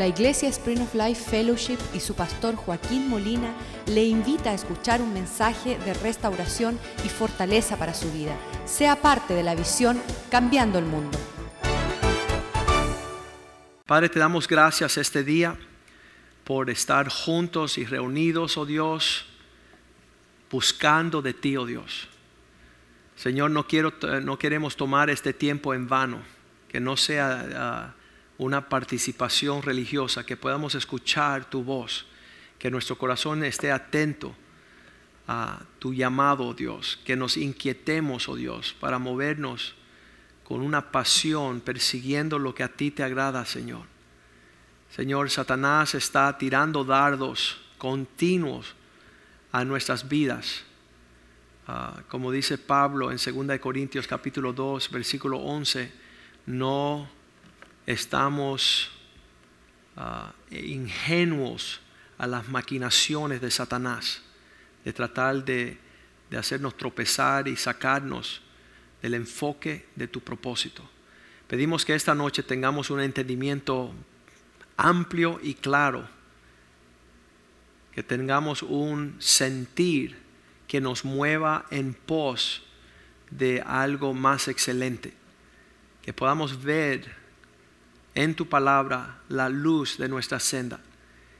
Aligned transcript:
La 0.00 0.06
Iglesia 0.06 0.48
Spring 0.48 0.80
of 0.80 0.94
Life 0.94 1.28
Fellowship 1.30 1.76
y 1.92 2.00
su 2.00 2.14
pastor 2.14 2.56
Joaquín 2.56 3.10
Molina 3.10 3.52
le 3.86 4.02
invita 4.02 4.48
a 4.48 4.54
escuchar 4.54 5.02
un 5.02 5.12
mensaje 5.12 5.78
de 5.78 5.92
restauración 5.92 6.78
y 7.04 7.10
fortaleza 7.10 7.76
para 7.76 7.92
su 7.92 8.10
vida. 8.10 8.34
Sea 8.64 8.96
parte 8.96 9.34
de 9.34 9.42
la 9.42 9.54
visión 9.54 10.00
Cambiando 10.30 10.78
el 10.78 10.86
Mundo. 10.86 11.18
Padre, 13.84 14.08
te 14.08 14.18
damos 14.18 14.48
gracias 14.48 14.96
este 14.96 15.22
día 15.22 15.58
por 16.44 16.70
estar 16.70 17.10
juntos 17.10 17.76
y 17.76 17.84
reunidos, 17.84 18.56
oh 18.56 18.64
Dios, 18.64 19.26
buscando 20.50 21.20
de 21.20 21.34
ti, 21.34 21.58
oh 21.58 21.66
Dios. 21.66 22.08
Señor, 23.16 23.50
no, 23.50 23.66
quiero, 23.66 23.92
no 24.22 24.38
queremos 24.38 24.76
tomar 24.76 25.10
este 25.10 25.34
tiempo 25.34 25.74
en 25.74 25.88
vano, 25.88 26.22
que 26.68 26.80
no 26.80 26.96
sea 26.96 27.46
ah, 27.54 27.99
una 28.44 28.68
participación 28.68 29.62
religiosa, 29.62 30.24
que 30.24 30.36
podamos 30.36 30.74
escuchar 30.74 31.48
tu 31.48 31.62
voz, 31.62 32.06
que 32.58 32.70
nuestro 32.70 32.98
corazón 32.98 33.44
esté 33.44 33.70
atento 33.70 34.34
a 35.26 35.60
tu 35.78 35.94
llamado, 35.94 36.46
oh 36.46 36.54
Dios, 36.54 36.98
que 37.04 37.16
nos 37.16 37.36
inquietemos, 37.36 38.28
oh 38.28 38.36
Dios, 38.36 38.74
para 38.80 38.98
movernos 38.98 39.74
con 40.44 40.60
una 40.60 40.90
pasión, 40.90 41.60
persiguiendo 41.60 42.38
lo 42.38 42.54
que 42.54 42.64
a 42.64 42.68
ti 42.68 42.90
te 42.90 43.02
agrada, 43.02 43.44
Señor. 43.44 43.86
Señor, 44.94 45.30
Satanás 45.30 45.94
está 45.94 46.36
tirando 46.36 46.84
dardos 46.84 47.60
continuos 47.78 48.74
a 49.52 49.64
nuestras 49.64 50.08
vidas 50.08 50.64
Ah, 51.72 52.02
como 52.08 52.32
dice 52.32 52.58
Pablo 52.58 53.12
en 53.12 53.18
2 53.18 53.60
Corintios 53.60 54.08
capítulo 54.08 54.52
2, 54.52 54.90
versículo 54.90 55.38
11, 55.38 55.92
no 56.46 57.08
estamos 57.92 58.90
ah, 59.96 60.32
ingenuos 60.50 61.80
a 62.18 62.26
las 62.26 62.48
maquinaciones 62.48 63.40
de 63.40 63.50
Satanás, 63.50 64.22
de 64.84 64.92
tratar 64.92 65.44
de, 65.44 65.78
de 66.30 66.36
hacernos 66.36 66.76
tropezar 66.76 67.48
y 67.48 67.56
sacarnos 67.56 68.42
del 69.02 69.14
enfoque 69.14 69.86
de 69.96 70.08
tu 70.08 70.20
propósito. 70.20 70.88
Pedimos 71.48 71.84
que 71.84 71.94
esta 71.94 72.14
noche 72.14 72.42
tengamos 72.42 72.90
un 72.90 73.00
entendimiento 73.00 73.92
amplio 74.76 75.40
y 75.42 75.54
claro, 75.54 76.08
que 77.92 78.02
tengamos 78.02 78.62
un 78.62 79.16
sentir 79.18 80.16
que 80.68 80.80
nos 80.80 81.04
mueva 81.04 81.66
en 81.70 81.92
pos 81.94 82.62
de 83.30 83.60
algo 83.66 84.14
más 84.14 84.46
excelente. 84.46 85.12
Que 86.02 86.12
podamos 86.12 86.62
ver 86.62 87.19
en 88.14 88.34
tu 88.34 88.48
palabra 88.48 89.18
la 89.28 89.48
luz 89.48 89.98
de 89.98 90.08
nuestra 90.08 90.40
senda. 90.40 90.80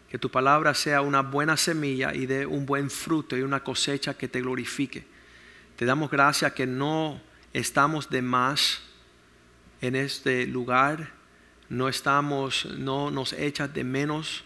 Que 0.09 0.19
tu 0.19 0.31
palabra 0.31 0.75
sea 0.75 1.03
una 1.03 1.23
buena 1.23 1.57
semilla 1.57 2.15
y 2.15 2.27
dé 2.27 2.47
un 2.47 2.67
buen 2.67 2.91
fruto 2.91 3.37
y 3.37 3.43
una 3.43 3.63
cosecha 3.63 4.15
que 4.15 4.29
te 4.29 4.41
glorifique. 4.41 5.05
Te 5.77 5.85
damos 5.85 6.11
gracias 6.11 6.53
que 6.53 6.67
no 6.67 7.21
estamos 7.53 8.11
de 8.11 8.23
más 8.23 8.83
en 9.81 9.97
este 9.97 10.47
lugar, 10.47 11.13
no 11.69 11.89
estamos, 11.89 12.67
no 12.67 13.11
nos 13.11 13.33
echas 13.33 13.73
de 13.73 13.85
menos 13.85 14.45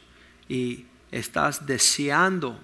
y 0.49 0.87
estás 1.11 1.67
deseando 1.67 2.61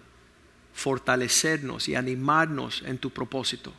fortalecernos 0.75 1.89
y 1.89 1.95
animarnos 1.95 2.83
en 2.83 2.99
tu 2.99 3.11
propósito. 3.11 3.73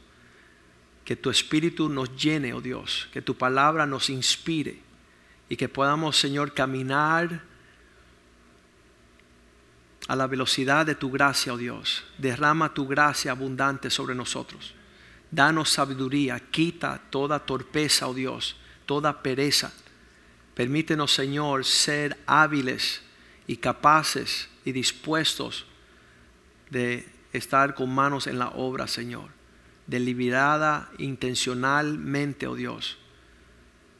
Que 1.05 1.15
tu 1.15 1.29
espíritu 1.29 1.89
nos 1.89 2.15
llene, 2.15 2.53
oh 2.53 2.61
Dios, 2.61 3.07
que 3.13 3.21
tu 3.21 3.35
palabra 3.35 3.85
nos 3.85 4.09
inspire 4.09 4.90
y 5.51 5.57
que 5.57 5.67
podamos, 5.67 6.17
Señor, 6.17 6.53
caminar 6.53 7.41
a 10.07 10.15
la 10.15 10.25
velocidad 10.25 10.85
de 10.85 10.95
tu 10.95 11.11
gracia, 11.11 11.53
oh 11.53 11.57
Dios. 11.57 12.05
Derrama 12.17 12.73
tu 12.73 12.87
gracia 12.87 13.31
abundante 13.33 13.89
sobre 13.89 14.15
nosotros. 14.15 14.73
Danos 15.29 15.69
sabiduría, 15.69 16.39
quita 16.39 17.01
toda 17.09 17.39
torpeza, 17.39 18.07
oh 18.07 18.13
Dios, 18.13 18.55
toda 18.85 19.21
pereza. 19.21 19.73
Permítenos, 20.55 21.11
Señor, 21.13 21.65
ser 21.65 22.17
hábiles 22.27 23.01
y 23.45 23.57
capaces 23.57 24.47
y 24.63 24.71
dispuestos 24.71 25.65
de 26.69 27.05
estar 27.33 27.75
con 27.75 27.93
manos 27.93 28.25
en 28.25 28.39
la 28.39 28.47
obra, 28.51 28.87
Señor. 28.87 29.27
Deliberada, 29.85 30.89
intencionalmente, 30.97 32.47
oh 32.47 32.55
Dios. 32.55 33.00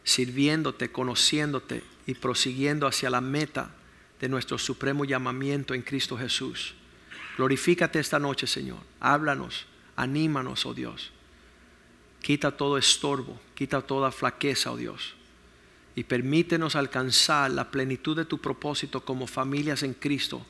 Sirviéndote, 0.03 0.91
conociéndote 0.91 1.83
y 2.07 2.15
prosiguiendo 2.15 2.87
hacia 2.87 3.09
la 3.09 3.21
meta 3.21 3.71
de 4.19 4.29
nuestro 4.29 4.57
supremo 4.57 5.05
llamamiento 5.05 5.73
en 5.73 5.81
Cristo 5.81 6.17
Jesús. 6.17 6.75
Glorifícate 7.37 7.99
esta 7.99 8.19
noche, 8.19 8.47
Señor. 8.47 8.79
Háblanos, 8.99 9.65
anímanos, 9.95 10.65
oh 10.65 10.73
Dios. 10.73 11.11
Quita 12.21 12.51
todo 12.51 12.77
estorbo, 12.77 13.39
quita 13.55 13.81
toda 13.81 14.11
flaqueza, 14.11 14.71
oh 14.71 14.77
Dios. 14.77 15.15
Y 15.95 16.03
permítenos 16.03 16.75
alcanzar 16.75 17.51
la 17.51 17.69
plenitud 17.71 18.15
de 18.15 18.25
tu 18.25 18.37
propósito 18.37 19.03
como 19.03 19.27
familias 19.27 19.83
en 19.83 19.93
Cristo 19.93 20.45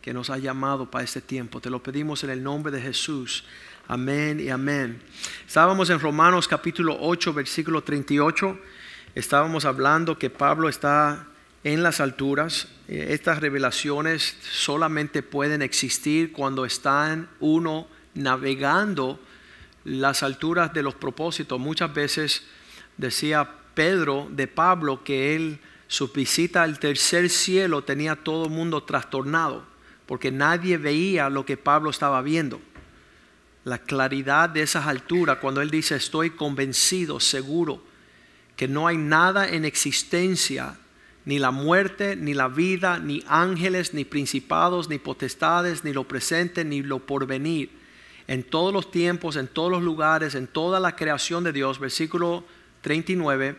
que 0.00 0.14
nos 0.14 0.30
ha 0.30 0.38
llamado 0.38 0.88
para 0.88 1.04
este 1.04 1.20
tiempo. 1.20 1.60
Te 1.60 1.68
lo 1.68 1.82
pedimos 1.82 2.22
en 2.22 2.30
el 2.30 2.42
nombre 2.42 2.70
de 2.70 2.80
Jesús. 2.80 3.42
Amén 3.88 4.38
y 4.38 4.50
amén. 4.50 5.02
Estábamos 5.46 5.90
en 5.90 5.98
Romanos 5.98 6.46
capítulo 6.46 6.96
8, 7.00 7.34
versículo 7.34 7.82
38. 7.82 8.56
Estábamos 9.16 9.64
hablando 9.64 10.18
que 10.18 10.28
Pablo 10.28 10.68
está 10.68 11.26
en 11.64 11.82
las 11.82 12.00
alturas. 12.00 12.68
Eh, 12.86 13.06
estas 13.12 13.40
revelaciones 13.40 14.36
solamente 14.42 15.22
pueden 15.22 15.62
existir 15.62 16.32
cuando 16.32 16.66
están 16.66 17.26
uno 17.40 17.88
navegando 18.12 19.18
las 19.84 20.22
alturas 20.22 20.74
de 20.74 20.82
los 20.82 20.94
propósitos. 20.96 21.58
Muchas 21.58 21.94
veces 21.94 22.42
decía 22.98 23.48
Pedro 23.72 24.28
de 24.30 24.48
Pablo 24.48 25.02
que 25.02 25.34
él, 25.34 25.60
su 25.88 26.08
visita 26.08 26.62
al 26.62 26.78
tercer 26.78 27.30
cielo 27.30 27.84
tenía 27.84 28.16
todo 28.16 28.44
el 28.44 28.50
mundo 28.50 28.82
trastornado 28.82 29.64
porque 30.04 30.30
nadie 30.30 30.76
veía 30.76 31.30
lo 31.30 31.46
que 31.46 31.56
Pablo 31.56 31.88
estaba 31.88 32.20
viendo. 32.20 32.60
La 33.64 33.78
claridad 33.78 34.50
de 34.50 34.60
esas 34.60 34.86
alturas, 34.86 35.38
cuando 35.38 35.62
él 35.62 35.70
dice, 35.70 35.96
estoy 35.96 36.32
convencido, 36.32 37.18
seguro, 37.18 37.82
que 38.56 38.66
no 38.66 38.86
hay 38.86 38.96
nada 38.96 39.48
en 39.48 39.64
existencia, 39.64 40.78
ni 41.24 41.38
la 41.38 41.50
muerte, 41.50 42.16
ni 42.16 42.34
la 42.34 42.48
vida, 42.48 42.98
ni 42.98 43.22
ángeles, 43.28 43.94
ni 43.94 44.04
principados, 44.04 44.88
ni 44.88 44.98
potestades, 44.98 45.84
ni 45.84 45.92
lo 45.92 46.04
presente, 46.04 46.64
ni 46.64 46.82
lo 46.82 47.00
porvenir, 47.00 47.70
en 48.28 48.42
todos 48.42 48.72
los 48.72 48.90
tiempos, 48.90 49.36
en 49.36 49.46
todos 49.46 49.70
los 49.70 49.82
lugares, 49.82 50.34
en 50.34 50.46
toda 50.46 50.80
la 50.80 50.96
creación 50.96 51.44
de 51.44 51.52
Dios, 51.52 51.78
versículo 51.78 52.44
39, 52.80 53.56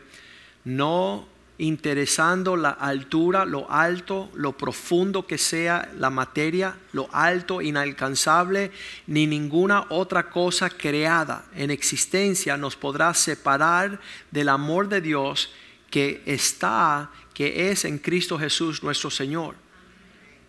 no 0.66 1.28
interesando 1.60 2.56
la 2.56 2.70
altura, 2.70 3.46
lo 3.46 3.70
alto, 3.72 4.30
lo 4.36 4.56
profundo 4.56 5.26
que 5.26 5.38
sea 5.38 5.90
la 5.98 6.10
materia, 6.10 6.78
lo 6.92 7.10
alto, 7.12 7.62
inalcanzable, 7.62 8.72
ni 9.08 9.26
ninguna 9.26 9.88
otra 9.90 10.30
cosa 10.30 10.70
creada 10.70 11.46
en 11.56 11.72
existencia 11.72 12.58
nos 12.58 12.76
podrá 12.76 13.14
separar 13.14 14.00
del 14.30 14.50
amor 14.50 14.88
de 14.88 15.02
Dios 15.02 15.52
que 15.90 16.22
está, 16.26 17.10
que 17.34 17.72
es 17.72 17.86
en 17.86 17.98
Cristo 17.98 18.38
Jesús 18.38 18.84
nuestro 18.84 19.10
Señor. 19.10 19.56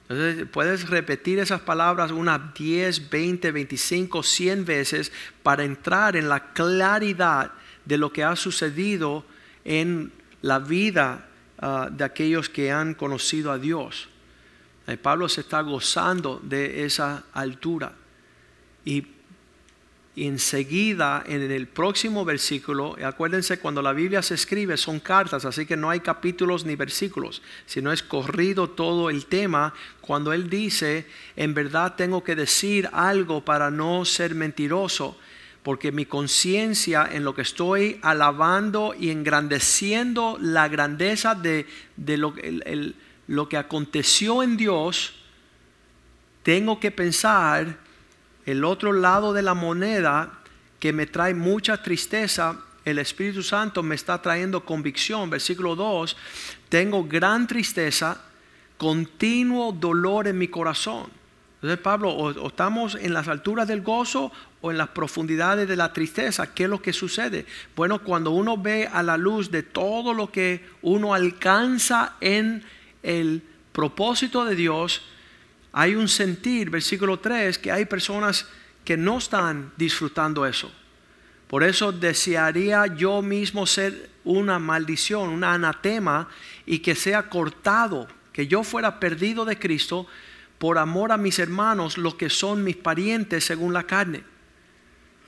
Entonces, 0.09 0.47
puedes 0.51 0.89
repetir 0.89 1.39
esas 1.39 1.61
palabras 1.61 2.11
unas 2.11 2.55
10, 2.55 3.11
20, 3.11 3.51
25, 3.53 4.23
100 4.23 4.65
veces 4.65 5.13
para 5.43 5.65
entrar 5.65 6.17
en 6.17 6.29
la 6.29 6.53
claridad 6.53 7.53
de 7.85 7.99
lo 7.99 8.13
que 8.13 8.25
ha 8.25 8.35
sucedido 8.37 9.25
en 9.65 10.13
la 10.43 10.59
vida 10.59 11.29
ah, 11.59 11.89
de 11.91 12.05
aquellos 12.05 12.49
que 12.49 12.71
han 12.71 12.95
conocido 12.95 13.51
a 13.51 13.59
Dios. 13.59 14.09
Eh, 14.87 14.97
Pablo 14.97 15.29
se 15.29 15.43
está 15.43 15.61
gozando 15.61 16.41
de 16.43 16.85
esa 16.85 17.25
altura. 17.33 17.93
Y, 18.85 19.07
enseguida, 20.17 21.23
en 21.27 21.49
el 21.49 21.69
próximo 21.69 22.25
versículo, 22.25 22.97
acuérdense, 23.05 23.61
cuando 23.61 23.83
la 23.83 23.93
Biblia 23.93 24.21
se 24.21 24.35
escribe 24.35 24.77
son 24.77 24.99
cartas, 24.99 25.45
así 25.45 25.65
que 25.65 25.77
no 25.77 25.91
hay 25.91 26.01
capítulos 26.01 26.65
ni 26.65 26.75
versículos, 26.75 27.41
sino 27.67 27.93
es 27.93 28.03
corrido 28.03 28.69
todo 28.71 29.11
el 29.11 29.27
tema. 29.27 29.75
Cuando 30.01 30.33
él 30.33 30.51
dice, 30.51 31.07
en 31.37 31.55
verdad 31.55 31.95
tengo 31.95 32.25
que 32.25 32.35
decir 32.35 32.89
algo 32.93 33.45
para 33.45 33.71
no 33.71 34.05
ser 34.05 34.35
mentiroso 34.35 35.17
porque 35.69 35.93
mi 35.93 36.07
conciencia 36.07 37.07
en 37.13 37.25
lo 37.25 37.35
que 37.35 37.43
estoy 37.43 37.99
alabando 38.01 38.95
y 38.99 39.11
engrandeciendo 39.11 40.39
la 40.41 40.67
grandeza 40.67 41.35
de, 41.35 41.67
lo, 42.17 42.35
lo, 43.27 43.49
que 43.51 43.59
aconteció 43.59 44.43
en 44.43 44.57
Dios, 44.57 45.13
tengo 46.43 46.81
que 46.81 46.91
pensar 46.91 47.77
el 48.47 48.65
otro 48.65 48.95
lado 48.95 49.35
de 49.35 49.43
la 49.43 49.53
moneda 49.53 50.39
que 50.81 50.95
me 50.95 51.05
trae 51.05 51.35
mucha 51.35 51.83
tristeza. 51.83 52.59
El 52.83 52.99
Espíritu 52.99 53.43
Santo 53.43 53.83
me 53.83 53.95
está 53.95 54.23
trayendo 54.23 54.65
convicción. 54.65 55.29
Versículo 55.29 55.77
2, 55.77 56.17
tengo 56.71 57.05
gran 57.05 57.47
tristeza 57.47 58.19
continuo 58.79 59.73
dolor 59.73 60.29
en 60.29 60.39
mi 60.39 60.49
corazón. 60.49 61.11
Entonces 61.59 61.81
Pablo, 61.81 62.11
o, 62.11 62.47
estamos 62.47 62.95
en 62.95 63.13
las 63.13 63.27
alturas 63.27 63.67
del 63.67 63.83
gozo 63.83 64.31
o 64.61 64.71
en 64.71 64.79
las 64.79 64.91
profundidades 64.91 65.67
de 65.67 65.75
la 65.75 65.93
tristeza. 65.93 66.55
¿Qué 66.55 66.65
es 66.65 66.71
lo 66.71 66.81
que 66.81 66.93
sucede? 66.93 67.47
Bueno, 67.75 68.01
cuando 68.01 68.31
uno 68.31 68.57
ve 68.57 68.87
a 68.87 69.03
la 69.03 69.17
luz 69.17 69.51
de 69.51 69.65
todo 69.65 70.15
lo 70.15 70.31
que 70.31 70.65
uno 70.83 71.15
alcanza 71.15 72.15
en 72.21 72.63
el 73.03 73.43
propósito 73.73 74.45
de 74.45 74.55
Dios, 74.55 75.03
hay 75.73 75.97
un 75.97 76.09
sentir, 76.09 76.71
versículo 76.71 77.19
3, 77.19 77.59
que 77.59 77.73
hay 77.73 77.87
personas 77.87 78.47
que 78.85 78.97
no 78.97 79.19
están 79.19 79.73
disfrutando 79.77 80.47
eso. 80.47 80.71
Por 81.49 81.65
eso 81.65 81.91
desearía 81.91 82.87
yo 82.87 83.21
mismo 83.21 83.67
ser 83.67 84.11
una 84.25 84.61
maldición, 84.61 85.31
una 85.31 85.55
anatema 85.55 86.29
y 86.67 86.79
que 86.79 86.95
sea 86.95 87.29
cortado, 87.29 88.07
que 88.33 88.47
yo 88.47 88.63
fuera 88.63 89.01
perdido 89.01 89.45
de 89.45 89.59
Cristo 89.59 90.07
por 90.59 90.79
amor 90.79 91.13
a 91.13 91.17
mis 91.17 91.39
hermanos, 91.39 91.99
los 91.99 92.17
que 92.17 92.31
son 92.31 92.65
mis 92.65 92.77
parientes 92.77 93.45
según 93.45 93.73
la 93.73 93.85
carne. 93.85 94.23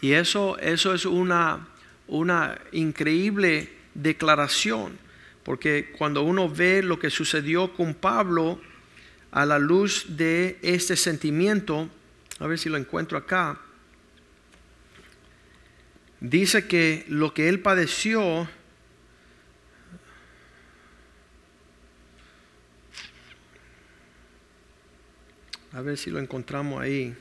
Y 0.00 0.12
eso, 0.12 0.59
eso 0.59 0.94
es 0.94 1.05
una, 1.05 1.69
una 2.09 2.59
increíble 2.73 3.71
declaración, 3.94 4.99
porque 5.44 5.93
cuando 5.97 6.23
uno 6.23 6.49
ve 6.49 6.82
lo 6.82 6.99
que 6.99 7.11
sucedió 7.11 7.73
con 7.75 7.94
Pablo 7.94 8.61
a 9.31 9.47
la 9.47 9.59
luz 9.59 10.06
de 10.17 10.59
este 10.62 10.97
sentimiento, 10.97 11.88
a 12.38 12.47
ver 12.47 12.59
si 12.59 12.69
lo 12.69 12.76
encuentro 12.76 13.17
acá, 13.19 13.61
dice 16.21 16.67
que 16.67 17.05
lo 17.09 17.33
que 17.35 17.49
él 17.49 17.61
padeció, 17.61 18.49
a 25.81 25.82
ver 25.82 25.97
si 25.97 26.11
lo 26.11 26.19
encontramos 26.19 26.79
ahí. 26.79 27.17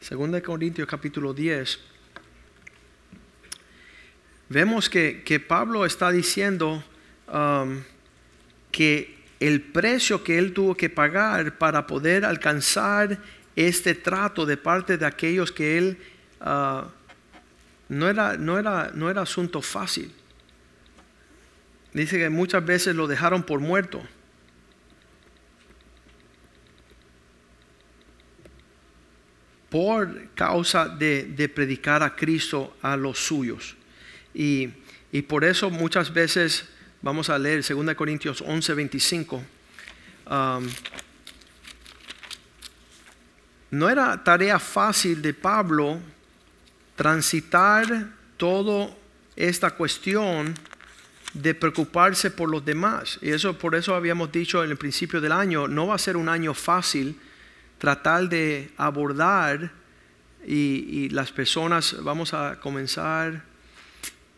Segunda 0.00 0.36
de 0.36 0.42
Corintios 0.42 0.86
capítulo 0.86 1.34
10. 1.34 1.80
Vemos 4.50 4.88
que, 4.88 5.24
que 5.24 5.40
Pablo 5.40 5.84
está 5.84 6.12
diciendo 6.12 6.84
um, 7.26 7.82
que 8.70 9.18
el 9.40 9.60
precio 9.60 10.22
que 10.22 10.38
él 10.38 10.52
tuvo 10.52 10.76
que 10.76 10.88
pagar 10.88 11.58
para 11.58 11.84
poder 11.84 12.24
alcanzar 12.24 13.18
este 13.56 13.96
trato 13.96 14.46
de 14.46 14.56
parte 14.56 14.96
de 14.96 15.06
aquellos 15.06 15.50
que 15.50 15.76
él 15.76 15.98
ah, 16.40 16.86
no, 17.88 18.08
era, 18.08 18.36
no, 18.36 18.60
era, 18.60 18.92
no 18.94 19.10
era 19.10 19.22
asunto 19.22 19.60
fácil. 19.60 20.14
Dice 21.92 22.18
que 22.18 22.30
muchas 22.30 22.64
veces 22.64 22.96
lo 22.96 23.06
dejaron 23.06 23.42
por 23.42 23.60
muerto. 23.60 24.02
por 29.72 30.28
causa 30.34 30.86
de, 30.86 31.50
predicar 31.52 32.02
a 32.02 32.14
Cristo 32.14 32.76
a 32.82 32.94
los 32.94 33.18
suyos. 33.18 33.74
Y, 34.34 34.68
por 35.26 35.44
eso 35.44 35.70
muchas 35.70 36.12
veces, 36.12 36.66
vamos 37.00 37.30
a 37.30 37.38
leer 37.38 37.64
2 37.66 37.94
Corintios 37.94 38.42
11, 38.46 38.74
25, 38.74 39.42
no 43.70 43.88
era 43.88 44.22
tarea 44.22 44.58
fácil 44.58 45.22
de 45.22 45.32
Pablo 45.32 45.98
transitar 46.94 48.10
toda 48.36 48.94
esta 49.34 49.70
cuestión 49.70 50.54
de 51.34 51.54
preocuparse 51.54 52.30
por 52.30 52.50
los 52.50 52.64
demás. 52.64 53.18
Y 53.22 53.30
eso 53.30 53.56
por 53.58 53.74
eso 53.74 53.94
habíamos 53.94 54.30
dicho 54.30 54.62
en 54.62 54.70
el 54.70 54.76
principio 54.76 55.20
del 55.20 55.32
año, 55.32 55.68
no 55.68 55.88
va 55.88 55.94
a 55.94 55.98
ser 55.98 56.16
un 56.16 56.28
año 56.28 56.54
fácil 56.54 57.18
tratar 57.78 58.28
de 58.28 58.70
abordar 58.76 59.72
y, 60.46 61.08
las 61.10 61.30
personas, 61.30 61.96
vamos 62.02 62.34
a 62.34 62.58
comenzar, 62.60 63.42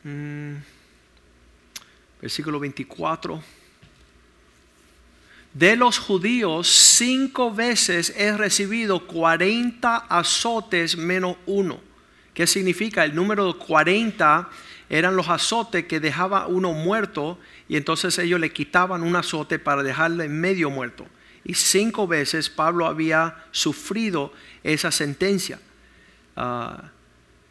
mm, 0.03 0.55
versículo 2.21 2.61
24 2.61 3.43
de 5.55 5.77
los 5.77 5.99
judíos, 5.99 6.69
cinco 6.69 7.55
veces 7.55 8.13
he 8.17 8.37
recibido 8.37 9.07
40 9.07 9.97
azotes 9.97 10.97
menos 10.97 11.37
uno. 11.47 11.81
¿Qué 12.35 12.49
significa? 12.49 13.05
El 13.05 13.15
número 13.15 13.57
40 13.57 14.49
eran 14.89 15.17
los 15.17 15.29
azotes 15.29 15.87
que 15.87 16.01
dejaba 16.01 16.47
uno 16.47 16.73
muerto 16.73 17.39
y 17.69 17.77
entonces 17.77 18.19
ellos 18.19 18.41
le 18.41 18.53
quitaban 18.53 19.03
un 19.03 19.17
azote 19.17 19.59
para 19.59 19.83
dejarle 19.83 20.29
medio 20.29 20.71
muerto. 20.71 21.07
Y 21.45 21.55
cinco 21.55 22.07
veces 22.07 22.49
Pablo 22.51 22.87
había 22.87 23.45
sufrido 23.51 24.33
esa 24.63 24.91
sentencia. 24.91 25.61
Ah, 26.37 26.91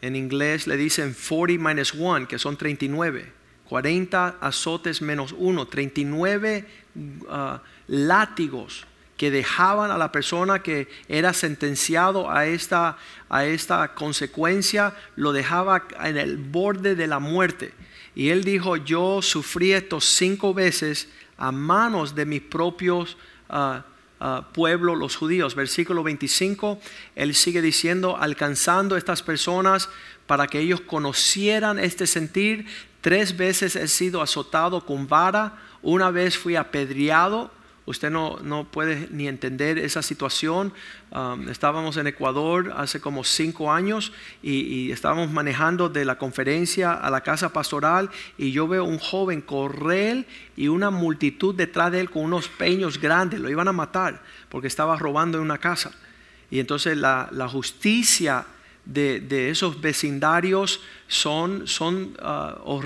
en 0.01 0.15
inglés 0.15 0.67
le 0.67 0.75
dicen 0.75 1.15
40 1.15 1.63
minus 1.63 1.93
1, 1.93 2.27
que 2.27 2.37
son 2.37 2.57
39. 2.57 3.31
40 3.69 4.37
azotes 4.41 5.01
menos 5.01 5.33
1, 5.37 5.67
39 5.67 6.65
uh, 6.95 7.57
látigos 7.87 8.85
que 9.23 9.31
dejaban 9.31 9.89
a 9.89 9.97
la 9.97 10.11
persona 10.11 10.61
que 10.61 10.89
era 11.07 11.31
sentenciado 11.31 12.29
a 12.29 12.45
esta, 12.45 12.97
a 13.29 13.45
esta 13.45 13.93
consecuencia, 13.93 14.93
lo 15.15 15.31
dejaba 15.31 15.87
en 16.03 16.17
el 16.17 16.35
borde 16.35 16.93
de 16.95 17.07
la 17.07 17.19
muerte. 17.19 17.73
Y 18.15 18.31
él 18.31 18.43
dijo, 18.43 18.75
yo 18.75 19.21
sufrí 19.21 19.71
estos 19.71 20.03
cinco 20.03 20.53
veces 20.53 21.07
a 21.37 21.53
manos 21.53 22.15
de 22.15 22.25
mis 22.25 22.41
propios 22.41 23.15
uh, 23.47 23.77
uh, 24.19 24.43
pueblos, 24.51 24.97
los 24.97 25.15
judíos. 25.15 25.55
Versículo 25.55 26.03
25, 26.03 26.81
él 27.15 27.33
sigue 27.33 27.61
diciendo, 27.61 28.17
alcanzando 28.19 28.97
estas 28.97 29.23
personas 29.23 29.87
para 30.27 30.47
que 30.47 30.59
ellos 30.59 30.81
conocieran 30.81 31.79
este 31.79 32.07
sentir. 32.07 32.65
Tres 32.99 33.37
veces 33.37 33.77
he 33.77 33.87
sido 33.87 34.21
azotado 34.21 34.85
con 34.85 35.07
vara, 35.07 35.61
una 35.81 36.11
vez 36.11 36.37
fui 36.37 36.57
apedreado 36.57 37.62
Usted 37.85 38.09
no, 38.11 38.37
no 38.41 38.63
puede 38.63 39.09
ni 39.11 39.27
entender 39.27 39.77
esa 39.77 40.01
situación. 40.01 40.71
Um, 41.11 41.49
estábamos 41.49 41.97
en 41.97 42.07
Ecuador 42.07 42.73
hace 42.77 43.01
como 43.01 43.25
cinco 43.25 43.73
años 43.73 44.13
y, 44.41 44.89
estábamos 44.91 45.31
manejando 45.31 45.89
de 45.89 46.05
la 46.05 46.17
conferencia 46.17 46.93
a 46.93 47.09
la 47.09 47.21
casa 47.21 47.51
pastoral 47.51 48.09
y 48.37 48.51
yo 48.51 48.69
veo 48.69 48.85
un 48.85 48.99
joven 48.99 49.41
correr 49.41 50.25
y 50.55 50.69
una 50.69 50.91
multitud 50.91 51.53
detrás 51.55 51.91
de 51.91 51.99
él 51.99 52.09
con 52.09 52.23
unos 52.23 52.47
peños 52.47 53.01
grandes. 53.01 53.41
Lo 53.41 53.49
iban 53.49 53.67
a 53.67 53.73
matar 53.73 54.21
porque 54.47 54.67
estaba 54.67 54.95
robando 54.95 55.37
en 55.37 55.43
una 55.43 55.57
casa. 55.57 55.91
Y 56.49 56.59
entonces 56.59 56.95
la, 56.97 57.49
justicia 57.51 58.45
de, 58.85 59.49
esos 59.49 59.81
vecindarios 59.81 60.79
son, 61.07 61.67
son 61.67 62.15
uh. 62.21 62.81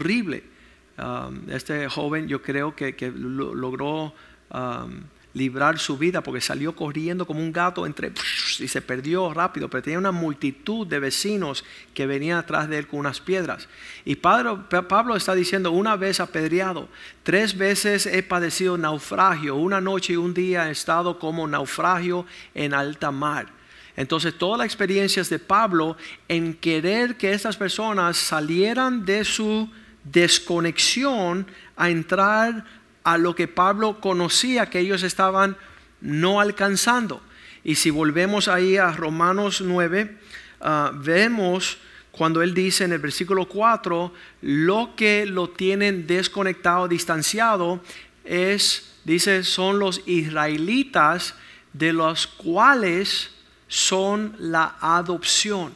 Um, 1.00 1.52
este 1.52 1.88
joven 1.88 2.28
yo 2.28 2.42
creo 2.42 2.76
que 2.76 2.96
logró 3.16 4.16
Um, 4.50 5.04
librar 5.38 5.78
su 5.78 5.98
vida 5.98 6.22
porque 6.22 6.42
salió 6.42 6.76
corriendo 6.76 7.28
como 7.28 7.40
un 7.40 7.54
gato 7.54 7.86
entre 7.86 8.12
y 8.60 8.68
se 8.68 8.82
perdió 8.82 9.34
rápido, 9.34 9.70
pero 9.70 9.84
tenía 9.84 10.00
una 10.00 10.12
multitud 10.12 10.88
de 10.88 11.00
vecinos 11.00 11.64
que 11.94 12.08
venían 12.08 12.40
atrás 12.40 12.68
de 12.68 12.80
él 12.80 12.88
con 12.88 13.00
unas 13.00 13.20
piedras. 13.20 13.68
Y 14.04 14.16
Pablo, 14.16 14.68
Pablo 14.68 15.16
está 15.16 15.36
diciendo, 15.36 15.72
una 15.72 15.96
vez 15.96 16.20
apedreado, 16.20 16.90
tres 17.24 17.56
veces 17.56 18.08
he 18.08 18.24
padecido 18.24 18.78
naufragio, 18.78 19.56
una 19.56 19.80
noche 19.80 20.14
y 20.14 20.18
un 20.18 20.34
día 20.34 20.70
he 20.70 20.72
estado 20.72 21.20
como 21.20 21.48
naufragio 21.48 22.26
en 22.56 22.74
alta 22.74 23.12
mar. 23.12 23.48
Entonces, 23.96 24.38
todas 24.38 24.60
las 24.60 24.66
experiencias 24.66 25.30
de 25.30 25.40
Pablo 25.40 25.98
en 26.28 26.54
querer 26.54 27.18
que 27.18 27.34
estas 27.34 27.58
personas 27.58 28.18
salieran 28.18 29.06
de 29.06 29.24
su 29.24 29.70
desconexión 30.04 31.48
a 31.76 31.90
entrar 31.90 32.64
a 33.08 33.18
lo 33.18 33.36
que 33.36 33.48
Pablo 33.48 34.02
conocía 34.02 34.70
que 34.70 34.80
ellos 34.80 35.02
estaban 35.02 35.56
no 36.02 36.42
alcanzando. 36.42 37.22
Y 37.64 37.76
si 37.76 37.90
volvemos 37.90 38.50
ahí 38.50 38.76
a 38.76 38.92
Romanos 38.92 39.62
9, 39.62 40.18
ah, 40.60 40.92
vemos 40.94 41.78
cuando 42.12 42.42
él 42.42 42.54
dice 42.54 42.84
en 42.84 42.92
el 42.92 43.00
versículo 43.00 43.48
4, 43.48 44.12
lo 44.42 44.94
que 44.98 45.26
lo 45.26 45.50
tienen 45.52 46.06
desconectado, 46.06 46.90
distanciado, 46.90 47.80
es, 48.26 48.96
dice, 49.06 49.46
son 49.46 49.80
los 49.80 50.02
israelitas 50.06 51.34
de 51.72 51.94
los 51.94 52.28
cuales 52.28 53.30
son 53.70 54.36
la 54.38 54.76
adopción. 54.82 55.72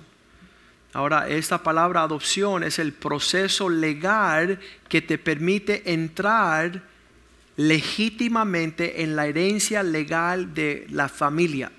Ahora, 0.92 1.30
esta 1.30 1.64
palabra 1.64 2.02
adopción 2.02 2.64
es 2.64 2.78
el 2.78 2.92
proceso 2.92 3.70
legal 3.70 4.60
que 4.90 5.02
te 5.02 5.18
permite 5.18 5.94
entrar 5.94 6.91
legítimamente 7.68 9.04
en 9.04 9.16
la 9.16 9.28
herencia 9.28 9.84
legal 9.84 10.54
de 10.54 10.88
la 10.90 11.08
familia. 11.08 11.72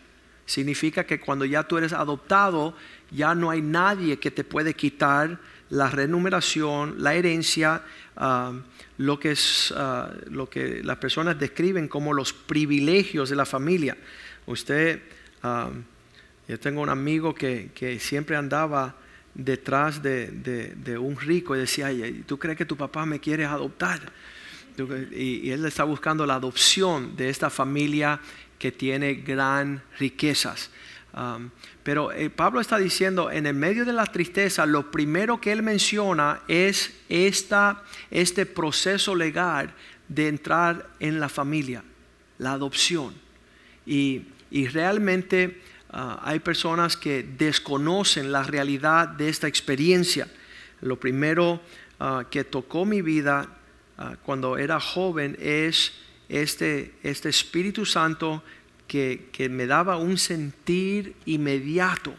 Significa 0.47 1.05
que 1.05 1.19
cuando 1.19 1.45
ya 1.45 1.65
tú 1.65 1.77
eres 1.79 1.93
adoptado, 1.93 2.75
ya 3.11 3.35
no 3.35 3.51
hay 3.51 3.63
nadie 3.63 4.19
que 4.19 4.31
te 4.31 4.45
puede 4.45 4.75
quitar 4.75 5.39
la 5.71 5.89
renumeración, 5.89 6.97
la 6.99 7.15
herencia, 7.15 7.83
ah, 8.17 8.53
lo, 8.99 9.19
que 9.19 9.33
es, 9.33 9.73
ah, 9.77 10.13
lo 10.31 10.49
que 10.49 10.83
las 10.85 10.99
personas 10.99 11.39
describen 11.39 11.89
como 11.89 12.13
los 12.13 12.33
privilegios 12.33 13.31
de 13.31 13.37
la 13.37 13.47
familia. 13.47 13.97
Usted, 14.47 15.03
ah, 15.43 15.71
yo 16.47 16.61
tengo 16.61 16.83
un 16.83 16.91
amigo 16.91 17.35
que, 17.35 17.71
que 17.75 17.99
siempre 17.99 18.37
andaba 18.37 18.95
detrás 19.35 20.03
de, 20.03 20.29
de, 20.29 20.99
un 20.99 21.19
rico 21.19 21.57
y 21.57 21.61
decía, 21.61 21.89
¿tú 22.27 22.39
crees 22.39 22.59
que 22.59 22.67
tu 22.67 22.77
papá 22.77 23.07
me 23.07 23.19
quiere 23.19 23.47
adoptar? 23.47 24.01
Y, 24.77 25.51
él 25.51 25.65
está 25.65 25.85
buscando 25.85 26.27
la 26.27 26.35
adopción 26.35 27.17
de 27.17 27.29
esta 27.29 27.51
familia 27.51 28.21
que 28.59 28.73
tiene 28.73 29.15
gran 29.15 29.83
riquezas. 29.99 30.71
Um, 31.15 31.51
pero 31.83 32.11
eh, 32.13 32.31
Pablo 32.31 32.61
está 32.61 32.79
diciendo, 32.79 33.31
en 33.31 33.47
el 33.47 33.55
medio 33.55 33.85
de 33.85 33.93
la 33.93 34.07
tristeza, 34.07 34.65
lo 34.65 34.91
primero 34.91 35.41
que 35.41 35.53
él 35.53 35.63
menciona 35.63 36.41
es 36.49 36.93
esta, 37.09 37.83
este 38.11 38.47
proceso 38.47 39.15
legal 39.15 39.75
de 40.09 40.29
entrar 40.29 40.89
en 41.01 41.21
la 41.21 41.29
familia, 41.29 41.83
la 42.39 42.53
adopción. 42.53 43.15
Y, 43.85 44.23
y 44.51 44.69
realmente 44.69 45.61
uh, 45.93 46.17
hay 46.23 46.39
personas 46.39 46.97
que 46.97 47.23
desconocen 47.23 48.33
la 48.33 48.43
realidad 48.43 49.09
de 49.09 49.29
esta 49.29 49.49
experiencia. 49.49 50.29
Lo 50.81 50.99
primero 50.99 51.61
uh, 52.01 52.25
que 52.31 52.45
tocó 52.45 52.85
mi 52.85 53.03
vida 53.03 53.49
uh, 54.03 54.17
cuando 54.25 54.59
era 54.59 54.81
joven 54.81 55.37
es 55.41 55.93
este, 56.29 56.95
este 57.03 57.29
Espíritu 57.29 57.85
Santo 57.85 58.43
que, 58.87 59.49
me 59.51 59.67
daba 59.67 59.97
un 59.97 60.19
sentir 60.19 61.15
inmediato, 61.25 62.15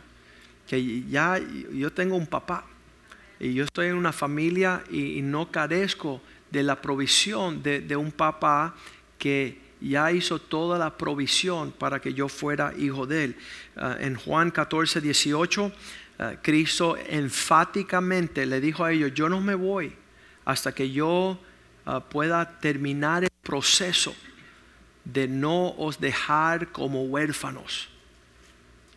que 0.67 1.03
ya 1.03 1.39
yo 1.71 1.91
tengo 1.91 2.15
un 2.15 2.25
papá 2.25 2.65
y 3.39 3.53
yo 3.53 3.63
estoy 3.63 3.87
en 3.87 3.95
una 3.95 4.11
familia 4.11 4.83
y, 4.89 5.21
no 5.21 5.51
carezco 5.51 6.21
de 6.49 6.63
la 6.63 6.81
provisión 6.81 7.61
de, 7.61 7.95
un 7.95 8.11
papá 8.11 8.75
que 9.19 9.59
ya 9.81 10.11
hizo 10.11 10.39
toda 10.39 10.79
la 10.79 10.97
provisión 10.97 11.71
para 11.71 11.99
que 11.99 12.13
yo 12.13 12.27
fuera 12.29 12.73
hijo 12.77 13.05
de 13.05 13.25
él. 13.25 13.35
Ah, 13.75 13.97
en 13.99 14.15
Juan 14.15 14.49
14, 14.49 15.01
18, 15.01 15.71
ah, 16.19 16.33
Cristo 16.41 16.97
enfáticamente 16.97 18.45
le 18.45 18.61
dijo 18.61 18.83
a 18.83 18.91
ellos, 18.91 19.13
yo 19.13 19.29
no 19.29 19.41
me 19.41 19.55
voy 19.55 19.93
hasta 20.45 20.73
que 20.73 20.89
yo 20.89 21.39
ah, 21.85 22.01
pueda 22.01 22.59
terminar 22.59 23.23
el 23.23 23.31
proceso 23.41 24.15
de 25.05 25.27
no 25.27 25.69
os 25.77 25.99
dejar 25.99 26.71
como 26.71 27.03
huérfanos. 27.03 27.89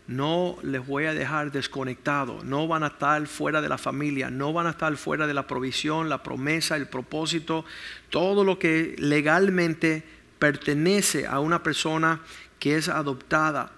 No 0.06 0.56
les 0.62 0.86
voy 0.86 1.06
a 1.06 1.14
dejar 1.14 1.50
desconectados, 1.50 2.44
no 2.44 2.68
van 2.68 2.84
a 2.84 2.88
estar 2.88 3.26
fuera 3.26 3.60
de 3.60 3.68
la 3.68 3.76
familia, 3.76 4.30
no 4.30 4.52
van 4.52 4.68
a 4.68 4.70
estar 4.70 4.96
fuera 4.96 5.26
de 5.26 5.34
la 5.34 5.48
provisión, 5.48 6.08
la 6.08 6.22
promesa, 6.22 6.76
el 6.76 6.86
propósito, 6.86 7.64
todo 8.08 8.44
lo 8.44 8.56
que 8.56 8.94
legalmente 8.98 10.04
pertenece 10.38 11.26
a 11.26 11.40
una 11.40 11.62
persona 11.62 12.20
que 12.60 12.76
es 12.76 12.88
adoptada 12.88 13.72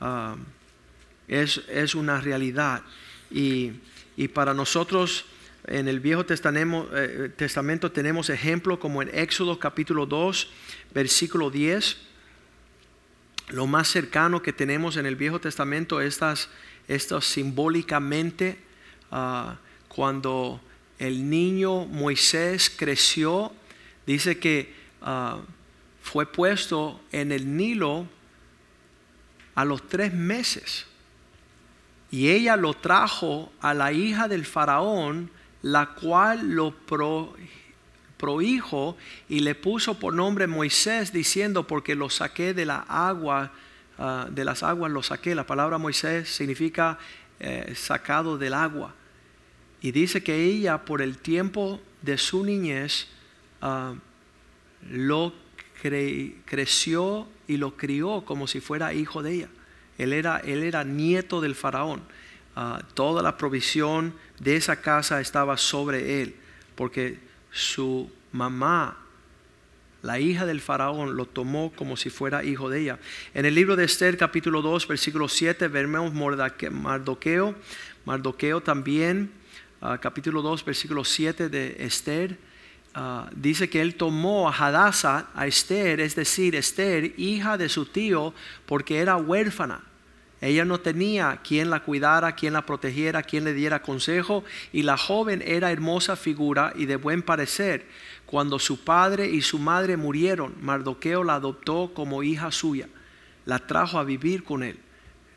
ah, 0.00 0.36
es, 1.28 1.62
es, 1.68 1.94
una 1.94 2.20
realidad. 2.20 2.82
Y, 3.30 3.72
y, 4.16 4.28
para 4.28 4.54
nosotros 4.54 5.26
en 5.66 5.88
el 5.88 6.00
Viejo 6.00 6.26
Testamento, 6.26 6.88
eh, 6.92 7.30
Testamento 7.36 7.92
tenemos 7.92 8.30
ejemplos 8.30 8.78
como 8.78 9.02
en 9.02 9.10
Éxodo 9.14 9.58
capítulo 9.58 10.06
2, 10.06 10.50
versículo 10.92 11.50
10, 11.50 11.98
lo 13.50 13.66
más 13.66 13.88
cercano 13.88 14.42
que 14.42 14.52
tenemos 14.52 14.96
en 14.96 15.06
el 15.06 15.16
Viejo 15.16 15.40
Testamento, 15.40 16.00
estas, 16.00 16.48
estas 16.88 17.24
simbólicamente, 17.24 18.58
ah, 19.10 19.58
cuando 19.88 20.60
el 20.98 21.28
niño 21.28 21.86
Moisés 21.86 22.70
creció, 22.74 23.52
dice 24.06 24.38
que 24.38 24.74
ah, 25.02 25.40
fue 26.02 26.26
puesto 26.26 27.00
en 27.12 27.30
el 27.30 27.56
Nilo 27.56 28.08
a 29.54 29.64
los 29.64 29.88
tres 29.88 30.12
meses. 30.12 30.86
Y 32.10 32.28
ella 32.28 32.56
lo 32.56 32.74
trajo 32.74 33.52
a 33.60 33.74
la 33.74 33.92
hija 33.92 34.28
del 34.28 34.44
faraón, 34.44 35.30
la 35.62 35.94
cual 35.94 36.50
lo 36.50 36.72
pro, 36.72 37.34
prohijo 38.16 38.96
y 39.28 39.40
le 39.40 39.54
puso 39.54 39.98
por 39.98 40.14
nombre 40.14 40.46
Moisés 40.46 41.12
diciendo 41.12 41.66
porque 41.66 41.94
lo 41.94 42.08
saqué 42.10 42.54
de 42.54 42.66
la 42.66 42.78
agua, 42.88 43.52
ah, 43.98 44.28
de 44.30 44.44
las 44.44 44.62
aguas 44.62 44.92
lo 44.92 45.02
saqué. 45.02 45.34
La 45.34 45.46
palabra 45.46 45.78
Moisés 45.78 46.28
significa 46.28 46.98
eh, 47.40 47.72
sacado 47.74 48.38
del 48.38 48.54
agua. 48.54 48.94
Y 49.80 49.90
dice 49.90 50.22
que 50.22 50.44
ella 50.44 50.84
por 50.84 51.02
el 51.02 51.18
tiempo 51.18 51.80
de 52.02 52.16
su 52.16 52.44
niñez 52.44 53.08
ah, 53.60 53.94
lo 54.88 55.32
creció 56.44 57.26
y 57.48 57.56
lo 57.56 57.76
crió 57.76 58.24
como 58.24 58.46
si 58.46 58.60
fuera 58.60 58.94
hijo 58.94 59.24
de 59.24 59.34
ella. 59.34 59.48
Él 59.98 60.12
era, 60.12 60.38
él 60.38 60.62
era 60.62 60.84
nieto 60.84 61.40
del 61.40 61.56
faraón. 61.56 62.02
Ah, 62.54 62.82
toda 62.92 63.22
la 63.22 63.38
provisión 63.38 64.12
de 64.38 64.56
esa 64.56 64.76
casa 64.82 65.20
estaba 65.22 65.56
sobre 65.56 66.22
él, 66.22 66.36
porque 66.74 67.18
su 67.50 68.10
mamá, 68.30 68.98
la 70.02 70.20
hija 70.20 70.44
del 70.44 70.60
faraón, 70.60 71.16
lo 71.16 71.24
tomó 71.24 71.72
como 71.74 71.96
si 71.96 72.10
fuera 72.10 72.44
hijo 72.44 72.68
de 72.68 72.80
ella. 72.80 72.98
En 73.32 73.46
el 73.46 73.54
libro 73.54 73.74
de 73.74 73.84
Esther 73.84 74.18
capítulo 74.18 74.60
2, 74.60 74.86
versículo 74.86 75.28
7, 75.28 75.68
vemos 75.68 76.12
Mardoqueo, 76.12 77.54
Mardoqueo 78.04 78.60
también, 78.60 79.32
ah, 79.80 79.96
capítulo 79.98 80.42
2, 80.42 80.64
versículo 80.64 81.04
7 81.04 81.48
de 81.48 81.76
Esther. 81.78 82.36
Ah, 82.94 83.30
dice 83.34 83.70
que 83.70 83.80
él 83.80 83.94
tomó 83.94 84.50
a 84.50 84.54
Hadassah, 84.54 85.30
a 85.34 85.46
Esther, 85.46 86.00
es 86.00 86.14
decir, 86.14 86.54
Esther, 86.54 87.18
hija 87.18 87.56
de 87.56 87.70
su 87.70 87.86
tío, 87.86 88.34
porque 88.66 88.98
era 88.98 89.16
huérfana. 89.16 89.80
Ella 90.42 90.64
no 90.64 90.80
tenía 90.80 91.38
quien 91.44 91.70
la 91.70 91.84
cuidara, 91.84 92.34
quien 92.34 92.54
la 92.54 92.66
protegiera, 92.66 93.22
quien 93.22 93.44
le 93.44 93.54
diera 93.54 93.80
consejo, 93.80 94.42
y 94.72 94.82
la 94.82 94.96
joven 94.96 95.40
era 95.46 95.70
hermosa 95.70 96.16
figura 96.16 96.72
y 96.74 96.86
de 96.86 96.96
buen 96.96 97.22
parecer. 97.22 97.86
Cuando 98.26 98.58
su 98.58 98.82
padre 98.82 99.30
y 99.30 99.40
su 99.40 99.60
madre 99.60 99.96
murieron, 99.96 100.56
Mardoqueo 100.60 101.22
la 101.22 101.36
adoptó 101.36 101.92
como 101.94 102.24
hija 102.24 102.50
suya, 102.50 102.88
la 103.46 103.60
trajo 103.60 104.00
a 104.00 104.04
vivir 104.04 104.42
con 104.42 104.64
él, 104.64 104.80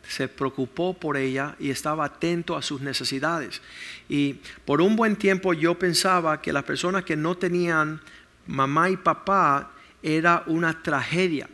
se 0.07 0.27
preocupó 0.27 0.95
por 0.95 1.17
ella 1.17 1.55
y 1.59 1.69
estaba 1.69 2.05
atento 2.05 2.57
a 2.57 2.63
sus 2.63 2.81
necesidades. 2.81 3.61
Y 4.09 4.39
por 4.65 4.81
un 4.81 4.95
buen 4.95 5.17
tiempo 5.17 5.53
yo 5.53 5.77
pensaba 5.77 6.41
que 6.41 6.51
las 6.51 6.63
personas 6.63 7.03
que 7.03 7.15
no 7.15 7.35
tenían 7.35 8.01
mamá 8.47 8.89
y 8.89 8.97
papá 8.97 9.71
era 10.01 10.41
una 10.47 10.81
tragedia 10.81 11.47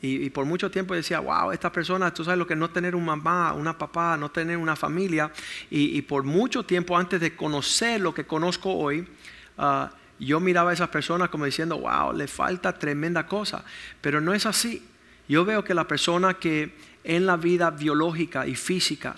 y, 0.00 0.30
por 0.30 0.44
mucho 0.44 0.70
tiempo 0.70 0.94
decía, 0.94 1.18
wow, 1.18 1.50
esta 1.50 1.72
persona, 1.72 2.14
tú 2.14 2.22
sabes 2.22 2.38
lo 2.38 2.46
que 2.46 2.54
es 2.54 2.58
no 2.58 2.70
tener 2.70 2.94
un 2.94 3.04
mamá, 3.04 3.52
una 3.54 3.76
papá, 3.76 4.16
no 4.16 4.30
tener 4.30 4.56
una 4.56 4.76
familia. 4.76 5.32
Y, 5.70 6.00
por 6.02 6.22
mucho 6.22 6.64
tiempo 6.64 6.96
antes 6.96 7.20
de 7.20 7.34
conocer 7.34 8.00
lo 8.00 8.14
que 8.14 8.24
conozco 8.24 8.72
hoy, 8.72 9.08
ah, 9.56 9.90
yo 10.20 10.38
miraba 10.38 10.70
a 10.70 10.74
esas 10.74 10.88
personas 10.88 11.30
como 11.30 11.46
diciendo, 11.46 11.78
wow, 11.78 12.12
le 12.12 12.28
falta 12.28 12.78
tremenda 12.78 13.26
cosa. 13.26 13.64
Pero 14.00 14.20
no 14.20 14.32
es 14.34 14.46
así. 14.46 14.86
Yo 15.28 15.44
veo 15.44 15.64
que 15.64 15.74
la 15.74 15.88
persona 15.88 16.34
que 16.34 16.76
en 17.02 17.26
la 17.26 17.36
vida 17.36 17.70
biológica 17.70 18.46
y 18.46 18.54
física 18.54 19.16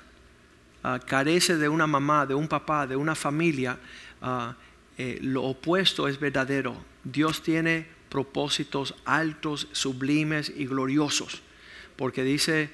ah, 0.83 0.99
carece 0.99 1.59
de 1.59 1.69
una 1.69 1.87
mamá, 1.87 2.25
de 2.25 2.35
un 2.35 2.49
papá, 2.49 2.87
de 2.87 2.97
una 2.97 3.15
familia, 3.15 3.79
ah, 4.23 4.55
eh, 4.97 5.19
lo 5.21 5.45
opuesto 5.45 6.09
es 6.09 6.19
verdadero. 6.19 6.75
Dios 7.05 7.43
tiene 7.43 8.00
propósitos 8.11 8.95
altos, 9.07 9.69
sublimes 9.73 10.53
y 10.55 10.67
gloriosos. 10.67 11.41
Porque 11.97 12.23
dice, 12.25 12.69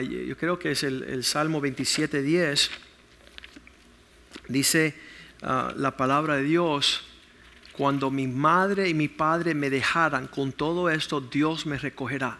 yo 0.00 0.36
creo 0.36 0.58
que 0.58 0.72
es 0.72 0.84
el, 0.84 1.24
Salmo 1.24 1.60
27, 1.60 2.22
10, 2.22 2.70
dice 4.48 4.94
ah, 5.42 5.72
la 5.76 5.96
palabra 5.96 6.36
de 6.36 6.44
Dios, 6.44 7.02
cuando 7.72 8.10
mi 8.10 8.28
madre 8.28 8.88
y 8.88 8.94
mi 8.94 9.08
padre 9.08 9.54
me 9.54 9.70
dejaran, 9.70 10.28
con 10.28 10.52
todo 10.52 10.90
esto 10.90 11.20
Dios 11.20 11.66
me 11.66 11.78
recogerá. 11.78 12.38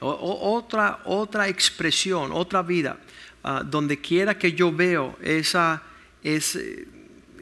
otra, 0.00 1.00
otra 1.04 1.48
expresión, 1.48 2.30
otra 2.32 2.62
vida, 2.62 2.98
ah, 3.42 3.62
donde 3.64 4.00
quiera 4.00 4.38
que 4.38 4.52
yo 4.52 4.72
veo 4.72 5.16
esa, 5.20 5.82
es, 6.22 6.56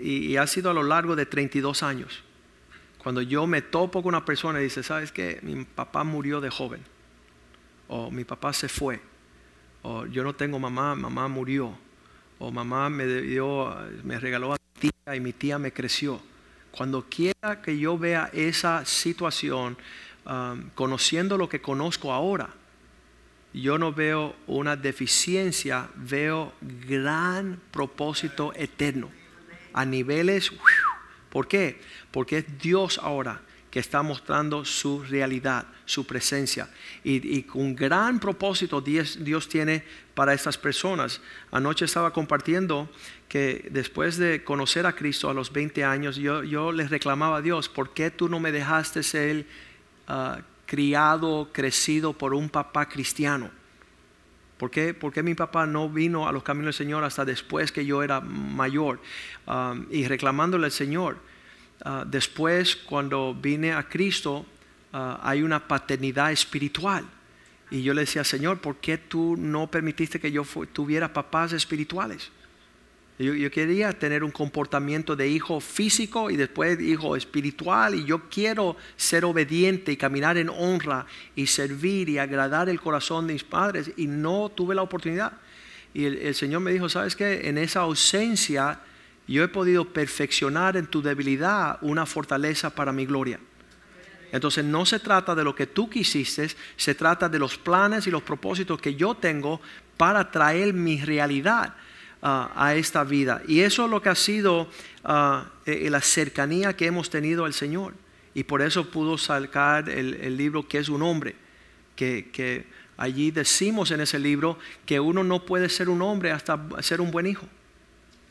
y, 0.01 0.33
y 0.33 0.37
ha 0.39 0.47
sido 0.47 0.71
a 0.71 0.75
lo 0.75 0.83
largo 0.83 1.15
de 1.15 1.27
32 1.27 1.83
años 1.83 2.24
cuando 3.05 3.21
yo 3.21 3.47
me 3.47 3.61
topo 3.61 4.03
con 4.03 4.15
una 4.15 4.25
persona 4.25 4.61
y 4.61 4.65
dice, 4.65 4.83
¿sabes 4.83 5.13
qué? 5.13 5.39
Mi 5.43 5.63
papá 5.63 6.05
murió 6.05 6.41
de 6.41 6.49
joven. 6.49 6.83
O 7.87 8.11
mi 8.11 8.25
papá 8.25 8.55
se 8.55 8.67
fue. 8.67 8.99
O 9.83 10.07
yo 10.07 10.25
no 10.25 10.35
tengo 10.35 10.59
mamá, 10.59 10.95
mamá 10.95 11.29
murió. 11.29 11.77
O 12.39 12.51
mamá 12.51 12.89
me 12.89 13.07
dio, 13.07 13.77
me 14.05 14.19
regaló 14.19 14.55
a 14.55 14.57
mi 14.57 14.89
tía 14.89 15.17
y 15.17 15.21
mi 15.21 15.35
tía 15.35 15.59
me 15.59 15.71
creció. 15.71 16.19
Cuando 16.71 17.05
quiera 17.05 17.61
que 17.61 17.79
yo 17.79 17.99
vea 17.99 18.31
esa 18.33 18.87
situación, 18.87 19.77
um, 20.25 20.71
conociendo 20.75 21.37
lo 21.37 21.47
que 21.47 21.61
conozco 21.61 22.11
ahora, 22.11 22.49
yo 23.53 23.77
no 23.77 23.93
veo 23.93 24.35
una 24.47 24.77
deficiencia, 24.77 25.91
veo 25.95 26.55
gran 26.63 27.61
propósito 27.71 28.55
eterno 28.57 29.11
a 29.75 29.85
niveles. 29.85 30.51
¿Por 31.29 31.49
qué? 31.49 31.81
Porque 32.15 32.39
es 32.39 32.59
Dios 32.61 33.01
ahora 33.03 33.41
que 33.73 33.81
está 33.81 34.01
mostrando 34.05 34.65
su 34.65 35.03
realidad, 35.03 35.67
su 35.85 36.07
presencia. 36.07 36.69
Y, 37.03 37.43
con 37.43 37.75
gran 37.75 38.21
propósito 38.21 38.81
Dios, 38.81 39.49
tiene 39.49 39.83
para 40.15 40.33
estas 40.33 40.57
personas. 40.57 41.21
Anoche 41.51 41.85
estaba 41.85 42.13
compartiendo 42.13 42.89
que 43.27 43.69
después 43.73 44.17
de 44.17 44.45
conocer 44.45 44.87
a 44.87 44.93
Cristo 44.93 45.29
a 45.29 45.35
los 45.35 45.53
20 45.53 45.83
años, 45.83 46.15
yo, 46.15 46.45
yo 46.45 46.71
les 46.71 46.89
reclamaba 46.89 47.39
a 47.39 47.43
Dios, 47.43 47.69
¿por 47.69 47.93
qué 47.93 48.13
tú 48.13 48.29
no 48.29 48.39
me 48.39 48.53
dejaste 48.53 49.03
ser 49.03 49.45
uh, 50.09 50.41
criado, 50.67 51.51
crecido 51.53 52.13
por 52.13 52.33
un 52.33 52.49
papá 52.49 52.89
cristiano? 52.89 53.51
¿Por 54.57 54.71
qué? 54.71 54.95
mi 55.25 55.35
papá 55.35 55.67
no 55.67 55.89
vino 55.89 56.29
a 56.29 56.33
los 56.33 56.45
caminos 56.45 56.79
del 56.79 56.87
Señor 56.87 57.03
hasta 57.03 57.25
después 57.25 57.73
que 57.73 57.85
yo 57.85 58.05
era 58.05 58.21
mayor? 58.21 59.01
Y 59.91 60.07
reclamándole 60.07 60.67
al 60.67 60.71
Señor. 60.71 61.34
Uh, 61.85 62.05
después, 62.07 62.77
cuando 62.77 63.35
vine 63.35 63.73
a 63.73 63.83
Cristo, 63.83 64.47
uh, 64.93 64.97
hay 65.23 65.43
una 65.43 65.67
paternidad 65.67 66.33
espiritual. 66.33 67.05
Y 67.71 67.83
yo 67.83 67.93
le 67.93 68.03
decía, 68.03 68.25
Señor, 68.25 68.61
¿por 68.61 68.77
qué 68.77 68.99
tú 68.99 69.37
no 69.37 69.71
permitiste 69.71 70.21
que 70.21 70.31
yo 70.31 70.45
tuviera 70.73 71.13
papás 71.13 71.53
espirituales? 71.53 72.31
Yo, 73.17 73.49
quería 73.49 73.93
tener 73.93 74.25
un 74.25 74.33
comportamiento 74.33 75.15
de 75.15 75.29
hijo 75.29 75.61
físico 75.61 76.31
y 76.31 76.37
después 76.37 76.81
hijo 76.81 77.15
espiritual 77.15 77.95
y 77.95 78.05
yo 78.05 78.29
quiero 78.29 78.77
ser 78.97 79.25
obediente 79.25 79.93
y 79.93 79.97
caminar 79.97 80.37
en 80.37 80.49
honra 80.49 81.07
y 81.37 81.47
servir 81.47 82.09
y 82.09 82.19
agradar 82.19 82.69
el 82.69 82.81
corazón 82.81 83.29
de 83.29 83.35
mis 83.35 83.45
padres 83.45 83.93
y 83.97 84.09
no 84.09 84.51
tuve 84.53 84.75
la 84.75 84.83
oportunidad. 84.83 85.33
Y 85.93 86.07
el, 86.07 86.35
Señor 86.35 86.61
me 86.63 86.73
dijo, 86.73 86.89
¿sabes 86.89 87.15
qué? 87.15 87.49
En 87.49 87.57
esa 87.57 87.83
ausencia 87.83 88.81
yo 89.27 89.43
he 89.43 89.49
podido 89.49 89.85
perfeccionar 89.87 90.77
en 90.77 90.87
tu 90.87 91.03
debilidad 91.03 91.79
una 91.81 92.07
fortaleza 92.07 92.71
para 92.71 92.93
mi 92.93 93.07
gloria. 93.07 93.41
Entonces 94.33 94.65
no 94.65 94.85
se 94.85 94.99
trata 94.99 95.35
de 95.35 95.45
lo 95.45 95.55
que 95.55 95.67
tú 95.67 95.89
quisiste, 95.89 96.51
se 96.77 96.95
trata 96.95 97.29
de 97.29 97.39
los 97.39 97.57
planes 97.57 98.07
y 98.07 98.11
los 98.11 98.23
propósitos 98.23 98.81
que 98.81 98.97
yo 98.97 99.15
tengo 99.15 99.61
para 99.97 100.31
traer 100.31 100.75
mi 100.75 101.01
realidad 101.01 101.75
a 102.25 102.75
esta 102.75 103.05
vida. 103.05 103.43
Y 103.47 103.61
eso 103.61 103.85
es 103.85 103.91
lo 103.91 104.01
que 104.01 104.09
ha 104.09 104.15
sido 104.15 104.69
ah, 105.05 105.45
eh, 105.67 105.89
la 105.91 106.01
cercanía 106.01 106.75
que 106.75 106.87
hemos 106.87 107.11
tenido 107.11 107.45
al 107.45 107.53
Señor. 107.53 107.93
Y 108.35 108.45
por 108.45 108.63
eso 108.63 108.91
pudo 108.91 109.19
sacar 109.19 109.89
el, 109.89 110.37
libro 110.37 110.67
que 110.67 110.79
es 110.79 110.89
un 110.89 111.03
hombre, 111.03 111.37
que, 111.95 112.67
allí 112.97 113.31
decimos 113.31 113.91
en 113.91 114.01
ese 114.01 114.19
libro 114.19 114.59
que 114.87 114.99
uno 114.99 115.23
no 115.23 115.45
puede 115.47 115.69
ser 115.69 115.89
un 115.89 116.03
hombre 116.03 116.33
hasta 116.33 116.59
ser 116.81 117.01
un 117.01 117.13
buen 117.13 117.27
hijo. 117.27 117.47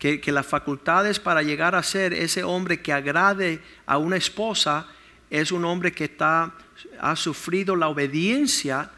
Que, 0.03 0.33
las 0.33 0.45
facultades 0.45 1.17
para 1.17 1.43
llegar 1.43 1.75
a 1.75 1.81
ser 1.81 2.11
ese 2.11 2.43
hombre 2.43 2.81
que 2.81 2.91
agrade 2.91 3.61
a 3.85 3.97
una 3.97 4.17
esposa 4.17 4.85
es 5.29 5.49
un 5.53 5.63
hombre 5.63 5.93
que 5.93 6.03
está, 6.03 6.53
ha 6.99 7.15
sufrido 7.15 7.77
la 7.77 7.87
obediencia 7.87 8.91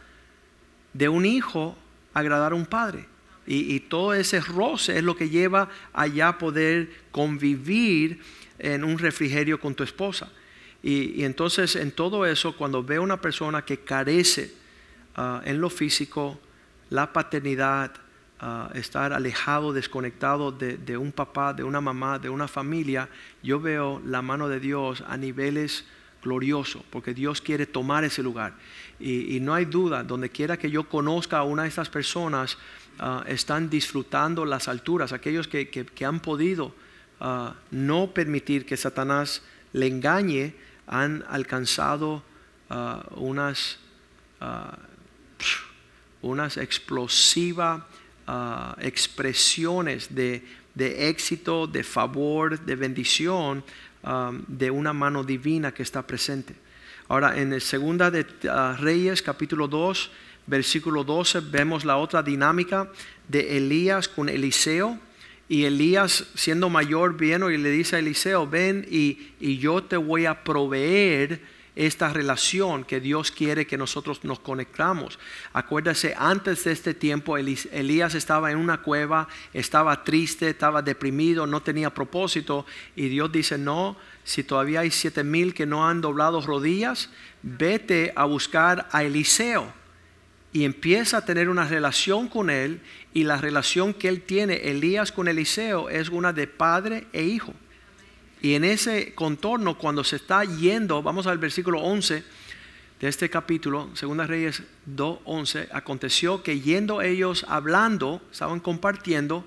de 0.93 1.07
un 1.07 1.27
hijo 1.27 1.77
a 2.11 2.21
agradar 2.21 2.53
a 2.53 2.55
un 2.55 2.65
padre. 2.65 3.05
Y, 3.45 3.81
todo 3.81 4.15
ese 4.15 4.41
roce 4.41 4.97
es 4.97 5.03
lo 5.03 5.15
que 5.15 5.29
lleva 5.29 5.69
allá 5.93 6.29
a 6.29 6.37
poder 6.39 6.89
convivir 7.11 8.19
en 8.57 8.83
un 8.83 8.97
refrigerio 8.97 9.59
con 9.59 9.75
tu 9.75 9.83
esposa. 9.83 10.31
Y, 10.81 11.23
entonces 11.23 11.75
en 11.75 11.91
todo 11.91 12.25
eso, 12.25 12.57
cuando 12.57 12.83
veo 12.83 13.03
una 13.03 13.21
persona 13.21 13.63
que 13.63 13.81
carece 13.81 14.51
ah, 15.15 15.39
en 15.45 15.61
lo 15.61 15.69
físico, 15.69 16.39
la 16.89 17.13
paternidad, 17.13 17.91
estar 18.73 19.13
alejado, 19.13 19.73
desconectado 19.73 20.51
de, 20.51 20.97
un 20.97 21.11
papá, 21.11 21.53
de 21.53 21.63
una 21.63 21.81
mamá, 21.81 22.19
de 22.19 22.29
una 22.29 22.47
familia, 22.47 23.09
yo 23.41 23.59
veo 23.59 24.01
la 24.05 24.21
mano 24.21 24.49
de 24.49 24.59
Dios 24.59 25.03
a 25.07 25.17
niveles 25.17 25.85
gloriosos, 26.21 26.83
porque 26.89 27.13
Dios 27.13 27.41
quiere 27.41 27.65
tomar 27.65 28.03
ese 28.03 28.21
lugar. 28.21 28.53
Y, 28.99 29.39
no 29.39 29.53
hay 29.53 29.65
duda, 29.65 30.03
donde 30.03 30.29
quiera 30.29 30.57
que 30.57 30.69
yo 30.69 30.83
conozca 30.83 31.39
a 31.39 31.43
una 31.43 31.63
de 31.63 31.69
estas 31.69 31.89
personas, 31.89 32.57
Ah, 32.97 33.25
están 33.27 33.69
disfrutando 33.69 34.45
las 34.45 34.69
alturas, 34.69 35.11
aquellos 35.11 35.49
que, 35.49 35.85
han 36.05 36.21
podido 36.21 36.73
ah, 37.19 37.53
no 37.71 38.13
permitir 38.13 38.65
que 38.65 38.77
Satanás 38.77 39.41
le 39.73 39.87
engañe, 39.87 40.55
han 40.87 41.25
alcanzado 41.27 42.23
ah, 42.69 43.05
unas, 43.15 43.79
unas 46.21 46.55
explosivas 46.55 47.83
expresiones 48.79 50.13
de, 50.13 50.43
éxito, 51.09 51.67
de 51.67 51.83
favor, 51.83 52.59
de 52.59 52.75
bendición 52.75 53.63
de 54.47 54.71
una 54.71 54.93
mano 54.93 55.23
divina 55.23 55.73
que 55.73 55.83
está 55.83 56.05
presente. 56.05 56.55
Ahora, 57.07 57.39
en 57.39 57.53
el 57.53 57.61
segunda 57.61 58.09
de 58.09 58.25
Reyes, 58.79 59.21
capítulo 59.21 59.67
2, 59.67 60.11
versículo 60.47 61.03
12, 61.03 61.39
vemos 61.41 61.85
la 61.85 61.97
otra 61.97 62.23
dinámica 62.23 62.89
de 63.27 63.57
Elías 63.57 64.07
con 64.07 64.29
Eliseo. 64.29 64.99
Y 65.47 65.65
Elías, 65.65 66.25
siendo 66.33 66.69
mayor, 66.69 67.15
viene 67.15 67.53
y 67.53 67.57
le 67.57 67.69
dice 67.69 67.97
a 67.97 67.99
Eliseo, 67.99 68.47
ven 68.47 68.87
y, 68.89 69.33
y, 69.39 69.59
yo 69.59 69.83
te 69.83 69.97
voy 69.97 70.25
a 70.25 70.43
proveer 70.43 71.39
esta 71.75 72.09
relación 72.09 72.83
que 72.85 72.99
Dios 72.99 73.31
quiere 73.31 73.67
que 73.67 73.77
nosotros 73.77 74.23
nos 74.23 74.39
conectamos. 74.39 75.19
Acuérdase, 75.53 76.15
antes 76.17 76.63
de 76.63 76.71
este 76.71 76.93
tiempo 76.93 77.37
Elías 77.37 78.15
estaba 78.15 78.51
en 78.51 78.57
una 78.57 78.81
cueva, 78.81 79.27
estaba 79.53 80.03
triste, 80.03 80.49
estaba 80.49 80.81
deprimido, 80.81 81.45
no 81.45 81.61
tenía 81.61 81.93
propósito. 81.93 82.65
Y 82.95 83.09
Dios 83.09 83.31
dice, 83.31 83.57
no, 83.57 83.97
si 84.23 84.43
todavía 84.43 84.81
hay 84.81 84.91
siete 84.91 85.23
mil 85.23 85.53
que 85.53 85.65
no 85.65 85.87
han 85.87 86.01
doblado 86.01 86.41
rodillas, 86.41 87.09
vete 87.41 88.13
a 88.15 88.25
buscar 88.25 88.87
a 88.91 89.03
Eliseo 89.03 89.73
y 90.55 90.63
empieza 90.63 91.17
a 91.17 91.25
tener 91.25 91.49
una 91.49 91.67
relación 91.67 92.29
con 92.29 92.49
él 92.49 92.79
y 93.13 93.25
la 93.25 93.35
relación 93.35 93.93
que 93.93 94.07
él 94.07 94.21
tiene, 94.21 94.69
Elías 94.69 95.11
con 95.11 95.27
Eliseo, 95.27 95.89
es 95.89 96.07
una 96.07 96.31
de 96.31 96.47
padre 96.47 97.07
e 97.11 97.23
hijo. 97.23 97.53
Y 98.45 98.53
en 98.53 98.63
ese 98.63 99.15
contorno, 99.15 99.75
cuando 99.75 100.03
se 100.03 100.17
está 100.17 100.43
yendo, 100.43 101.01
vamos 101.01 101.25
al 101.25 101.39
versículo 101.39 101.79
11 101.79 102.23
de 103.01 103.07
este 103.07 103.27
capítulo, 103.27 103.89
Segunda 103.95 104.27
Reyes 104.27 104.61
2.11, 104.87 105.69
aconteció 105.71 106.43
que 106.43 106.59
yendo 106.59 107.01
ellos 107.01 107.43
hablando, 107.49 108.21
estaban 108.31 108.59
compartiendo, 108.59 109.43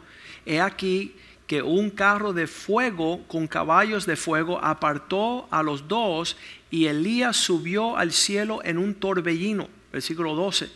he 0.47 0.61
aquí 0.61 1.15
que 1.47 1.63
un 1.63 1.91
carro 1.91 2.33
de 2.33 2.49
fuego 2.49 3.23
con 3.29 3.47
caballos 3.47 4.05
de 4.05 4.17
fuego 4.17 4.59
apartó 4.65 5.47
a 5.53 5.63
los 5.63 5.87
dos 5.87 6.37
y 6.69 6.87
Elías 6.87 7.37
subió 7.37 7.97
al 7.97 8.11
cielo 8.11 8.63
en 8.65 8.79
un 8.79 8.97
torbellino, 8.97 9.69
versículo 9.93 10.35
12 10.35 10.71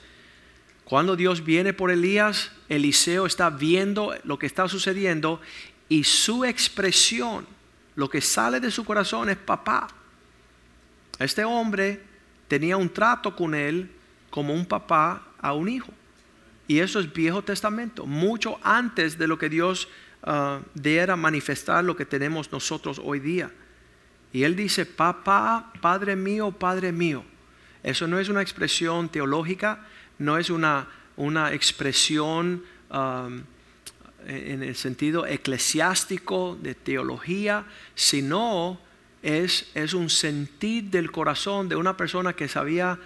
cuando 0.84 1.16
Dios 1.16 1.44
viene 1.44 1.72
por 1.72 1.90
Elías, 1.90 2.52
Eliseo 2.68 3.26
está 3.26 3.50
viendo 3.50 4.14
lo 4.22 4.38
que 4.38 4.46
está 4.46 4.68
sucediendo 4.68 5.40
y 5.88 6.04
su 6.04 6.44
expresión, 6.44 7.46
lo 7.94 8.08
que 8.08 8.20
sale 8.20 8.60
de 8.60 8.70
su 8.70 8.84
corazón 8.84 9.30
es 9.30 9.36
papá. 9.36 9.88
Este 11.18 11.44
hombre 11.44 12.02
tenía 12.48 12.76
un 12.76 12.88
trato 12.88 13.36
con 13.36 13.54
él 13.54 13.90
como 14.30 14.54
un 14.54 14.66
papá 14.66 15.22
a 15.40 15.52
un 15.52 15.68
hijo. 15.68 15.92
Y 16.66 16.78
eso 16.78 17.00
es 17.00 17.12
Viejo 17.12 17.42
Testamento, 17.42 18.06
mucho 18.06 18.58
antes 18.62 19.18
de 19.18 19.26
lo 19.26 19.38
que 19.38 19.48
Dios 19.48 19.88
uh, 20.22 20.62
diera 20.74 21.16
manifestar 21.16 21.84
lo 21.84 21.96
que 21.96 22.06
tenemos 22.06 22.50
nosotros 22.50 23.00
hoy 23.02 23.20
día. 23.20 23.50
Y 24.32 24.44
él 24.44 24.56
dice, 24.56 24.86
papá, 24.86 25.72
Padre 25.80 26.16
mío, 26.16 26.50
Padre 26.50 26.92
mío. 26.92 27.24
Eso 27.82 28.06
no 28.06 28.18
es 28.18 28.28
una 28.28 28.40
expresión 28.40 29.08
teológica, 29.08 29.84
no 30.18 30.38
es 30.38 30.48
una, 30.48 30.88
una 31.16 31.52
expresión 31.52 32.64
um, 32.90 33.42
en 34.26 34.62
el 34.62 34.76
sentido 34.76 35.26
eclesiástico 35.26 36.58
de 36.60 36.74
teología, 36.74 37.66
sino 37.94 38.80
es, 39.22 39.70
es 39.74 39.94
un 39.94 40.10
sentir 40.10 40.84
del 40.84 41.10
corazón 41.10 41.68
de 41.68 41.76
una 41.76 41.96
persona 41.96 42.32
que 42.32 42.48
se 42.48 42.58
había 42.58 42.98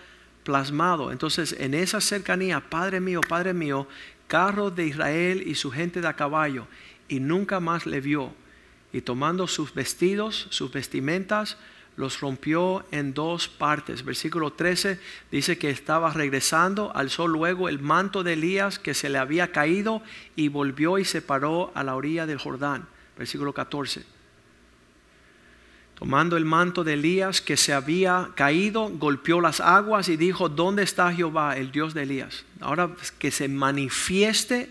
plasmado. 0.45 1.13
Entonces, 1.13 1.57
en 1.59 1.75
esa 1.75 2.01
cercanía, 2.01 2.61
Padre 2.61 3.01
mío, 3.01 3.21
Padre 3.29 3.53
mío, 3.53 3.87
carro 4.29 4.71
de 4.71 4.87
Israel 4.87 5.43
y 5.47 5.55
su 5.55 5.71
gente 5.71 6.01
de 6.01 6.09
a 6.09 6.15
caballo, 6.15 6.67
y 7.09 7.21
nunca 7.21 7.61
más 7.61 7.87
le 7.87 8.01
vio. 8.01 8.33
Y 8.93 9.01
tomando 9.01 9.47
sus 9.47 9.75
vestidos, 9.75 10.47
sus 10.51 10.73
vestimentas, 10.73 11.59
los 11.97 12.21
rompió 12.21 12.85
en 12.91 13.15
dos 13.15 13.49
partes. 13.49 14.05
Versículo 14.05 14.53
13 14.53 15.01
dice 15.31 15.59
que 15.59 15.71
estaba 15.71 16.13
regresando, 16.13 16.95
alzó 16.95 17.27
luego 17.27 17.69
el 17.69 17.79
manto 17.81 18.23
de 18.23 18.35
Elías 18.35 18.79
que 18.79 18.95
se 18.95 19.09
le 19.09 19.19
había 19.19 19.51
caído 19.51 20.03
y 20.37 20.49
volvió 20.49 20.99
y 20.99 21.05
se 21.05 21.23
paró 21.23 21.73
a 21.75 21.83
la 21.83 21.95
orilla 21.95 22.27
del 22.27 22.39
Jordán. 22.39 22.87
Versículo 23.17 23.55
14. 23.55 24.05
Tomando 25.99 26.37
el 26.37 26.45
manto 26.45 26.85
de 26.85 26.93
Elías 26.93 27.41
que 27.41 27.57
se 27.57 27.73
había 27.73 28.29
caído, 28.35 28.91
golpeó 28.91 29.41
las 29.41 29.61
aguas 29.61 30.11
y 30.11 30.19
dijo, 30.19 30.51
¿dónde 30.51 30.83
está 30.83 31.11
Jehová, 31.11 31.57
el 31.57 31.73
Dios 31.73 31.95
de 31.95 32.03
Elías? 32.03 32.45
Ahora 32.61 32.91
que 33.19 33.31
se 33.31 33.49
manifieste 33.49 34.69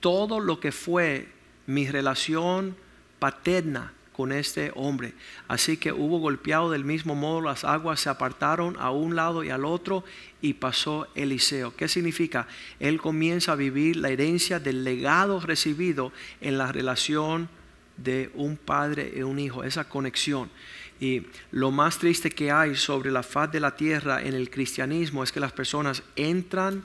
todo 0.00 0.40
lo 0.40 0.58
que 0.58 0.72
fue 0.72 1.28
mi 1.66 1.88
relación 1.88 2.76
paterna 3.20 3.92
con 4.16 4.32
este 4.32 4.72
hombre. 4.74 5.12
Así 5.46 5.76
que 5.76 5.92
hubo 5.92 6.18
golpeado 6.18 6.70
del 6.70 6.84
mismo 6.84 7.14
modo, 7.14 7.42
las 7.42 7.64
aguas 7.64 8.00
se 8.00 8.08
apartaron 8.08 8.74
a 8.78 8.90
un 8.90 9.14
lado 9.14 9.44
y 9.44 9.50
al 9.50 9.66
otro 9.66 10.04
y 10.40 10.54
pasó 10.54 11.06
Eliseo. 11.14 11.76
¿Qué 11.76 11.86
significa? 11.86 12.48
Él 12.80 12.98
comienza 12.98 13.52
a 13.52 13.56
vivir 13.56 13.96
la 13.96 14.08
herencia 14.08 14.58
del 14.58 14.84
legado 14.84 15.38
recibido 15.40 16.12
en 16.40 16.56
la 16.56 16.72
relación 16.72 17.50
de 17.98 18.30
un 18.34 18.56
padre 18.56 19.12
y 19.14 19.20
un 19.20 19.38
hijo, 19.38 19.64
esa 19.64 19.86
conexión. 19.86 20.50
Y 20.98 21.26
lo 21.50 21.70
más 21.70 21.98
triste 21.98 22.30
que 22.30 22.50
hay 22.50 22.74
sobre 22.74 23.10
la 23.10 23.22
faz 23.22 23.52
de 23.52 23.60
la 23.60 23.76
tierra 23.76 24.22
en 24.22 24.32
el 24.32 24.48
cristianismo 24.48 25.24
es 25.24 25.30
que 25.30 25.40
las 25.40 25.52
personas 25.52 26.02
entran 26.16 26.82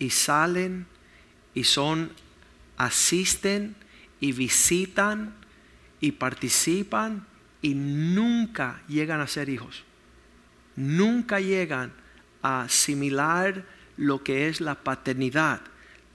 y 0.00 0.10
salen 0.10 0.86
y 1.54 1.62
son, 1.62 2.10
asisten 2.76 3.76
y 4.18 4.32
visitan 4.32 5.40
y 6.02 6.12
participan 6.12 7.24
y 7.62 7.74
nunca 7.74 8.82
llegan 8.88 9.20
a 9.20 9.28
ser 9.28 9.48
hijos. 9.48 9.84
Nunca 10.74 11.40
llegan 11.40 11.92
a 12.42 12.62
asimilar 12.62 13.64
lo 13.96 14.24
que 14.24 14.48
es 14.48 14.60
la 14.60 14.74
paternidad, 14.74 15.60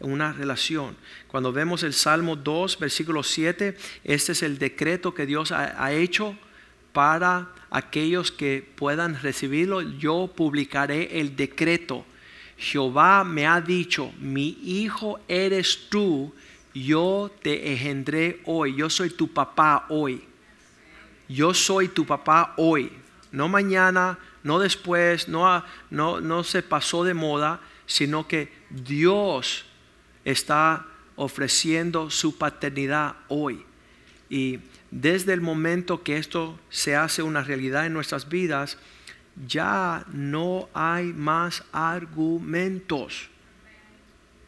una 0.02 0.34
relación. 0.34 0.97
Cuando 1.30 1.54
vemos 1.54 1.84
el 1.84 1.93
Salmo 1.93 2.36
2, 2.36 2.80
versículo 2.80 3.23
7, 3.23 3.78
este 4.04 4.32
es 4.34 4.43
el 4.43 4.60
decreto 4.60 5.13
que 5.13 5.26
Dios 5.26 5.54
ha, 5.54 5.82
ha 5.82 5.93
hecho 5.93 6.38
para 6.91 7.54
aquellos 7.69 8.34
que 8.34 8.69
puedan 8.76 9.21
recibirlo. 9.21 9.82
Yo 9.82 10.34
publicaré 10.36 11.21
el 11.21 11.38
decreto. 11.38 12.06
Jehová 12.58 13.23
me 13.23 13.47
ha 13.47 13.62
dicho, 13.62 14.12
mi 14.19 14.58
hijo 14.65 15.21
eres 15.30 15.88
tú, 15.89 16.34
yo 16.83 17.31
te 17.41 17.71
engendré 17.71 18.41
hoy, 18.45 18.75
yo 18.75 18.89
soy 18.89 19.09
tu 19.09 19.31
papá 19.33 19.85
hoy. 19.89 20.23
Yo 21.29 21.53
soy 21.53 21.89
tu 21.89 22.05
papá 22.05 22.53
hoy, 22.57 22.91
no 23.31 23.49
mañana, 23.49 24.17
no 24.43 24.59
después, 24.59 25.27
no, 25.27 25.63
no, 25.89 26.21
no 26.21 26.43
se 26.43 26.63
pasó 26.63 27.03
de 27.03 27.13
moda, 27.13 27.59
sino 27.85 28.27
que 28.27 28.51
Dios 28.69 29.65
está 30.23 30.85
ofreciendo 31.17 32.09
su 32.09 32.37
paternidad 32.37 33.15
hoy. 33.27 33.65
Y 34.29 34.59
desde 34.89 35.33
el 35.33 35.41
momento 35.41 36.03
que 36.03 36.17
esto 36.17 36.57
se 36.69 36.95
hace 36.95 37.23
una 37.23 37.43
realidad 37.43 37.85
en 37.85 37.93
nuestras 37.93 38.29
vidas, 38.29 38.77
ya 39.47 40.05
no 40.11 40.69
hay 40.73 41.07
más 41.13 41.63
argumentos. 41.73 43.29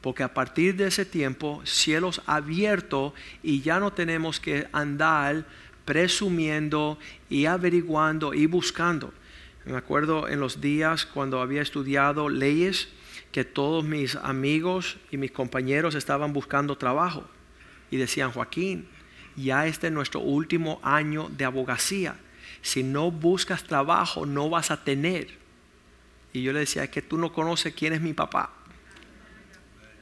Porque 0.02 0.24
a 0.24 0.34
partir 0.34 0.76
de 0.76 0.88
ese 0.88 1.06
tiempo, 1.06 1.62
cielos 1.66 2.22
abiertos 2.26 3.14
y 3.44 3.62
ya 3.62 3.80
no 3.80 3.92
tenemos 3.92 4.40
que 4.40 4.68
andar 4.72 5.46
presumiendo 5.86 6.98
y 7.30 7.46
averiguando 7.46 8.34
y 8.34 8.46
buscando. 8.46 9.14
Me 9.66 9.76
acuerdo 9.76 10.28
en 10.28 10.40
los 10.40 10.62
días 10.62 11.06
cuando 11.06 11.42
había 11.42 11.62
estudiado 11.62 12.30
leyes 12.30 12.90
que 13.32 13.44
todos 13.44 13.84
mis 13.84 14.16
amigos 14.16 14.98
y 15.12 15.18
mis 15.18 15.32
compañeros 15.32 15.96
estaban 15.96 16.34
buscando 16.34 16.78
trabajo 16.78 17.26
y 17.92 17.98
decían, 17.98 18.32
Joaquín, 18.32 18.88
ya 19.36 19.68
este 19.68 19.88
es 19.88 19.94
nuestro 19.94 20.22
último 20.22 20.80
año 20.84 21.30
de 21.38 21.46
abogacía. 21.46 22.16
Si 22.62 22.84
no 22.84 23.12
buscas 23.12 23.64
trabajo, 23.64 24.26
no 24.26 24.50
vas 24.50 24.72
a 24.72 24.84
tener. 24.84 25.28
Y 26.34 26.42
yo 26.42 26.54
le 26.54 26.60
decía, 26.60 26.84
es 26.84 26.90
que 26.90 27.02
tú 27.02 27.18
no 27.18 27.34
conoces 27.34 27.74
quién 27.74 27.94
es 27.94 28.02
mi 28.02 28.14
papá. 28.14 28.52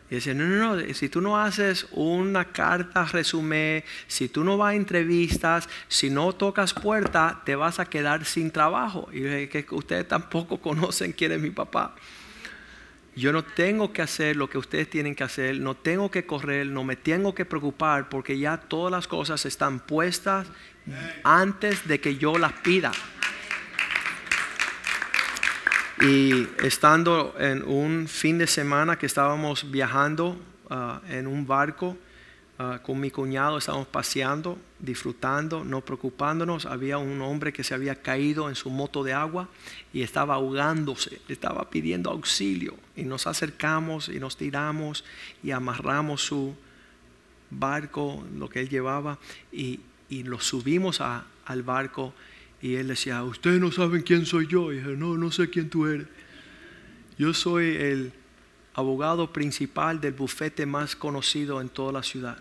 Y 0.10 0.16
decía, 0.16 0.34
no, 0.34 0.46
no, 0.46 0.76
no, 0.76 0.94
si 0.94 1.10
tú 1.10 1.20
no 1.20 1.38
haces 1.38 1.86
una 1.92 2.46
carta 2.46 3.04
resumen, 3.06 3.84
si 4.08 4.30
tú 4.30 4.44
no 4.44 4.58
vas 4.58 4.72
a 4.72 4.76
entrevistas, 4.76 5.68
si 5.90 6.10
no 6.10 6.34
tocas 6.34 6.74
puerta, 6.74 7.42
te 7.46 7.56
vas 7.56 7.80
a 7.80 7.86
quedar 7.86 8.24
sin 8.24 8.52
trabajo. 8.52 9.10
Y 9.12 9.22
yo 9.22 9.30
dije, 9.30 9.66
que 9.66 9.76
ustedes 9.76 10.08
tampoco 10.08 10.58
conocen 10.62 11.12
quién 11.12 11.34
es 11.34 11.42
mi 11.42 11.50
papá. 11.50 11.94
Yo 13.18 13.34
no 13.34 13.44
tengo 13.44 13.92
que 13.92 14.04
hacer 14.04 14.36
lo 14.36 14.48
que 14.48 14.60
ustedes 14.60 14.90
tienen 14.90 15.16
que 15.16 15.24
hacer, 15.24 15.60
no 15.60 15.76
tengo 15.76 16.12
que 16.12 16.26
correr, 16.28 16.68
no 16.68 16.84
me 16.84 16.96
tengo 16.96 17.34
que 17.34 17.46
preocupar 17.46 18.10
porque 18.10 18.38
ya 18.38 18.58
todas 18.58 18.92
las 18.92 19.08
cosas 19.08 19.44
están 19.48 19.80
puestas 19.80 20.48
antes 21.24 21.88
de 21.88 22.00
que 22.00 22.18
yo 22.18 22.38
las 22.38 22.54
pida. 22.54 22.92
Y 26.02 26.48
estando 26.64 27.34
en 27.40 27.64
un 27.64 28.08
fin 28.08 28.38
de 28.38 28.46
semana 28.46 29.00
que 29.00 29.08
estábamos 29.08 29.72
viajando 29.72 30.38
ah, 30.70 31.02
en 31.10 31.26
un 31.26 31.48
barco 31.48 31.98
ah, 32.60 32.80
con 32.84 33.00
mi 33.00 33.10
cuñado, 33.10 33.58
estábamos 33.58 33.88
paseando, 33.88 34.60
disfrutando, 34.78 35.64
no 35.64 35.82
preocupándonos. 35.82 36.68
Había 36.68 37.00
un 37.00 37.20
hombre 37.24 37.52
que 37.52 37.64
se 37.64 37.74
había 37.74 37.96
caído 37.96 38.48
en 38.48 38.54
su 38.54 38.70
moto 38.70 39.04
de 39.04 39.14
agua 39.14 39.50
y 39.92 40.04
estaba 40.04 40.36
ahogándose, 40.36 41.20
estaba 41.30 41.68
pidiendo 41.72 42.12
auxilio. 42.12 42.76
Y 42.96 43.02
nos 43.02 43.26
acercamos 43.26 44.08
y 44.08 44.20
nos 44.20 44.38
tiramos 44.38 45.04
y 45.42 45.50
amarramos 45.50 46.22
su 46.22 46.56
barco, 47.50 48.24
lo 48.36 48.50
que 48.50 48.60
él 48.60 48.70
llevaba, 48.70 49.18
y, 49.52 49.80
lo 50.10 50.40
subimos 50.40 51.02
al 51.02 51.64
barco 51.64 52.14
y 52.62 52.76
él 52.76 52.88
decía, 52.88 53.24
ustedes 53.24 53.60
no 53.60 53.72
saben 53.72 54.02
quién 54.02 54.26
soy 54.26 54.48
yo. 54.48 54.72
Y 54.72 54.78
dije, 54.78 54.90
no, 54.92 55.18
no 55.18 55.32
sé 55.32 55.50
quién 55.50 55.70
tú 55.70 55.86
eres. 55.86 56.08
Yo 57.18 57.34
soy 57.34 57.76
el 57.76 58.14
abogado 58.74 59.32
principal 59.32 60.02
del 60.02 60.14
bufete 60.14 60.66
más 60.66 60.96
conocido 60.96 61.62
en 61.62 61.70
toda 61.70 61.92
la 61.92 62.04
ciudad. 62.04 62.38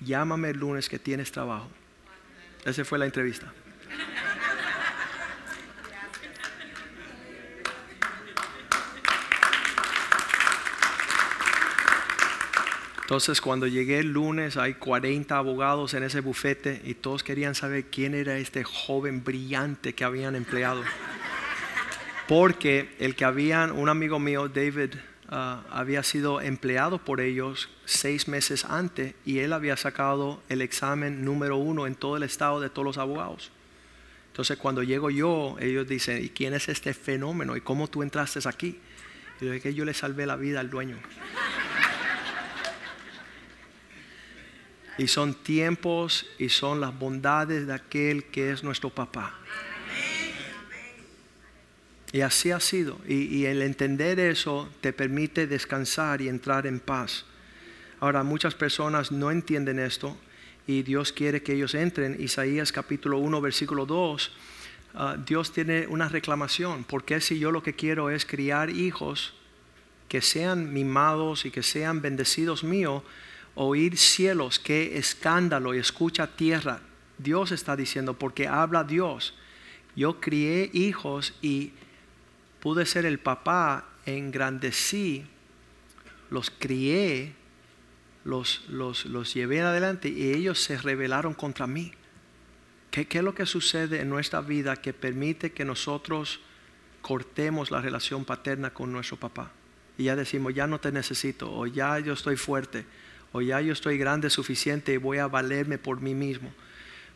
Llámame 0.00 0.50
el 0.50 0.58
lunes 0.58 0.88
que 0.88 0.98
tienes 0.98 1.30
trabajo. 1.30 1.68
Esa 2.64 2.84
fue 2.84 2.98
la 2.98 3.06
entrevista. 3.06 3.52
Entonces 13.10 13.40
cuando 13.40 13.66
llegué 13.66 13.98
el 13.98 14.12
lunes 14.12 14.56
hay 14.56 14.74
40 14.74 15.36
abogados 15.36 15.94
en 15.94 16.04
ese 16.04 16.20
bufete 16.20 16.80
y 16.84 16.94
todos 16.94 17.24
querían 17.24 17.56
saber 17.56 17.86
quién 17.86 18.14
era 18.14 18.38
este 18.38 18.62
joven 18.62 19.24
brillante 19.24 19.96
que 19.96 20.04
habían 20.04 20.36
empleado. 20.36 20.84
Porque 22.28 22.94
el 23.00 23.16
que 23.16 23.24
habían, 23.24 23.72
un 23.72 23.88
amigo 23.88 24.20
mío, 24.20 24.48
David, 24.48 24.90
ah, 25.28 25.64
había 25.72 26.04
sido 26.04 26.40
empleado 26.40 26.98
por 26.98 27.20
ellos 27.20 27.68
seis 27.84 28.28
meses 28.28 28.64
antes 28.64 29.16
y 29.26 29.40
él 29.40 29.54
había 29.54 29.76
sacado 29.76 30.40
el 30.48 30.62
examen 30.62 31.24
número 31.24 31.56
uno 31.56 31.88
en 31.88 31.96
todo 31.96 32.16
el 32.16 32.22
estado 32.22 32.60
de 32.60 32.70
todos 32.70 32.86
los 32.86 32.98
abogados. 32.98 33.50
Entonces 34.28 34.56
cuando 34.56 34.84
llego 34.84 35.10
yo, 35.10 35.56
ellos 35.58 35.88
dicen, 35.88 36.24
¿y 36.24 36.28
quién 36.28 36.54
es 36.54 36.68
este 36.68 36.94
fenómeno? 36.94 37.56
¿Y 37.56 37.60
cómo 37.60 37.88
tú 37.88 38.04
entraste 38.04 38.38
aquí? 38.48 38.78
Y 39.40 39.46
yo 39.46 39.60
que 39.60 39.74
yo 39.74 39.84
le 39.84 39.94
salvé 39.94 40.26
la 40.26 40.36
vida 40.36 40.60
al 40.60 40.70
dueño. 40.70 40.96
Y 45.00 45.08
son 45.08 45.32
tiempos 45.32 46.26
y 46.38 46.50
son 46.50 46.78
las 46.78 46.96
bondades 46.98 47.66
de 47.66 47.72
aquel 47.72 48.24
que 48.24 48.50
es 48.50 48.62
nuestro 48.62 48.90
papá. 48.90 49.34
Y 52.12 52.20
así 52.20 52.50
ha 52.50 52.60
sido. 52.60 52.98
Y, 53.08 53.46
el 53.46 53.62
entender 53.62 54.20
eso 54.20 54.68
te 54.82 54.92
permite 54.92 55.46
descansar 55.46 56.20
y 56.20 56.28
entrar 56.28 56.66
en 56.66 56.80
paz. 56.80 57.24
Ahora, 57.98 58.22
muchas 58.24 58.54
personas 58.54 59.10
no 59.10 59.30
entienden 59.30 59.78
esto 59.78 60.18
y 60.66 60.82
Dios 60.82 61.12
quiere 61.12 61.42
que 61.42 61.54
ellos 61.54 61.74
entren. 61.74 62.18
Isaías 62.20 62.70
capítulo 62.70 63.16
1, 63.20 63.40
versículo 63.40 63.86
2. 63.86 64.32
Ah, 64.92 65.16
Dios 65.24 65.50
tiene 65.50 65.86
una 65.86 66.10
reclamación. 66.10 66.84
Porque 66.84 67.22
si 67.22 67.38
yo 67.38 67.52
lo 67.52 67.62
que 67.62 67.72
quiero 67.72 68.10
es 68.10 68.26
criar 68.26 68.68
hijos 68.68 69.32
que 70.08 70.20
sean 70.20 70.74
mimados 70.74 71.46
y 71.46 71.50
que 71.50 71.62
sean 71.62 72.02
bendecidos 72.02 72.64
míos, 72.64 73.02
oír 73.54 73.96
cielos, 73.96 74.58
qué 74.58 74.98
escándalo 74.98 75.74
y 75.74 75.78
escucha 75.78 76.26
tierra. 76.36 76.80
Dios 77.18 77.52
está 77.52 77.76
diciendo, 77.76 78.18
porque 78.18 78.48
habla 78.48 78.84
Dios. 78.84 79.34
Yo 79.96 80.20
crié 80.20 80.70
hijos 80.72 81.34
y 81.42 81.72
pude 82.60 82.86
ser 82.86 83.06
el 83.06 83.18
papá, 83.18 83.86
engrandecí, 84.06 85.26
los 86.30 86.50
crié, 86.50 87.34
los, 88.24 88.64
los, 88.68 89.06
los 89.06 89.34
llevé 89.34 89.60
adelante 89.60 90.08
y 90.08 90.32
ellos 90.32 90.60
se 90.60 90.78
rebelaron 90.78 91.34
contra 91.34 91.66
mí. 91.66 91.92
¿Qué, 92.90 93.06
¿Qué 93.06 93.18
es 93.18 93.24
lo 93.24 93.34
que 93.34 93.46
sucede 93.46 94.00
en 94.00 94.08
nuestra 94.08 94.40
vida 94.40 94.76
que 94.76 94.92
permite 94.92 95.52
que 95.52 95.64
nosotros 95.64 96.40
cortemos 97.02 97.70
la 97.70 97.80
relación 97.80 98.24
paterna 98.24 98.70
con 98.70 98.92
nuestro 98.92 99.16
papá? 99.16 99.52
Y 99.96 100.04
ya 100.04 100.16
decimos, 100.16 100.54
ya 100.54 100.66
no 100.66 100.80
te 100.80 100.92
necesito, 100.92 101.52
o 101.52 101.66
ya 101.66 101.98
yo 101.98 102.14
estoy 102.14 102.36
fuerte, 102.36 102.86
o 103.32 103.40
ya 103.40 103.60
yo 103.60 103.72
estoy 103.72 103.98
grande 103.98 104.30
suficiente 104.30 104.92
y 104.92 104.96
voy 104.96 105.18
a 105.18 105.28
valerme 105.28 105.78
por 105.78 106.00
mí 106.00 106.14
mismo. 106.14 106.52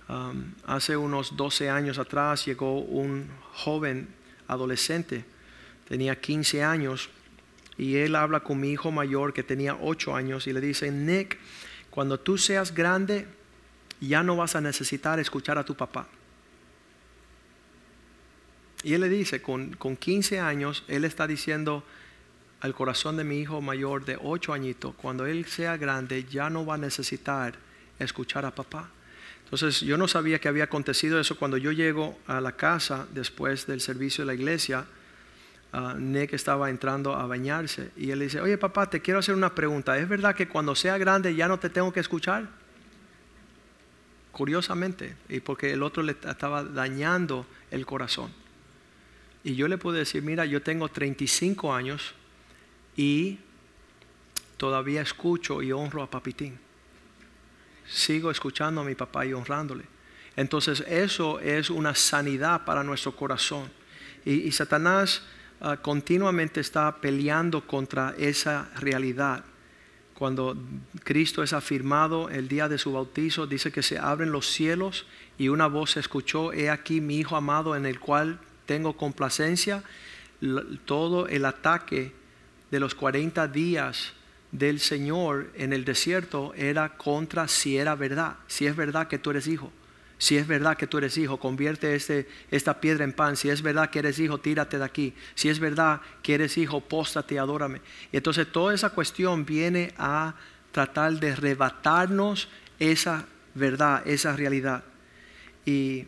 Um, 0.09 0.53
hace 0.67 0.97
unos 0.97 1.37
12 1.37 1.71
años 1.71 1.99
atrás 1.99 2.45
llegó 2.45 2.81
un 2.81 3.29
joven 3.53 4.09
adolescente, 4.47 5.25
tenía 5.89 6.21
15 6.21 6.63
años, 6.63 7.09
y 7.77 7.97
él 7.97 8.15
habla 8.15 8.41
con 8.41 8.61
mi 8.61 8.71
hijo 8.71 8.93
mayor 8.93 9.33
que 9.33 9.43
tenía 9.43 9.77
8 9.81 10.15
años 10.15 10.47
y 10.47 10.53
le 10.53 10.61
dice, 10.61 10.91
Nick, 10.91 11.39
cuando 11.91 12.21
tú 12.21 12.39
seas 12.39 12.75
grande, 12.75 13.27
ya 14.01 14.23
no 14.23 14.37
vas 14.37 14.55
a 14.55 14.61
necesitar 14.61 15.19
escuchar 15.19 15.59
a 15.59 15.65
tu 15.65 15.75
papá. 15.75 16.07
Y 18.83 18.93
él 18.93 19.01
le 19.01 19.09
dice, 19.09 19.41
con, 19.41 19.73
con 19.75 19.97
15 19.97 20.41
años, 20.41 20.85
él 20.89 21.05
está 21.05 21.27
diciendo 21.27 21.83
al 22.65 22.73
corazón 22.75 23.19
de 23.19 23.25
mi 23.25 23.41
hijo 23.41 23.61
mayor 23.61 24.07
de 24.07 24.19
8 24.19 24.55
añitos, 24.55 24.95
cuando 24.95 25.27
él 25.27 25.45
sea 25.45 25.77
grande 25.77 26.25
ya 26.25 26.49
no 26.49 26.65
va 26.65 26.77
a 26.77 26.79
necesitar 26.79 27.53
escuchar 27.99 28.47
a 28.47 28.55
papá. 28.55 28.89
Entonces 29.45 29.83
yo 29.83 29.99
no 29.99 30.09
sabía 30.09 30.39
que 30.39 30.49
había 30.49 30.65
acontecido 30.65 31.21
eso 31.21 31.37
cuando 31.37 31.59
yo 31.59 31.73
llego 31.73 32.19
a 32.27 32.41
la 32.41 32.53
casa 32.53 33.07
después 33.13 33.67
del 33.67 33.83
servicio 33.83 34.25
de 34.25 34.29
la 34.29 34.35
iglesia. 34.35 34.87
Uh, 35.75 35.99
Nick 35.99 36.33
estaba 36.33 36.71
entrando 36.71 37.15
a 37.15 37.27
bañarse 37.27 37.91
y 37.99 38.11
él 38.13 38.21
dice, 38.21 38.41
oye 38.41 38.57
papá, 38.57 38.89
te 38.89 39.03
quiero 39.03 39.21
hacer 39.21 39.35
una 39.35 39.55
pregunta. 39.55 39.99
¿Es 39.99 40.09
verdad 40.09 40.35
que 40.35 40.49
cuando 40.49 40.75
sea 40.75 40.97
grande 40.97 41.35
ya 41.35 41.47
no 41.49 41.59
te 41.59 41.69
tengo 41.69 41.93
que 41.93 42.01
escuchar? 42.01 42.49
Curiosamente, 44.33 45.17
y 45.29 45.41
porque 45.41 45.71
el 45.71 45.83
otro 45.83 46.03
le 46.03 46.13
estaba 46.13 46.65
dañando 46.65 47.45
el 47.71 47.85
corazón. 47.85 48.33
Y 49.43 49.55
yo 49.55 49.69
le 49.69 49.77
pude 49.77 49.99
decir, 49.99 50.23
mira, 50.23 50.47
yo 50.47 50.63
tengo 50.63 50.89
35 50.89 51.75
años 51.75 52.15
y 52.97 53.39
todavía 54.57 55.03
escucho 55.03 55.63
y 55.63 55.73
honro 55.73 56.03
a 56.03 56.11
Papitín. 56.11 56.59
Sigo 57.87 58.31
escuchando 58.31 58.81
a 58.81 58.85
mi 58.85 58.95
papá 58.95 59.27
y 59.27 59.33
honrándole. 59.33 59.85
Entonces 60.37 60.85
eso 60.89 61.39
es 61.41 61.71
una 61.71 61.95
sanidad 61.95 62.65
para 62.65 62.83
nuestro 62.83 63.15
corazón. 63.15 63.71
Y, 64.25 64.51
Satanás 64.53 65.23
ah, 65.61 65.77
continuamente 65.77 66.61
está 66.61 66.97
peleando 66.97 67.67
contra 67.67 68.15
esa 68.17 68.71
realidad. 68.77 69.45
Cuando 70.15 70.57
Cristo 71.03 71.43
es 71.43 71.53
afirmado 71.53 72.31
el 72.31 72.49
día 72.49 72.69
de 72.69 72.79
su 72.79 72.93
bautizo, 72.93 73.47
dice 73.47 73.71
que 73.71 73.83
se 73.83 73.99
abren 73.99 74.33
los 74.33 74.47
cielos 74.47 75.07
y 75.37 75.49
una 75.49 75.67
voz 75.67 75.93
se 75.93 76.01
escuchó, 76.01 76.53
he 76.53 76.71
aquí 76.71 77.01
mi 77.01 77.19
Hijo 77.19 77.37
amado 77.37 77.77
en 77.77 77.85
el 77.85 78.01
cual 78.01 78.39
tengo 78.65 78.97
complacencia, 78.97 79.83
todo 80.85 81.27
el 81.27 81.45
ataque 81.45 82.13
de 82.75 82.81
los 82.81 82.97
40 82.97 83.47
días 83.47 84.15
del 84.51 84.81
Señor 84.81 85.53
en 85.55 85.73
el 85.73 85.85
desierto 85.85 86.53
era 86.57 86.97
contra 86.97 87.47
si 87.47 87.79
era 87.79 87.95
verdad, 87.95 88.35
si 88.49 88.67
es 88.67 88.75
verdad 88.75 89.07
que 89.07 89.17
tú 89.17 89.31
eres 89.31 89.47
hijo. 89.47 89.71
Si 90.19 90.37
es 90.37 90.49
verdad 90.49 90.77
que 90.77 90.89
tú 90.89 90.99
eres 90.99 91.17
hijo, 91.17 91.39
convierte 91.39 91.95
este, 91.95 92.29
esta 92.51 92.81
piedra 92.81 93.05
en 93.05 93.13
pan. 93.13 93.37
Si 93.37 93.49
es 93.49 93.63
verdad 93.63 93.91
que 93.91 94.01
eres 94.01 94.19
hijo, 94.19 94.39
tírate 94.39 94.79
de 94.79 94.85
aquí. 94.85 95.15
Si 95.37 95.49
es 95.49 95.61
verdad 95.61 96.01
que 96.21 96.35
eres 96.35 96.59
hijo, 96.59 96.81
póstate 96.81 97.39
adórame. 97.39 97.81
Y 98.11 98.17
entonces 98.17 98.51
toda 98.51 98.75
esa 98.75 98.91
cuestión 98.91 99.45
viene 99.45 99.95
a 99.97 100.35
tratar 100.73 101.13
de 101.21 101.31
arrebatarnos 101.31 102.49
esa 102.81 103.25
verdad, 103.55 104.03
esa 104.05 104.35
realidad. 104.35 104.83
Y 105.65 106.07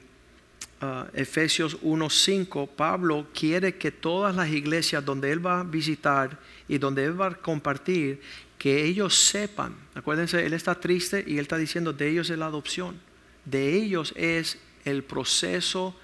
uh, 0.82 1.06
Efesios 1.14 1.80
1.5, 1.82 2.68
Pablo 2.68 3.26
quiere 3.32 3.76
que 3.76 3.90
todas 3.90 4.34
las 4.34 4.48
iglesias 4.48 5.04
donde 5.04 5.32
él 5.32 5.44
va 5.44 5.60
a 5.60 5.64
visitar 5.64 6.38
y 6.68 6.78
donde 6.78 7.04
él 7.04 7.20
va 7.20 7.28
a 7.28 7.34
compartir, 7.34 8.20
que 8.58 8.84
ellos 8.84 9.14
sepan, 9.14 9.76
acuérdense, 9.94 10.44
él 10.44 10.54
está 10.54 10.80
triste 10.80 11.22
y 11.26 11.34
él 11.34 11.40
está 11.40 11.58
diciendo, 11.58 11.92
de 11.92 12.08
ellos 12.08 12.30
es 12.30 12.38
la 12.38 12.46
adopción, 12.46 12.98
de 13.44 13.74
ellos 13.74 14.12
es 14.16 14.58
el 14.84 15.04
proceso 15.04 15.94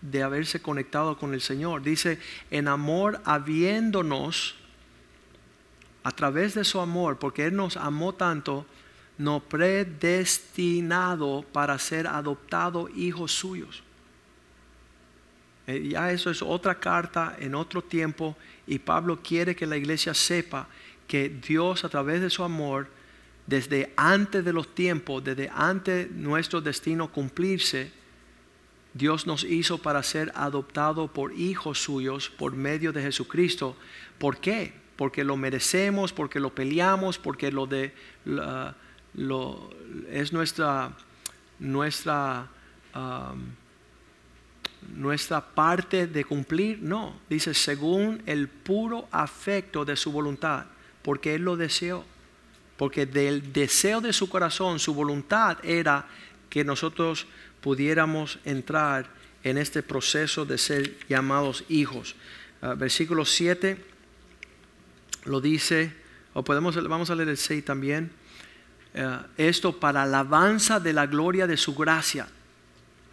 de 0.00 0.22
haberse 0.22 0.60
conectado 0.60 1.16
con 1.16 1.34
el 1.34 1.40
Señor. 1.40 1.82
Dice, 1.82 2.18
en 2.50 2.68
amor 2.68 3.20
habiéndonos, 3.24 4.56
a 6.02 6.10
través 6.10 6.54
de 6.54 6.64
su 6.64 6.80
amor, 6.80 7.18
porque 7.18 7.46
Él 7.46 7.56
nos 7.56 7.76
amó 7.76 8.14
tanto, 8.14 8.66
nos 9.16 9.42
predestinado 9.44 11.44
para 11.52 11.78
ser 11.78 12.06
adoptados 12.06 12.90
hijos 12.94 13.32
suyos. 13.32 13.83
Eh, 15.66 15.88
ya 15.88 16.10
eso 16.12 16.30
es 16.30 16.42
otra 16.42 16.78
carta 16.78 17.36
en 17.38 17.54
otro 17.54 17.82
tiempo 17.82 18.36
y 18.66 18.78
Pablo 18.78 19.20
quiere 19.22 19.56
que 19.56 19.66
la 19.66 19.76
iglesia 19.76 20.12
sepa 20.12 20.68
que 21.08 21.28
Dios 21.28 21.84
a 21.84 21.88
través 21.88 22.20
de 22.20 22.30
su 22.30 22.42
amor, 22.42 22.88
desde 23.46 23.92
antes 23.96 24.44
de 24.44 24.52
los 24.52 24.74
tiempos, 24.74 25.22
desde 25.22 25.50
antes 25.54 26.10
nuestro 26.10 26.60
destino 26.60 27.10
cumplirse, 27.10 27.92
Dios 28.94 29.26
nos 29.26 29.44
hizo 29.44 29.78
para 29.78 30.02
ser 30.02 30.32
adoptados 30.34 31.10
por 31.10 31.32
hijos 31.32 31.82
suyos 31.82 32.30
por 32.30 32.54
medio 32.54 32.92
de 32.92 33.02
Jesucristo. 33.02 33.76
¿Por 34.18 34.38
qué? 34.38 34.72
Porque 34.96 35.24
lo 35.24 35.36
merecemos, 35.36 36.12
porque 36.12 36.38
lo 36.38 36.54
peleamos, 36.54 37.18
porque 37.18 37.50
lo 37.50 37.66
de 37.66 37.92
lo, 38.24 39.70
es 40.10 40.32
nuestra 40.32 40.96
nuestra 41.58 42.48
nuestra 44.94 45.40
parte 45.40 46.06
de 46.06 46.24
cumplir, 46.24 46.78
no, 46.80 47.20
dice 47.28 47.54
según 47.54 48.22
el 48.26 48.48
puro 48.48 49.08
afecto 49.10 49.84
de 49.84 49.96
su 49.96 50.12
voluntad, 50.12 50.66
porque 51.02 51.34
Él 51.34 51.42
lo 51.42 51.56
deseó, 51.56 52.04
porque 52.76 53.06
del 53.06 53.52
deseo 53.52 54.00
de 54.00 54.12
su 54.12 54.28
corazón, 54.28 54.78
su 54.78 54.94
voluntad 54.94 55.58
era 55.64 56.06
que 56.50 56.64
nosotros 56.64 57.26
pudiéramos 57.60 58.38
entrar 58.44 59.08
en 59.42 59.58
este 59.58 59.82
proceso 59.82 60.44
de 60.44 60.58
ser 60.58 60.96
llamados 61.08 61.64
hijos. 61.68 62.16
Ah, 62.62 62.74
versículo 62.74 63.24
7 63.24 63.76
lo 65.24 65.40
dice, 65.40 65.92
o 66.32 66.42
podemos, 66.44 66.76
vamos 66.88 67.10
a 67.10 67.14
leer 67.14 67.28
el 67.28 67.36
6 67.36 67.64
también, 67.64 68.10
ah, 68.96 69.26
esto 69.36 69.78
para 69.78 70.02
alabanza 70.02 70.80
de 70.80 70.92
la 70.92 71.06
gloria 71.06 71.46
de 71.46 71.56
su 71.56 71.74
gracia 71.74 72.28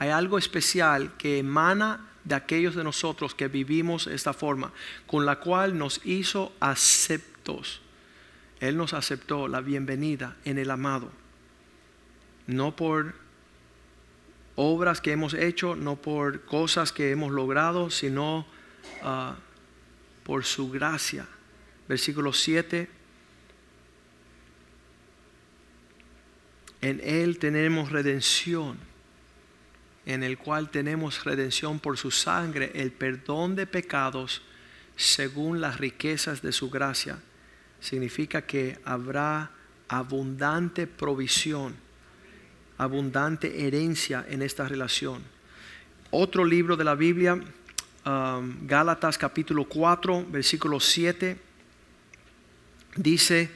hay 0.01 0.09
algo 0.09 0.39
especial 0.39 1.15
que 1.15 1.37
emana 1.37 2.09
de 2.23 2.33
aquellos 2.33 2.73
de 2.73 2.83
nosotros 2.83 3.35
que 3.35 3.47
vivimos 3.47 4.07
esta 4.07 4.33
forma, 4.33 4.73
con 5.05 5.27
la 5.27 5.35
cual 5.35 5.77
nos 5.77 6.03
hizo 6.03 6.53
aceptos. 6.59 7.83
Él 8.59 8.77
nos 8.77 8.95
aceptó 8.95 9.47
la 9.47 9.61
bienvenida 9.61 10.37
en 10.43 10.57
el 10.57 10.71
amado. 10.71 11.11
No 12.47 12.75
por 12.75 13.13
obras 14.55 15.01
que 15.01 15.11
hemos 15.11 15.35
hecho, 15.35 15.75
no 15.75 15.97
por 15.97 16.45
cosas 16.45 16.91
que 16.91 17.11
hemos 17.11 17.31
logrado, 17.31 17.91
sino 17.91 18.47
ah, 19.03 19.35
por 20.23 20.45
su 20.45 20.71
gracia. 20.71 21.27
Versículo 21.87 22.33
7. 22.33 22.89
En 26.81 26.99
Él 27.03 27.37
tenemos 27.37 27.91
redención 27.91 28.89
en 30.12 30.24
el 30.24 30.38
cual 30.38 30.69
tenemos 30.69 31.24
redención 31.24 31.80
por 31.80 31.97
su 31.97 32.12
sangre, 32.12 32.71
el 32.76 32.91
perdón 32.91 33.56
de 33.56 33.65
pecados 33.65 34.41
según 34.97 35.62
las 35.62 35.78
riquezas 35.78 36.41
de 36.41 36.52
su 36.52 36.69
gracia. 36.69 37.17
Significa 37.80 38.41
que 38.41 38.78
habrá 38.84 39.52
abundante 39.88 40.86
provisión, 40.86 41.76
abundante 42.78 43.65
herencia 43.65 44.26
en 44.28 44.41
esta 44.41 44.67
relación. 44.67 45.24
Otro 46.12 46.43
libro 46.43 46.76
de 46.76 46.84
la 46.84 46.95
Biblia, 46.95 47.36
um, 47.36 48.67
Gálatas 48.67 49.17
capítulo 49.17 49.63
4, 49.63 50.26
versículo 50.30 50.80
7, 50.80 51.38
dice, 52.97 53.50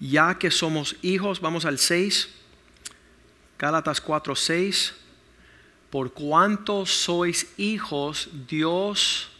ya 0.00 0.38
que 0.38 0.50
somos 0.50 0.96
hijos, 1.02 1.40
vamos 1.40 1.66
al 1.66 1.78
6, 1.78 2.30
Gálatas 3.58 4.00
4, 4.00 4.34
6 4.34 4.94
por 5.90 6.12
cuanto 6.12 6.84
sois 6.84 7.46
hijos, 7.56 8.28
Dios, 8.46 9.30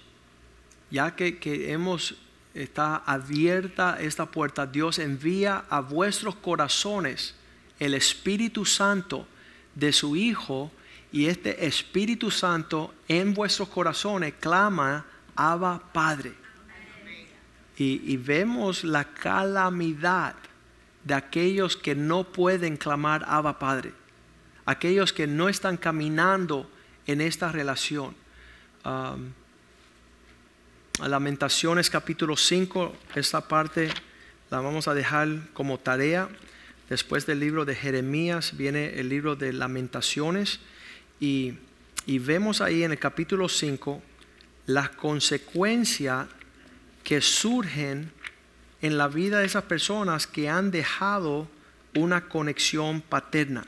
ya 0.90 1.14
que, 1.14 1.38
hemos, 1.72 2.14
está 2.54 2.96
abierta 2.96 3.98
esta 4.00 4.26
puerta, 4.26 4.66
Dios 4.66 4.98
envía 4.98 5.64
a 5.68 5.80
vuestros 5.80 6.36
corazones 6.36 7.34
el 7.78 7.94
Espíritu 7.94 8.64
Santo 8.64 9.26
de 9.74 9.92
su 9.92 10.16
Hijo 10.16 10.72
y 11.12 11.26
este 11.26 11.66
Espíritu 11.66 12.30
Santo 12.30 12.94
en 13.08 13.34
vuestros 13.34 13.68
corazones 13.68 14.34
clama, 14.40 15.04
Abba 15.36 15.80
Padre. 15.92 16.32
Y, 17.76 18.02
y, 18.12 18.16
vemos 18.16 18.82
la 18.82 19.04
calamidad 19.04 20.34
de 21.04 21.14
aquellos 21.14 21.76
que 21.76 21.94
no 21.94 22.24
pueden 22.24 22.76
clamar 22.76 23.24
Abba 23.28 23.56
Padre 23.60 23.92
aquellos 24.68 25.14
que 25.14 25.26
no 25.26 25.48
están 25.48 25.78
caminando 25.78 26.70
en 27.06 27.22
esta 27.22 27.50
relación. 27.50 28.14
Lamentaciones 31.00 31.88
capítulo 31.88 32.36
5, 32.36 32.94
esta 33.14 33.48
parte 33.48 33.88
la 34.50 34.60
vamos 34.60 34.86
a 34.86 34.92
dejar 34.92 35.28
como 35.54 35.78
tarea. 35.78 36.28
Después 36.90 37.24
del 37.24 37.40
libro 37.40 37.64
de 37.64 37.74
Jeremías 37.74 38.58
viene 38.58 39.00
el 39.00 39.08
libro 39.08 39.36
de 39.36 39.54
Lamentaciones 39.54 40.60
y, 41.18 41.54
y 42.04 42.18
vemos 42.18 42.60
ahí 42.60 42.82
en 42.82 42.92
el 42.92 42.98
capítulo 42.98 43.48
5 43.48 44.02
las 44.66 44.90
consecuencias 44.90 46.26
que 47.04 47.22
surgen 47.22 48.12
en 48.82 48.98
la 48.98 49.08
vida 49.08 49.38
de 49.38 49.46
esas 49.46 49.64
personas 49.64 50.26
que 50.26 50.50
han 50.50 50.70
dejado 50.70 51.48
una 51.94 52.28
conexión 52.28 53.00
paterna 53.00 53.64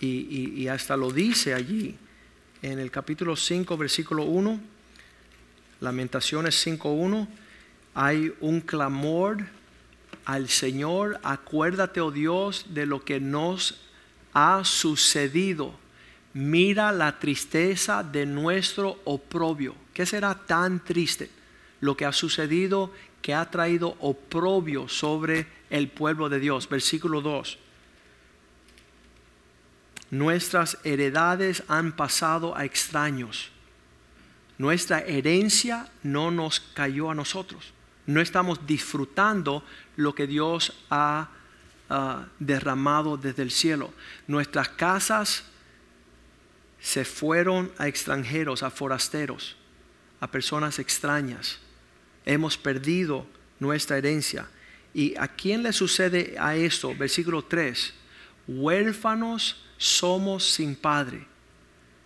Y, 0.00 0.68
hasta 0.68 0.96
lo 0.96 1.10
dice 1.10 1.54
allí 1.54 1.96
en 2.62 2.78
el 2.78 2.90
capítulo 2.90 3.36
5, 3.36 3.76
versículo 3.76 4.24
1, 4.24 4.60
Lamentaciones 5.80 6.66
5.1, 6.66 7.26
hay 7.94 8.32
un 8.40 8.60
clamor 8.60 9.44
al 10.24 10.48
Señor, 10.48 11.20
acuérdate, 11.22 12.00
oh 12.00 12.10
Dios, 12.10 12.66
de 12.70 12.86
lo 12.86 13.04
que 13.04 13.20
nos 13.20 13.80
ha 14.32 14.64
sucedido. 14.64 15.74
Mira 16.34 16.92
la 16.92 17.18
tristeza 17.18 18.02
de 18.02 18.26
nuestro 18.26 19.00
oprobio. 19.04 19.74
¿Qué 19.94 20.04
será 20.04 20.34
tan 20.34 20.84
triste? 20.84 21.30
Lo 21.80 21.96
que 21.96 22.04
ha 22.04 22.12
sucedido 22.12 22.92
que 23.22 23.34
ha 23.34 23.50
traído 23.50 23.96
oprobio 24.00 24.88
sobre 24.88 25.46
el 25.70 25.88
pueblo 25.88 26.28
de 26.28 26.38
Dios. 26.38 26.68
Versículo 26.68 27.20
2. 27.22 27.58
Nuestras 30.10 30.78
heredades 30.84 31.62
han 31.68 31.92
pasado 31.92 32.56
a 32.56 32.64
extraños. 32.64 33.50
Nuestra 34.58 35.00
herencia 35.00 35.88
no 36.02 36.30
nos 36.30 36.60
cayó 36.60 37.10
a 37.10 37.14
nosotros. 37.14 37.72
No 38.06 38.20
estamos 38.20 38.66
disfrutando 38.66 39.64
lo 39.96 40.14
que 40.14 40.26
Dios 40.26 40.72
ha 40.90 41.28
ah, 41.90 42.26
derramado 42.38 43.16
desde 43.16 43.42
el 43.42 43.50
cielo. 43.50 43.92
Nuestras 44.28 44.68
casas 44.70 45.44
se 46.80 47.04
fueron 47.04 47.72
a 47.78 47.88
extranjeros, 47.88 48.62
a 48.62 48.70
forasteros, 48.70 49.56
a 50.20 50.30
personas 50.30 50.78
extrañas. 50.78 51.58
Hemos 52.24 52.56
perdido 52.56 53.26
nuestra 53.58 53.98
herencia. 53.98 54.48
¿Y 54.94 55.16
a 55.16 55.28
quién 55.28 55.62
le 55.62 55.72
sucede 55.72 56.36
a 56.38 56.54
esto? 56.54 56.94
Versículo 56.94 57.42
3. 57.42 57.92
Huérfanos 58.46 59.65
somos 59.78 60.44
sin 60.52 60.76
padre. 60.76 61.26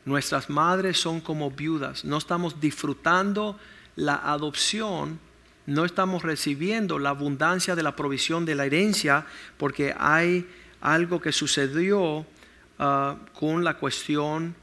Nuestras 0.05 0.49
madres 0.49 0.99
son 0.99 1.21
como 1.21 1.51
viudas. 1.51 2.05
No 2.05 2.17
estamos 2.17 2.61
disfrutando 2.61 3.59
la 3.97 4.15
adopción, 4.17 5.21
no 5.67 5.85
estamos 5.85 6.23
recibiendo 6.23 6.99
la 6.99 7.11
abundancia 7.11 7.77
de 7.77 7.83
la 7.83 7.95
provisión 7.95 8.45
de 8.45 8.55
la 8.55 8.67
herencia 8.67 9.27
porque 9.57 9.95
hay 9.99 10.49
algo 10.81 11.21
que 11.21 11.33
sucedió 11.33 12.27
ah, 12.79 13.17
con 13.35 13.63
la 13.63 13.75
cuestión 13.75 14.55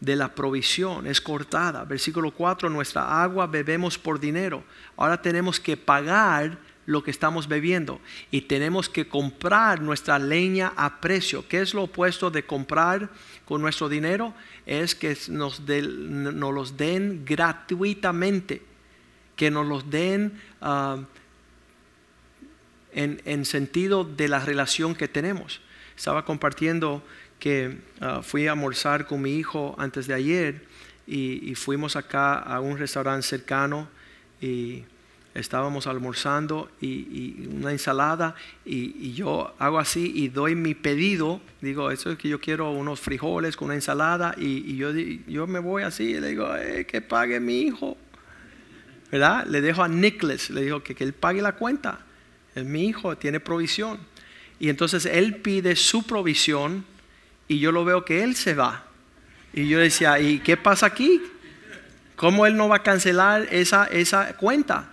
de 0.00 0.16
la 0.16 0.34
provisión. 0.34 1.06
Es 1.06 1.20
cortada. 1.20 1.84
Versículo 1.84 2.32
4, 2.32 2.68
nuestra 2.68 3.22
agua 3.22 3.46
bebemos 3.46 3.98
por 3.98 4.20
dinero. 4.20 4.64
Ahora 4.96 5.20
tenemos 5.20 5.58
que 5.60 5.76
pagar 5.76 6.58
lo 6.88 7.04
que 7.04 7.10
estamos 7.10 7.48
bebiendo 7.48 8.00
y 8.30 8.40
tenemos 8.40 8.88
que 8.88 9.06
comprar 9.06 9.82
nuestra 9.82 10.18
leña 10.18 10.72
a 10.74 11.02
precio. 11.02 11.46
¿Qué 11.46 11.60
es 11.60 11.74
lo 11.74 11.82
opuesto 11.82 12.30
de 12.30 12.44
comprar 12.44 13.10
con 13.44 13.60
nuestro 13.60 13.90
dinero? 13.90 14.32
Es 14.64 14.94
que 14.94 15.14
nos, 15.28 15.60
los 15.60 16.76
den 16.78 17.26
gratuitamente, 17.26 18.62
que 19.36 19.50
nos 19.50 19.66
los 19.66 19.90
den 19.90 20.40
ah, 20.62 21.04
en, 22.94 23.20
en 23.26 23.44
sentido 23.44 24.04
de 24.04 24.28
la 24.28 24.40
relación 24.40 24.94
que 24.94 25.08
tenemos. 25.08 25.60
Estaba 25.94 26.24
compartiendo 26.24 27.02
que 27.38 27.82
ah, 28.00 28.22
fui 28.22 28.46
a 28.46 28.52
almorzar 28.52 29.06
con 29.06 29.20
mi 29.20 29.34
hijo 29.36 29.74
antes 29.76 30.06
de 30.06 30.14
ayer 30.14 30.66
y 31.06 31.54
fuimos 31.54 31.96
acá 31.96 32.38
a 32.38 32.60
un 32.60 32.78
restaurante 32.78 33.26
cercano 33.26 33.88
y 34.40 34.84
estábamos 35.38 35.86
almorzando 35.86 36.70
y, 36.80 37.46
una 37.52 37.70
ensalada 37.70 38.34
y, 38.64 39.12
yo 39.12 39.54
hago 39.58 39.78
así 39.78 40.12
y 40.14 40.28
doy 40.28 40.54
mi 40.54 40.74
pedido, 40.74 41.40
digo, 41.60 41.90
eso 41.90 42.10
es 42.10 42.18
que 42.18 42.28
yo 42.28 42.40
quiero 42.40 42.70
unos 42.70 43.00
frijoles 43.00 43.56
con 43.56 43.66
una 43.66 43.74
ensalada 43.74 44.34
y, 44.36 44.76
yo, 44.76 44.92
yo 44.92 45.46
me 45.46 45.58
voy 45.58 45.82
así 45.82 46.04
y 46.04 46.20
le 46.20 46.28
digo, 46.28 46.54
"Eh, 46.56 46.86
que 46.86 47.00
pague 47.00 47.40
mi 47.40 47.62
hijo. 47.62 47.96
¿verdad? 49.10 49.46
Le 49.46 49.60
dejo 49.60 49.82
a 49.82 49.88
Nicholas, 49.88 50.50
le 50.50 50.62
digo 50.62 50.82
que, 50.82 50.94
que 50.94 51.04
él 51.04 51.14
pague 51.14 51.40
la 51.40 51.52
cuenta. 51.52 52.00
Es 52.54 52.64
mi 52.64 52.86
hijo, 52.86 53.16
tiene 53.16 53.40
provisión. 53.40 53.98
Y 54.60 54.68
entonces 54.68 55.06
él 55.06 55.36
pide 55.36 55.76
su 55.76 56.02
provisión 56.02 56.84
y 57.46 57.58
yo 57.58 57.72
lo 57.72 57.84
veo 57.84 58.04
que 58.04 58.22
él 58.22 58.34
se 58.34 58.54
va. 58.54 58.84
Y 59.52 59.68
yo 59.68 59.78
decía, 59.78 60.20
¿y 60.20 60.40
qué 60.40 60.56
pasa 60.56 60.86
aquí? 60.86 61.22
¿Cómo 62.16 62.46
él 62.46 62.56
no 62.56 62.68
va 62.68 62.76
a 62.76 62.82
cancelar 62.82 63.46
esa, 63.50 63.86
esa 63.86 64.36
cuenta? 64.36 64.90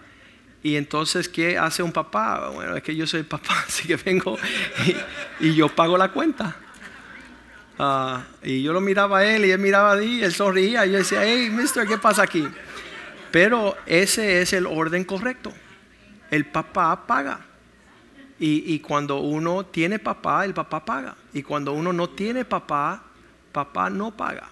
Y 0.65 0.77
entonces, 0.77 1.29
¿qué 1.29 1.59
hace 1.59 1.83
un 1.83 1.91
papá? 1.91 2.49
Bueno, 2.49 2.75
es 2.75 2.81
que 2.81 2.95
yo 2.95 3.05
soy 3.05 3.21
papá, 3.21 3.53
así 3.67 3.87
que 3.87 3.97
vengo 3.97 4.35
y, 5.39 5.53
yo 5.53 5.69
pago 5.69 5.95
la 5.95 6.11
cuenta. 6.11 6.55
Ah, 7.77 8.23
y 8.41 8.63
yo 8.63 8.73
lo 8.73 8.81
miraba 8.81 9.19
a 9.19 9.25
él 9.25 9.45
y 9.45 9.51
él 9.51 9.59
miraba 9.59 9.91
a 9.91 9.95
mí, 9.95 10.23
él 10.23 10.33
sonreía. 10.33 10.83
Y 10.87 10.93
yo 10.93 10.97
decía, 10.97 11.23
hey, 11.23 11.51
mister, 11.51 11.85
¿qué 11.85 11.99
pasa 11.99 12.23
aquí? 12.23 12.47
Pero 13.29 13.77
ese 13.85 14.41
es 14.41 14.53
el 14.53 14.65
orden 14.65 15.03
correcto. 15.03 15.53
El 16.31 16.47
papá 16.47 17.05
paga. 17.05 17.41
Y, 18.39 18.73
y 18.73 18.79
cuando 18.79 19.17
uno 19.17 19.67
tiene 19.67 19.99
papá, 19.99 20.45
el 20.45 20.55
papá 20.55 20.83
paga. 20.83 21.15
Y 21.31 21.43
cuando 21.43 21.73
uno 21.73 21.93
no 21.93 22.09
tiene 22.09 22.43
papá, 22.43 23.03
papá 23.51 23.91
no 23.91 24.17
paga. 24.17 24.49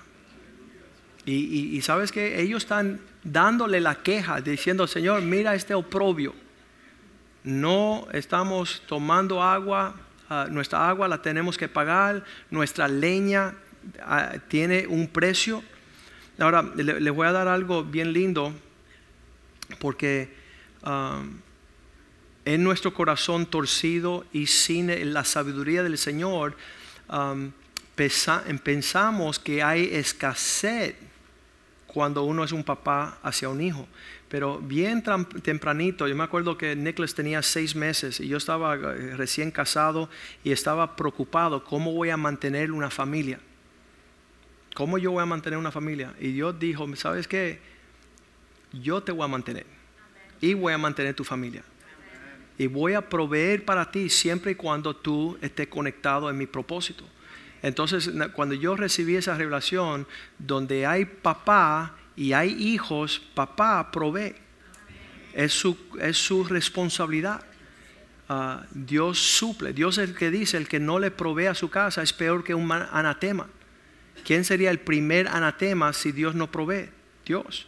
Y- 1.26 1.76
y 1.76 1.82
sabes 1.82 2.12
que 2.12 2.40
ellos 2.40 2.62
están 2.62 3.02
dándole 3.24 3.80
la 3.80 3.96
queja, 3.96 4.42
diciendo, 4.42 4.88
Señor, 4.88 5.22
mira 5.22 5.56
este 5.56 5.74
oprobio. 5.74 6.34
No 7.44 8.08
estamos 8.14 8.82
tomando 8.88 9.42
agua, 9.42 9.96
ah, 10.30 10.48
nuestra 10.50 10.88
agua 10.88 11.08
la 11.08 11.22
tenemos 11.22 11.58
que 11.58 11.68
pagar, 11.68 12.24
nuestra 12.50 12.88
leña 12.88 13.54
ah, 14.02 14.34
tiene 14.48 14.88
un 14.88 15.08
precio. 15.08 15.64
Ahora, 16.40 16.62
le- 16.76 17.00
les 17.00 17.14
voy 17.14 17.28
a 17.28 17.32
dar 17.32 17.48
algo 17.48 17.84
bien 17.84 18.14
lindo, 18.14 18.54
porque 19.80 20.34
um, 20.86 21.40
en 22.46 22.64
nuestro 22.64 22.94
corazón 22.94 23.46
torcido 23.46 24.26
y 24.34 24.48
sin 24.48 25.14
la 25.14 25.24
sabiduría 25.24 25.84
del 25.84 25.98
Señor, 25.98 26.56
pensamos 28.64 29.40
que 29.40 29.62
hay 29.64 29.90
escasez 29.94 30.96
cuando 31.94 32.24
uno 32.24 32.44
es 32.44 32.52
un 32.52 32.64
papá 32.64 33.20
hacia 33.22 33.50
un 33.50 33.62
hijo. 33.62 33.88
Pero 34.28 34.58
bien 34.58 35.04
tempranito, 35.44 36.08
yo 36.08 36.16
me 36.16 36.24
acuerdo 36.24 36.58
que 36.58 36.76
Nicholas 36.76 37.14
tenía 37.14 37.44
seis 37.44 37.76
meses 37.76 38.20
y 38.20 38.28
yo 38.28 38.38
estaba 38.38 38.76
eh, 38.76 39.16
recién 39.16 39.52
casado 39.52 40.10
y 40.44 40.52
estaba 40.52 40.96
preocupado 40.96 41.64
cómo 41.64 41.94
voy 41.94 42.10
a 42.10 42.18
mantener 42.18 42.72
una 42.72 42.90
familia. 42.90 43.40
¿Cómo 44.74 44.98
yo 44.98 45.12
voy 45.12 45.22
a 45.22 45.28
mantener 45.28 45.60
una 45.60 45.72
familia? 45.72 46.16
Y 46.20 46.32
Dios 46.32 46.60
dijo, 46.60 46.88
¿sabes 46.96 47.28
qué? 47.28 47.60
Yo 48.72 49.04
te 49.04 49.12
voy 49.12 49.26
a 49.26 49.28
mantener 49.28 49.68
y 50.42 50.56
voy 50.56 50.74
a 50.74 50.80
mantener 50.80 51.14
tu 51.14 51.24
familia. 51.24 51.64
Y 52.58 52.66
voy 52.66 52.94
a 52.94 53.08
proveer 53.08 53.66
para 53.66 53.92
ti 53.92 54.10
siempre 54.10 54.54
y 54.54 54.56
cuando 54.56 54.96
tú 54.96 55.38
estés 55.42 55.68
conectado 55.68 56.28
en 56.30 56.38
mi 56.40 56.48
propósito. 56.48 57.06
Entonces, 57.64 58.12
cuando 58.34 58.54
yo 58.54 58.76
recibí 58.76 59.16
esa 59.16 59.36
revelación, 59.36 60.06
donde 60.38 60.86
hay 60.86 61.06
papá 61.06 61.96
y 62.16 62.34
hay 62.34 62.52
hijos, 62.52 63.22
papá 63.34 63.90
provee. 63.92 64.36
Es 65.34 65.54
su, 65.54 65.76
es 66.00 66.18
su 66.18 66.44
responsabilidad. 66.44 67.44
Ah, 68.30 68.64
Dios 68.72 69.18
suple. 69.18 69.74
Dios 69.74 69.98
es 69.98 70.10
el 70.10 70.16
que 70.16 70.30
dice, 70.30 70.58
el 70.58 70.68
que 70.68 70.80
no 70.80 71.00
le 71.00 71.10
provee 71.10 71.48
a 71.48 71.56
su 71.56 71.70
casa 71.70 72.04
es 72.04 72.14
peor 72.14 72.44
que 72.44 72.54
un 72.54 72.68
ma- 72.68 72.90
anatema. 72.92 73.48
¿Quién 74.26 74.46
sería 74.46 74.70
el 74.70 74.80
primer 74.80 75.28
anatema 75.28 75.92
si 75.94 76.12
Dios 76.12 76.36
no 76.36 76.52
provee? 76.52 76.90
Dios. 77.26 77.66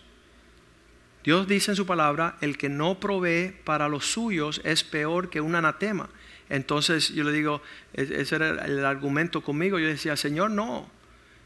Dios 1.23 1.47
dice 1.47 1.71
en 1.71 1.75
su 1.77 1.85
palabra, 1.85 2.37
el 2.41 2.57
que 2.57 2.69
no 2.69 2.99
provee 2.99 3.55
para 3.63 3.89
los 3.89 4.05
suyos 4.11 4.61
es 4.63 4.83
peor 4.83 5.29
que 5.29 5.41
un 5.41 5.55
anatema. 5.55 6.09
Entonces 6.49 7.09
yo 7.09 7.23
le 7.23 7.31
digo, 7.31 7.61
e- 7.93 8.21
ese 8.21 8.35
era 8.35 8.65
el 8.65 8.85
argumento 8.85 9.41
conmigo. 9.41 9.79
Yo 9.79 9.87
decía, 9.87 10.15
Señor, 10.15 10.51
no, 10.51 10.89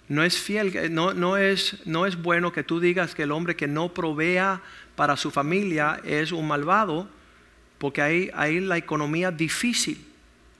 no 0.10 0.24
es 0.24 0.40
fiel, 0.40 0.94
no, 0.94 1.14
no, 1.14 1.38
es, 1.38 1.78
no 1.86 2.06
es 2.06 2.22
bueno 2.22 2.52
que 2.52 2.64
tú 2.64 2.80
digas 2.80 3.16
que 3.16 3.24
el 3.24 3.32
hombre 3.32 3.56
que 3.56 3.68
no 3.68 3.94
provea 3.94 4.62
para 4.96 5.16
su 5.16 5.32
familia 5.32 6.02
es 6.04 6.32
un 6.32 6.48
malvado, 6.48 7.08
porque 7.78 8.02
hay, 8.02 8.60
la 8.60 8.78
economía 8.78 9.32
difícil, 9.32 10.06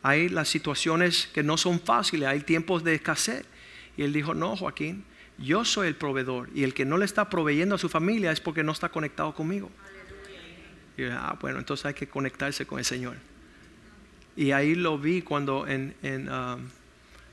hay 0.04 0.30
las 0.30 0.48
situaciones 0.48 1.28
que 1.34 1.44
no 1.44 1.58
son 1.58 1.80
fáciles, 1.82 2.30
hay 2.30 2.42
tiempos 2.42 2.84
de 2.84 2.96
escasez. 2.96 3.44
Y 3.98 4.04
él 4.04 4.14
dijo, 4.14 4.34
no, 4.34 4.56
Joaquín, 4.56 5.04
yo 5.38 5.66
soy 5.66 5.88
el 5.88 5.96
proveedor 5.96 6.50
y 6.54 6.64
el 6.64 6.74
que 6.74 6.86
no 6.86 6.98
le 6.98 7.06
está 7.06 7.30
proveyendo 7.30 7.76
a 7.76 7.78
su 7.78 7.90
familia 7.90 8.32
es 8.32 8.40
porque 8.40 8.64
no 8.64 8.72
está 8.72 8.90
conectado 8.90 9.34
conmigo. 9.34 9.70
Y 10.96 11.02
yo, 11.02 11.10
ah, 11.12 11.38
bueno, 11.42 11.60
entonces 11.60 11.86
hay 11.86 11.94
que 11.94 12.08
conectarse 12.08 12.66
con 12.66 12.80
el 12.80 12.86
Señor. 12.86 13.16
Y 14.36 14.52
ahí 14.52 14.76
lo 14.76 14.98
vi 14.98 15.22
cuando 15.22 15.68
en, 15.68 15.96
en, 16.02 16.32
um, 16.32 16.70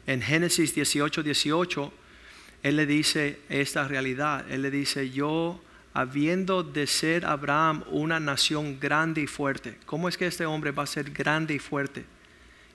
en 0.07 0.22
Génesis 0.22 0.74
18, 0.74 1.22
18, 1.22 1.92
Él 2.62 2.76
le 2.76 2.86
dice 2.86 3.40
esta 3.49 3.86
realidad. 3.86 4.44
Él 4.51 4.62
le 4.62 4.70
dice, 4.70 5.11
yo 5.11 5.61
habiendo 5.92 6.62
de 6.62 6.86
ser 6.86 7.24
Abraham 7.24 7.82
una 7.90 8.20
nación 8.20 8.78
grande 8.78 9.22
y 9.22 9.26
fuerte, 9.26 9.78
¿cómo 9.86 10.09
es 10.09 10.18
que 10.18 10.26
este 10.26 10.44
hombre 10.44 10.70
va 10.70 10.82
a 10.82 10.86
ser 10.86 11.11
grande 11.11 11.55
y 11.55 11.59
fuerte? 11.59 12.05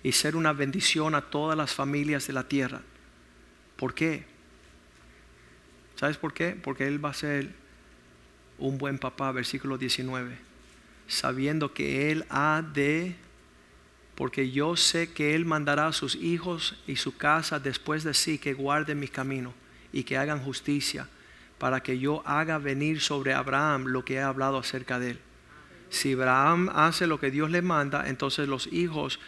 Y 0.02 0.14
ser 0.14 0.36
una 0.36 0.54
bendición 0.54 1.14
a 1.14 1.22
todas 1.22 1.56
las 1.56 1.74
familias 1.74 2.26
de 2.26 2.34
la 2.34 2.48
tierra. 2.48 2.82
¿Por 3.76 3.94
qué? 3.94 4.26
¿Sabes 5.96 6.18
por 6.18 6.34
qué? 6.34 6.58
Porque 6.60 6.88
Él 6.88 7.04
va 7.04 7.12
a 7.12 7.14
ser 7.14 7.52
un 8.58 8.78
buen 8.78 8.98
papá, 8.98 9.32
versículo 9.32 9.78
19, 9.78 10.36
sabiendo 11.08 11.74
que 11.74 12.12
Él 12.12 12.26
ha 12.30 12.64
de, 12.74 13.16
porque 14.22 14.52
yo 14.52 14.76
sé 14.76 15.12
que 15.12 15.34
Él 15.34 15.46
mandará 15.46 15.88
a 15.88 15.94
sus 15.94 16.14
hijos 16.14 16.76
y 16.86 16.98
su 16.98 17.18
casa 17.18 17.60
después 17.60 18.04
de 18.04 18.14
sí 18.14 18.38
que 18.38 18.54
guarden 18.54 19.00
mi 19.00 19.08
camino 19.08 19.52
y 19.92 20.04
que 20.04 20.16
hagan 20.16 20.44
justicia, 20.44 21.08
para 21.58 21.82
que 21.82 21.98
yo 21.98 22.22
haga 22.24 22.60
venir 22.60 23.02
sobre 23.02 23.34
Abraham 23.34 23.86
lo 23.88 24.06
que 24.06 24.14
he 24.14 24.22
hablado 24.22 24.60
acerca 24.60 25.00
de 25.00 25.10
Él. 25.10 25.20
Si 25.90 26.14
Abraham 26.14 26.70
hace 26.76 27.08
lo 27.08 27.20
que 27.20 27.32
Dios 27.32 27.50
le 27.50 27.64
manda, 27.64 28.10
entonces 28.10 28.48
los 28.48 28.72
hijos 28.72 29.20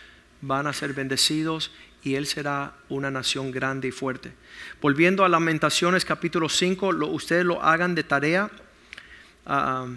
van 0.42 0.68
a 0.68 0.74
ser 0.74 0.94
bendecidos 0.94 1.72
y 2.04 2.14
él 2.14 2.28
será 2.28 2.76
una 2.88 3.10
nación 3.10 3.50
grande 3.50 3.88
y 3.88 3.92
fuerte. 3.92 4.32
Volviendo 4.80 5.26
a 5.26 5.30
Lamentaciones 5.30 6.06
capítulo 6.06 6.50
5, 6.50 6.90
ustedes 7.08 7.46
lo 7.46 7.64
hagan 7.64 7.96
de 7.96 8.04
tarea. 8.04 8.52
Ah, 9.48 9.88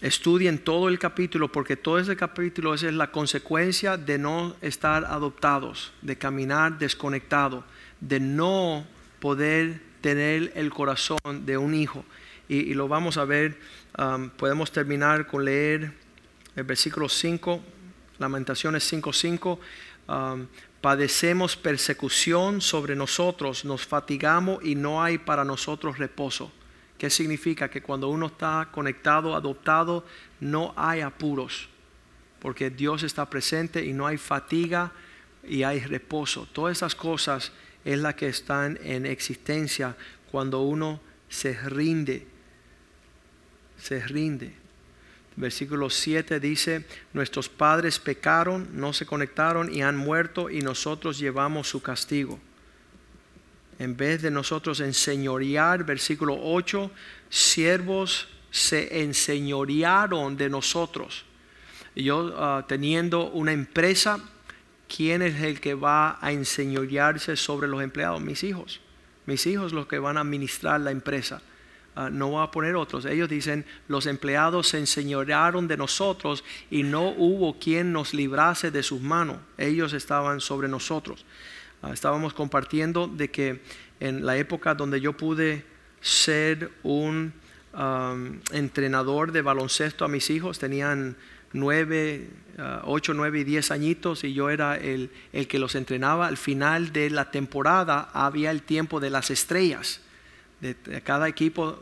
estudien 0.00 0.58
todo 0.58 0.88
el 0.88 0.98
capítulo 0.98 1.52
porque 1.52 1.76
todo 1.76 1.98
ese 1.98 2.16
capítulo 2.16 2.74
es 2.74 2.82
la 2.82 3.10
consecuencia 3.10 3.96
de 3.96 4.18
no 4.18 4.56
estar 4.62 5.04
adoptados, 5.04 5.92
de 6.02 6.16
caminar 6.16 6.78
desconectado, 6.78 7.64
de 8.00 8.20
no 8.20 8.86
poder 9.20 9.80
tener 10.00 10.52
el 10.54 10.70
corazón 10.70 11.18
de 11.44 11.58
un 11.58 11.74
hijo. 11.74 12.04
Y, 12.48 12.74
lo 12.74 12.88
vamos 12.88 13.16
a 13.16 13.24
ver, 13.24 13.58
ah, 13.94 14.18
podemos 14.36 14.72
terminar 14.72 15.26
con 15.26 15.44
leer 15.44 15.92
el 16.56 16.64
versículo 16.64 17.08
5, 17.08 17.62
Lamentaciones 18.18 18.92
5.5. 18.92 19.12
5, 19.12 19.60
padecemos 20.80 21.56
persecución 21.56 22.60
sobre 22.60 22.96
nosotros, 22.96 23.64
nos 23.64 23.86
fatigamos 23.86 24.64
y 24.64 24.74
no 24.74 25.02
hay 25.02 25.18
para 25.18 25.44
nosotros 25.44 25.98
reposo. 25.98 26.50
¿Qué 27.00 27.08
significa? 27.08 27.70
Que 27.70 27.80
cuando 27.80 28.10
uno 28.10 28.26
está 28.26 28.68
conectado, 28.70 29.34
adoptado, 29.34 30.04
no 30.38 30.74
hay 30.76 31.00
apuros, 31.00 31.70
porque 32.40 32.68
Dios 32.68 33.04
está 33.04 33.24
presente 33.24 33.82
y 33.82 33.94
no 33.94 34.06
hay 34.06 34.18
fatiga 34.18 34.92
y 35.42 35.62
hay 35.62 35.80
reposo. 35.80 36.46
Todas 36.52 36.76
esas 36.76 36.94
cosas 36.94 37.52
es 37.86 37.98
la 37.98 38.14
que 38.14 38.28
están 38.28 38.78
en 38.82 39.06
existencia 39.06 39.96
cuando 40.30 40.60
uno 40.60 41.00
se 41.30 41.54
rinde, 41.54 42.26
se 43.78 44.06
rinde. 44.06 44.52
Versículo 45.36 45.88
7 45.88 46.38
dice, 46.38 46.84
nuestros 47.14 47.48
padres 47.48 47.98
pecaron, 47.98 48.68
no 48.74 48.92
se 48.92 49.06
conectaron 49.06 49.74
y 49.74 49.80
han 49.80 49.96
muerto 49.96 50.50
y 50.50 50.60
nosotros 50.60 51.18
llevamos 51.18 51.66
su 51.66 51.80
castigo. 51.80 52.38
En 53.80 53.96
vez 53.96 54.20
de 54.20 54.30
nosotros 54.30 54.78
enseñorear, 54.80 55.84
versículo 55.84 56.38
8, 56.38 56.90
siervos 57.30 58.28
se 58.50 59.02
enseñorearon 59.02 60.36
de 60.36 60.50
nosotros. 60.50 61.24
yo 61.96 62.34
ah, 62.36 62.66
teniendo 62.68 63.30
una 63.30 63.52
empresa, 63.52 64.20
¿quién 64.86 65.22
es 65.22 65.40
el 65.40 65.60
que 65.60 65.72
va 65.72 66.18
a 66.20 66.30
enseñorearse 66.30 67.36
sobre 67.36 67.68
los 67.68 67.82
empleados? 67.82 68.20
Mis 68.20 68.44
hijos. 68.44 68.82
Mis 69.24 69.46
hijos 69.46 69.72
los 69.72 69.86
que 69.86 69.98
van 69.98 70.18
a 70.18 70.20
administrar 70.20 70.78
la 70.82 70.90
empresa. 70.90 71.40
Ah, 71.96 72.10
no 72.10 72.32
voy 72.32 72.44
a 72.44 72.50
poner 72.50 72.76
otros. 72.76 73.06
Ellos 73.06 73.30
dicen, 73.30 73.64
los 73.88 74.04
empleados 74.04 74.68
se 74.68 74.78
enseñorearon 74.78 75.66
de 75.66 75.78
nosotros 75.78 76.44
y 76.70 76.82
no 76.82 77.08
hubo 77.08 77.58
quien 77.58 77.94
nos 77.94 78.12
librase 78.12 78.70
de 78.70 78.82
sus 78.82 79.00
manos. 79.00 79.38
Ellos 79.56 79.94
estaban 79.94 80.40
sobre 80.40 80.68
nosotros. 80.68 81.24
Ah, 81.82 81.92
estábamos 81.92 82.34
compartiendo 82.34 83.08
de 83.08 83.30
que 83.30 83.60
en 84.00 84.26
la 84.26 84.36
época 84.36 84.74
donde 84.74 85.00
yo 85.00 85.16
pude 85.16 85.64
ser 86.00 86.70
un 86.82 87.32
entrenador 88.52 89.30
de 89.30 89.42
baloncesto 89.42 90.04
a 90.04 90.08
mis 90.08 90.28
hijos, 90.30 90.58
tenían 90.58 91.16
nueve, 91.52 92.28
ah, 92.58 92.82
ocho, 92.84 93.14
nueve 93.14 93.40
y 93.40 93.44
diez 93.44 93.70
añitos 93.70 94.24
y 94.24 94.34
yo 94.34 94.50
era 94.50 94.76
el, 94.76 95.10
el 95.32 95.46
que 95.46 95.58
los 95.58 95.74
entrenaba. 95.74 96.26
Al 96.26 96.36
final 96.36 96.92
de 96.92 97.10
la 97.10 97.30
temporada 97.30 98.10
había 98.12 98.50
el 98.50 98.62
tiempo 98.62 99.00
de 99.00 99.10
las 99.10 99.30
estrellas 99.30 100.00
cada 101.04 101.26
equipo 101.28 101.78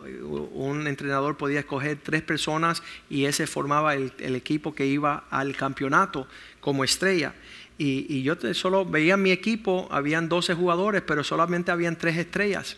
un 0.53 0.86
entrenador 0.86 1.36
podía 1.36 1.61
escoger 1.61 1.99
tres 2.01 2.22
personas 2.22 2.82
y 3.11 3.24
ese 3.24 3.46
formaba 3.46 3.94
el, 3.94 4.12
equipo 4.18 4.74
que 4.74 4.86
iba 4.86 5.24
al 5.30 5.57
campeonato 5.57 6.28
como 6.61 6.84
estrella. 6.84 7.34
Y, 7.79 8.22
yo 8.22 8.35
solo 8.55 8.85
veía 8.85 9.16
mi 9.16 9.31
equipo, 9.31 9.87
habían 9.91 10.29
12 10.29 10.55
jugadores, 10.55 11.03
pero 11.03 11.22
solamente 11.22 11.70
habían 11.70 11.97
tres 11.97 12.16
estrellas. 12.16 12.76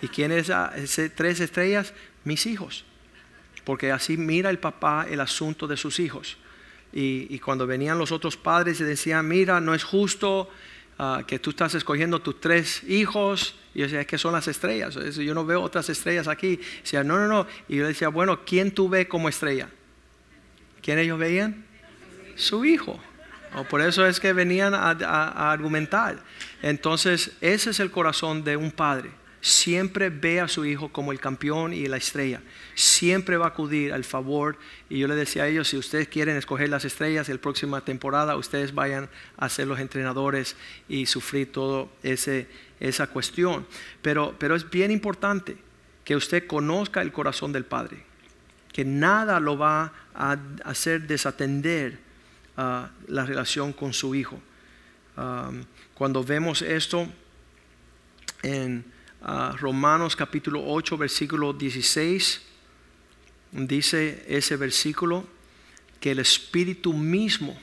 ¿Y 0.00 0.08
quiénes 0.08 0.48
esas 0.48 1.12
tres 1.14 1.40
estrellas? 1.40 1.92
Mis 2.24 2.46
hijos. 2.46 2.86
Porque 3.64 3.92
así 3.92 4.16
mira 4.16 4.48
el 4.48 4.58
papá 4.58 5.06
el 5.10 5.20
asunto 5.20 5.66
de 5.66 5.76
sus 5.76 6.00
hijos. 6.00 6.38
Y, 6.92 7.26
y 7.28 7.38
cuando 7.38 7.66
venían 7.66 7.98
los 7.98 8.12
otros 8.12 8.36
padres 8.38 8.80
y 8.80 8.84
decían, 8.84 9.28
mira, 9.28 9.60
no 9.60 9.74
es 9.74 9.84
justo, 9.84 10.48
Ah, 11.02 11.24
que 11.26 11.38
tú 11.38 11.48
estás 11.48 11.74
escogiendo 11.74 12.20
tus 12.20 12.42
tres 12.42 12.82
hijos. 12.86 13.54
Y 13.74 13.78
yo 13.78 13.86
decía, 13.86 14.02
es 14.02 14.06
que 14.06 14.18
son 14.18 14.34
las 14.34 14.46
estrellas. 14.48 14.94
Yo 15.16 15.32
no 15.32 15.46
veo 15.46 15.62
otras 15.62 15.88
estrellas 15.88 16.28
aquí. 16.28 16.60
Decía, 16.82 17.02
no, 17.02 17.18
no, 17.18 17.26
no. 17.26 17.46
Y 17.70 17.76
yo 17.76 17.86
decía, 17.86 18.08
bueno, 18.08 18.44
¿quién 18.44 18.70
tú 18.72 18.86
ves 18.86 19.06
como 19.08 19.30
estrella? 19.30 19.70
¿Quién 20.82 20.98
ellos 20.98 21.18
veían? 21.18 21.64
Su 22.36 22.66
hijo. 22.66 23.00
Por 23.68 23.80
eso 23.80 24.06
es 24.06 24.20
que 24.20 24.32
venían 24.32 24.74
a, 24.74 24.90
a 24.90 25.52
argumentar. 25.52 26.18
Entonces, 26.62 27.32
ese 27.40 27.70
es 27.70 27.80
el 27.80 27.90
corazón 27.90 28.44
de 28.44 28.56
un 28.56 28.70
padre 28.70 29.10
siempre 29.40 30.10
ve 30.10 30.40
a 30.40 30.48
su 30.48 30.64
hijo 30.64 30.90
como 30.90 31.12
el 31.12 31.20
campeón 31.20 31.72
y 31.72 31.86
la 31.86 31.96
estrella. 31.96 32.42
Siempre 32.74 33.36
va 33.36 33.46
a 33.46 33.48
acudir 33.48 33.92
al 33.92 34.04
favor. 34.04 34.58
Y 34.88 34.98
yo 34.98 35.08
le 35.08 35.14
decía 35.14 35.44
a 35.44 35.48
ellos, 35.48 35.68
si 35.68 35.76
ustedes 35.76 36.08
quieren 36.08 36.36
escoger 36.36 36.68
las 36.68 36.84
estrellas 36.84 37.28
la 37.28 37.38
próxima 37.38 37.80
temporada, 37.80 38.36
ustedes 38.36 38.74
vayan 38.74 39.08
a 39.36 39.48
ser 39.48 39.66
los 39.66 39.78
entrenadores 39.80 40.56
y 40.88 41.06
sufrir 41.06 41.52
toda 41.52 41.86
esa 42.02 43.06
cuestión. 43.08 43.66
Pero, 44.02 44.34
pero 44.38 44.54
es 44.54 44.68
bien 44.68 44.90
importante 44.90 45.56
que 46.04 46.16
usted 46.16 46.46
conozca 46.46 47.02
el 47.02 47.12
corazón 47.12 47.52
del 47.52 47.64
Padre, 47.64 48.04
que 48.72 48.84
nada 48.84 49.40
lo 49.40 49.56
va 49.56 49.92
a 50.14 50.36
hacer 50.64 51.06
desatender 51.06 52.09
ah, 52.60 52.90
la 53.08 53.24
relación 53.24 53.72
con 53.72 53.92
su 53.92 54.14
hijo. 54.14 54.38
Ah, 55.16 55.50
cuando 55.94 56.22
vemos 56.22 56.62
esto 56.62 57.08
en 58.42 58.84
Romanos 59.58 60.16
capítulo 60.16 60.62
8, 60.66 60.96
versículo 60.96 61.52
16, 61.52 62.40
dice 63.52 64.24
ese 64.28 64.56
versículo 64.56 65.26
que 66.00 66.12
el 66.12 66.20
Espíritu 66.20 66.94
mismo, 66.94 67.58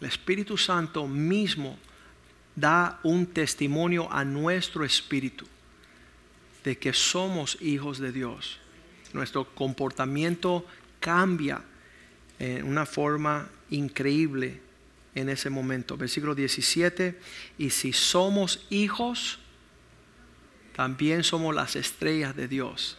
el 0.00 0.08
Espíritu 0.08 0.56
Santo 0.56 1.06
mismo, 1.06 1.78
da 2.56 2.98
un 3.02 3.26
testimonio 3.26 4.10
a 4.10 4.24
nuestro 4.24 4.84
espíritu 4.84 5.46
de 6.64 6.76
que 6.76 6.92
somos 6.92 7.56
hijos 7.60 7.98
de 7.98 8.10
Dios. 8.10 8.58
Nuestro 9.12 9.44
comportamiento 9.54 10.66
cambia 11.00 11.62
en 12.38 12.64
una 12.64 12.86
forma 12.86 13.48
increíble 13.70 14.60
en 15.14 15.28
ese 15.28 15.50
momento. 15.50 15.96
Versículo 15.96 16.34
17, 16.34 17.18
y 17.58 17.70
si 17.70 17.92
somos 17.92 18.66
hijos, 18.70 19.38
también 20.76 21.24
somos 21.24 21.54
las 21.54 21.76
estrellas 21.76 22.36
de 22.36 22.46
Dios. 22.48 22.98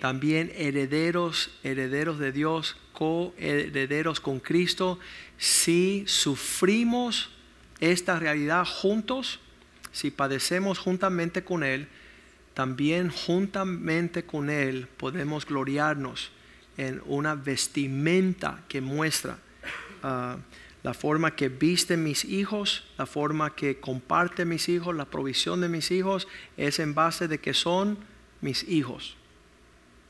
También 0.00 0.52
herederos, 0.56 1.50
herederos 1.62 2.18
de 2.18 2.32
Dios, 2.32 2.76
coherederos 2.92 4.20
con 4.20 4.40
Cristo. 4.40 4.98
Si 5.38 6.04
sufrimos 6.06 7.30
esta 7.80 8.18
realidad 8.18 8.66
juntos, 8.66 9.40
si 9.92 10.10
padecemos 10.10 10.78
juntamente 10.78 11.44
con 11.44 11.62
Él, 11.62 11.88
también 12.54 13.10
juntamente 13.10 14.24
con 14.24 14.50
Él 14.50 14.88
podemos 14.96 15.46
gloriarnos 15.46 16.30
en 16.76 17.02
una 17.06 17.34
vestimenta 17.34 18.62
que 18.68 18.80
muestra 18.80 19.38
uh, 20.02 20.38
la 20.82 20.94
forma 20.94 21.36
que 21.36 21.48
viste 21.48 21.96
mis 21.96 22.24
hijos, 22.24 22.84
la 22.98 23.06
forma 23.06 23.54
que 23.54 23.78
comparte 23.78 24.44
mis 24.44 24.68
hijos, 24.68 24.94
la 24.96 25.04
provisión 25.04 25.60
de 25.60 25.68
mis 25.68 25.90
hijos, 25.90 26.26
es 26.56 26.80
en 26.80 26.94
base 26.94 27.28
de 27.28 27.38
que 27.38 27.54
son 27.54 27.98
mis 28.40 28.68
hijos. 28.68 29.16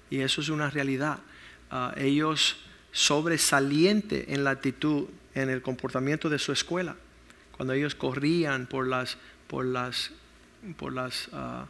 Y 0.08 0.20
eso 0.20 0.40
es 0.40 0.48
una 0.48 0.70
realidad. 0.70 1.18
Ah, 1.70 1.94
ellos 1.96 2.56
sobresaliente 2.90 4.34
en 4.34 4.44
la 4.44 4.50
actitud, 4.50 5.06
en 5.34 5.50
el 5.50 5.62
comportamiento 5.62 6.28
de 6.28 6.38
su 6.38 6.52
escuela. 6.52 6.96
Cuando 7.56 7.74
ellos 7.74 7.94
corrían 7.94 8.66
por 8.66 8.86
las, 8.86 9.18
por 9.46 9.64
las, 9.64 10.10
por 10.76 10.92
las, 10.92 11.28
ah, 11.32 11.66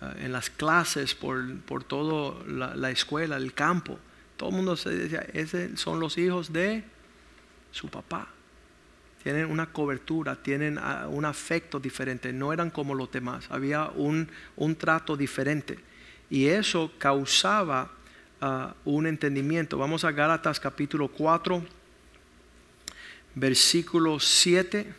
ah, 0.00 0.14
en 0.18 0.32
las 0.32 0.50
clases, 0.50 1.14
por, 1.14 1.58
por 1.60 1.84
toda 1.84 2.44
la, 2.46 2.90
escuela, 2.90 3.36
el 3.36 3.54
campo, 3.54 3.98
todo 4.36 4.50
el 4.50 4.56
mundo 4.56 4.76
se 4.76 4.90
decía, 4.90 5.26
esos 5.32 5.80
son 5.80 6.00
los 6.00 6.18
hijos 6.18 6.52
de 6.52 6.84
su 7.70 7.88
papá. 7.88 8.28
tienen 9.22 9.46
una 9.46 9.72
cobertura, 9.72 10.36
tienen 10.36 10.78
ah, 10.78 11.08
un 11.08 11.24
afecto 11.24 11.80
diferente, 11.80 12.32
no 12.32 12.52
eran 12.52 12.70
como 12.70 12.94
los 12.94 13.10
demás, 13.10 13.46
había 13.50 13.88
un, 13.88 14.28
un 14.56 14.76
trato 14.76 15.16
diferente. 15.16 15.78
Y 16.30 16.46
eso 16.46 16.92
causaba 16.98 17.90
ah, 18.40 18.74
un 18.84 19.06
entendimiento. 19.06 19.78
Vamos 19.78 20.04
a 20.04 20.12
Gálatas 20.12 20.60
capítulo 20.60 21.08
4, 21.08 21.64
versículo 23.34 24.20
7. 24.20 24.94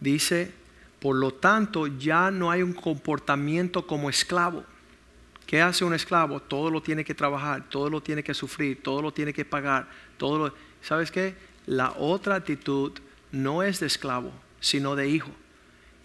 Dice, 0.00 0.52
por 0.98 1.16
lo 1.16 1.34
tanto 1.34 1.86
ya 1.86 2.30
no 2.30 2.50
hay 2.50 2.62
un 2.62 2.72
comportamiento 2.72 3.86
como 3.86 4.10
esclavo. 4.10 4.64
¿Qué 5.50 5.60
hace 5.60 5.84
un 5.84 5.92
esclavo? 5.94 6.38
Todo 6.38 6.70
lo 6.70 6.80
tiene 6.80 7.04
que 7.04 7.12
trabajar, 7.12 7.68
todo 7.68 7.90
lo 7.90 8.00
tiene 8.00 8.22
que 8.22 8.34
sufrir, 8.34 8.84
todo 8.84 9.02
lo 9.02 9.12
tiene 9.12 9.32
que 9.32 9.44
pagar, 9.44 9.88
todo 10.16 10.38
lo... 10.38 10.54
¿Sabes 10.80 11.10
qué? 11.10 11.34
La 11.66 11.90
otra 11.98 12.36
actitud 12.36 12.92
no 13.32 13.64
es 13.64 13.80
de 13.80 13.88
esclavo, 13.88 14.30
sino 14.60 14.94
de 14.94 15.08
hijo. 15.08 15.32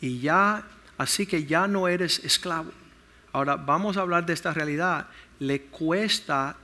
Y 0.01 0.17
ya, 0.17 0.65
así 0.97 1.27
que 1.27 1.45
ya 1.45 1.67
no 1.67 1.87
eres 1.87 2.25
esclavo. 2.25 2.71
Ahora 3.33 3.55
vamos 3.55 3.97
a 3.97 4.01
hablar 4.01 4.25
de 4.25 4.33
esta 4.33 4.51
realidad. 4.51 5.09
Le 5.37 5.61
cuesta 5.61 6.57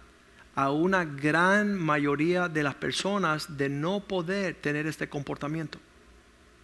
a 0.56 0.72
una 0.72 1.06
gran 1.06 1.76
mayoría 1.76 2.50
de 2.50 2.64
las 2.64 2.74
personas 2.74 3.58
de 3.60 3.70
no 3.70 4.00
poder 4.00 4.56
tener 4.56 4.88
este 4.88 5.08
comportamiento. 5.08 5.78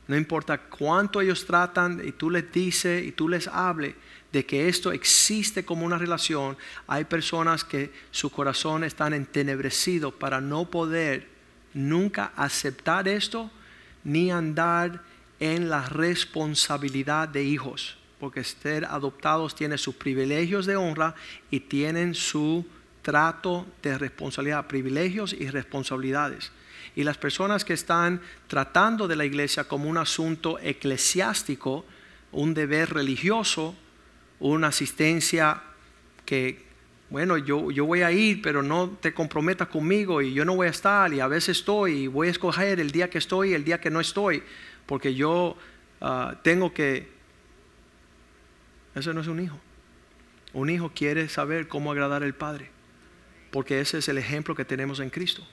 No 0.08 0.18
importa 0.18 0.58
cuánto 0.58 1.22
ellos 1.22 1.46
tratan 1.46 2.02
y 2.04 2.12
tú 2.14 2.32
les 2.32 2.52
dices 2.52 3.06
y 3.06 3.12
tú 3.12 3.30
les 3.30 3.48
hables 3.48 3.94
de 4.32 4.46
que 4.46 4.68
esto 4.68 4.92
existe 4.92 5.64
como 5.64 5.86
una 5.86 5.98
relación, 5.98 6.58
hay 6.88 7.06
personas 7.06 7.64
que 7.64 7.92
su 8.12 8.30
corazón 8.30 8.84
está 8.84 9.08
entenebrecido 9.08 10.12
para 10.12 10.42
no 10.42 10.70
poder 10.70 11.28
nunca 11.74 12.32
aceptar 12.36 13.08
esto 13.08 13.50
ni 14.04 14.32
andar 14.32 15.02
en 15.40 15.70
la 15.70 15.88
responsabilidad 15.88 17.28
de 17.28 17.44
hijos, 17.44 17.98
porque 18.20 18.44
ser 18.44 18.86
adoptados 18.86 19.56
tiene 19.56 19.78
sus 19.78 19.96
privilegios 19.96 20.66
de 20.66 20.76
honra 20.76 21.16
y 21.52 21.62
tienen 21.62 22.16
su 22.16 22.66
trato 23.02 23.66
de 23.82 23.98
responsabilidad, 23.98 24.68
privilegios 24.68 25.34
y 25.34 25.50
responsabilidades. 25.50 26.52
Y 26.96 27.04
las 27.04 27.18
personas 27.18 27.64
que 27.64 27.74
están 27.74 28.22
tratando 28.48 29.08
de 29.08 29.16
la 29.16 29.24
iglesia 29.24 29.66
como 29.66 29.90
un 29.90 29.98
asunto 29.98 30.58
eclesiástico, 30.60 31.86
un 32.32 32.54
deber 32.54 32.94
religioso, 32.94 33.76
una 34.40 34.68
asistencia 34.68 35.62
que, 36.26 36.62
bueno, 37.10 37.38
yo, 37.38 37.72
yo 37.72 37.86
voy 37.86 38.02
a 38.02 38.12
ir, 38.12 38.42
pero 38.42 38.62
no 38.62 38.90
te 39.02 39.14
comprometas 39.14 39.70
conmigo 39.70 40.22
y 40.22 40.34
yo 40.34 40.46
no 40.46 40.56
voy 40.56 40.68
a 40.68 40.72
estar 40.72 41.14
y 41.14 41.20
a 41.20 41.28
veces 41.28 41.58
estoy 41.60 42.04
y 42.04 42.08
voy 42.08 42.28
a 42.28 42.32
escoger 42.32 42.80
el 42.80 42.92
día 42.92 43.10
que 43.10 43.18
estoy 43.18 43.52
y 43.52 43.54
el 43.54 43.64
día 43.64 43.80
que 43.80 43.90
no 43.90 44.00
estoy, 44.00 44.44
porque 44.86 45.16
yo 45.16 45.58
ah, 46.02 46.36
tengo 46.44 46.74
que... 46.74 47.08
Eso 48.96 49.14
no 49.14 49.22
es 49.22 49.28
un 49.28 49.40
hijo. 49.40 49.60
Un 50.54 50.70
hijo 50.70 50.92
quiere 50.94 51.30
saber 51.30 51.68
cómo 51.68 51.92
agradar 51.92 52.24
al 52.24 52.34
Padre, 52.34 52.70
porque 53.52 53.80
ese 53.80 54.00
es 54.00 54.10
el 54.10 54.18
ejemplo 54.18 54.56
que 54.56 54.66
tenemos 54.66 55.00
en 55.00 55.10
Cristo. 55.10 55.46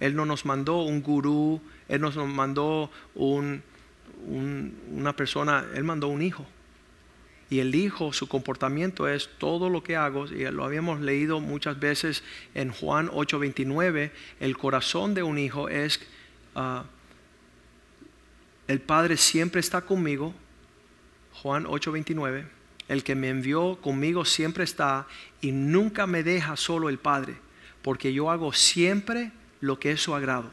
Él 0.00 0.16
no 0.16 0.24
nos 0.24 0.44
mandó 0.46 0.82
un 0.82 1.02
gurú, 1.02 1.60
Él 1.88 2.00
nos 2.00 2.16
mandó 2.16 2.90
un, 3.14 3.62
una 4.26 5.14
persona, 5.14 5.66
Él 5.74 5.84
mandó 5.84 6.08
un 6.08 6.22
hijo. 6.22 6.46
Y 7.50 7.58
el 7.58 7.74
hijo, 7.74 8.12
su 8.12 8.28
comportamiento 8.28 9.08
es 9.08 9.28
todo 9.38 9.68
lo 9.68 9.82
que 9.82 9.96
hago, 9.96 10.26
y 10.26 10.48
lo 10.52 10.64
habíamos 10.64 11.00
leído 11.00 11.40
muchas 11.40 11.80
veces 11.80 12.22
en 12.54 12.70
Juan 12.70 13.10
8:29, 13.12 14.12
el 14.38 14.56
corazón 14.56 15.14
de 15.14 15.24
un 15.24 15.36
hijo 15.36 15.68
es, 15.68 16.00
ah, 16.54 16.84
el 18.68 18.80
Padre 18.80 19.16
siempre 19.16 19.60
está 19.60 19.80
conmigo, 19.80 20.32
Juan 21.42 21.66
8:29, 21.66 22.46
el 22.86 23.02
que 23.02 23.16
me 23.16 23.28
envió 23.28 23.80
conmigo 23.80 24.24
siempre 24.24 24.62
está 24.62 25.08
y 25.40 25.50
nunca 25.50 26.06
me 26.06 26.22
deja 26.22 26.56
solo 26.56 26.88
el 26.88 26.98
Padre, 26.98 27.34
porque 27.82 28.12
yo 28.12 28.30
hago 28.30 28.52
siempre 28.52 29.32
lo 29.60 29.80
que 29.80 29.90
es 29.90 30.00
su 30.00 30.14
agrado. 30.14 30.52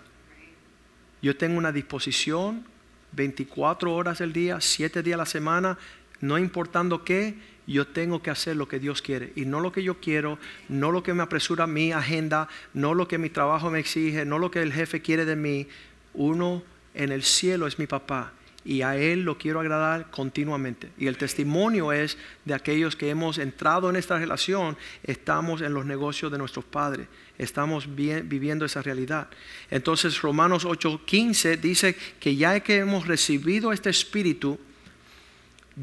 Yo 1.21 1.37
tengo 1.37 1.59
una 1.59 1.71
disposición 1.71 2.65
24 3.11 3.93
horas 3.93 4.19
del 4.19 4.33
día, 4.33 4.61
7 4.61 5.01
días 5.01 5.15
a 5.15 5.17
la 5.17 5.25
semana, 5.25 5.77
no 6.21 6.37
importando 6.37 7.03
qué, 7.03 7.35
yo 7.67 7.85
tengo 7.85 8.21
que 8.21 8.29
hacer 8.29 8.55
lo 8.55 8.67
que 8.67 8.79
Dios 8.79 9.01
quiere 9.01 9.33
y 9.35 9.45
no 9.45 9.59
lo 9.59 9.71
que 9.71 9.83
yo 9.83 9.99
quiero, 9.99 10.39
no 10.69 10.91
lo 10.91 11.03
que 11.03 11.13
me 11.13 11.23
apresura 11.23 11.67
mi 11.67 11.91
agenda, 11.91 12.47
no 12.73 12.93
lo 12.93 13.07
que 13.07 13.17
mi 13.17 13.29
trabajo 13.29 13.69
me 13.69 13.79
exige, 13.79 14.25
no 14.25 14.39
lo 14.39 14.49
que 14.49 14.61
el 14.61 14.71
jefe 14.71 15.01
quiere 15.01 15.25
de 15.25 15.35
mí. 15.35 15.67
Uno 16.13 16.63
en 16.93 17.11
el 17.11 17.23
cielo 17.23 17.67
es 17.67 17.77
mi 17.77 17.85
papá 17.85 18.31
y 18.67 18.81
a 18.81 18.97
Él 18.97 19.23
lo 19.23 19.37
quiero 19.37 19.61
agradar 19.61 20.11
continuamente. 20.11 20.89
Y 20.97 21.07
el 21.07 21.17
testimonio 21.17 21.93
es 21.93 22.17
de 22.43 22.53
aquellos 22.53 22.97
que 22.97 23.09
hemos 23.09 23.37
entrado 23.37 23.89
en 23.89 23.95
esta 23.95 24.19
relación, 24.19 24.77
estamos 25.03 25.61
en 25.61 25.73
los 25.73 25.85
negocios 25.85 26.31
de 26.31 26.37
nuestros 26.37 26.65
padres, 26.65 27.07
estamos 27.37 27.87
viviendo 27.95 28.65
esa 28.65 28.81
realidad. 28.81 29.29
Entonces 29.71 30.21
Romanos 30.21 30.65
8:15 30.65 31.57
dice 31.57 31.95
que 32.19 32.35
ya 32.35 32.59
que 32.59 32.77
hemos 32.77 33.07
recibido 33.07 33.71
este 33.71 33.89
espíritu, 33.89 34.59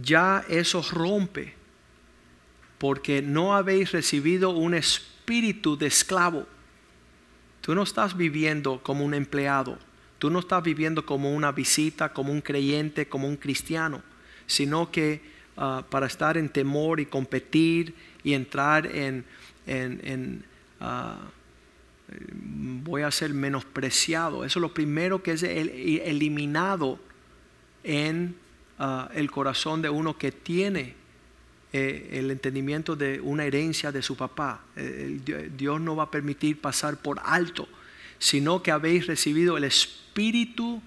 ya 0.02 0.44
eso 0.48 0.82
rompe, 0.90 1.54
porque 2.78 3.22
no 3.22 3.54
habéis 3.54 3.92
recibido 3.92 4.50
un 4.50 4.74
espíritu 4.74 5.76
de 5.76 5.86
esclavo. 5.86 6.46
Tú 7.60 7.74
no 7.74 7.82
estás 7.82 8.16
viviendo 8.16 8.82
como 8.82 9.04
un 9.04 9.14
empleado, 9.14 9.78
tú 10.18 10.30
no 10.30 10.40
estás 10.40 10.62
viviendo 10.62 11.06
como 11.06 11.32
una 11.32 11.52
visita, 11.52 12.12
como 12.12 12.32
un 12.32 12.40
creyente, 12.40 13.06
como 13.08 13.28
un 13.28 13.36
cristiano, 13.36 14.02
sino 14.46 14.90
que 14.90 15.22
ah, 15.56 15.84
para 15.88 16.06
estar 16.06 16.36
en 16.36 16.48
temor 16.48 17.00
y 17.00 17.06
competir 17.06 17.94
y 18.22 18.34
entrar 18.34 18.86
en, 18.86 19.24
en, 19.66 20.44
ah, 20.80 21.18
voy 22.32 23.02
a 23.02 23.10
ser 23.10 23.32
menospreciado. 23.32 24.44
Eso 24.44 24.58
es 24.58 24.60
lo 24.60 24.74
primero 24.74 25.22
que 25.22 25.32
es 25.32 25.42
eliminado 25.42 26.98
en 27.82 28.36
el 29.14 29.30
corazón 29.30 29.82
de 29.82 29.90
uno 29.90 30.18
que 30.18 30.32
tiene 30.32 30.94
eh, 31.76 32.20
el 32.20 32.30
entendimiento 32.30 32.94
de 32.94 33.20
una 33.20 33.44
herencia 33.44 33.90
de 33.90 34.00
su 34.00 34.16
papá. 34.16 34.60
Eh, 34.76 35.50
Dios 35.56 35.80
no 35.80 35.96
va 35.96 36.04
a 36.04 36.10
permitir 36.12 36.60
pasar 36.60 36.98
por 36.98 37.20
alto, 37.24 37.66
sino 38.20 38.62
que 38.62 38.70
habéis 38.70 39.08
recibido 39.08 39.56
el 39.56 39.64
espíritu 39.64 40.80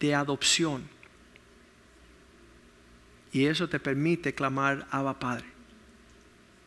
de 0.00 0.14
adopción. 0.14 0.84
Y 3.30 3.44
eso 3.44 3.68
te 3.68 3.78
permite 3.78 4.34
clamar 4.34 4.86
Abba 4.90 5.18
Padre. 5.18 5.44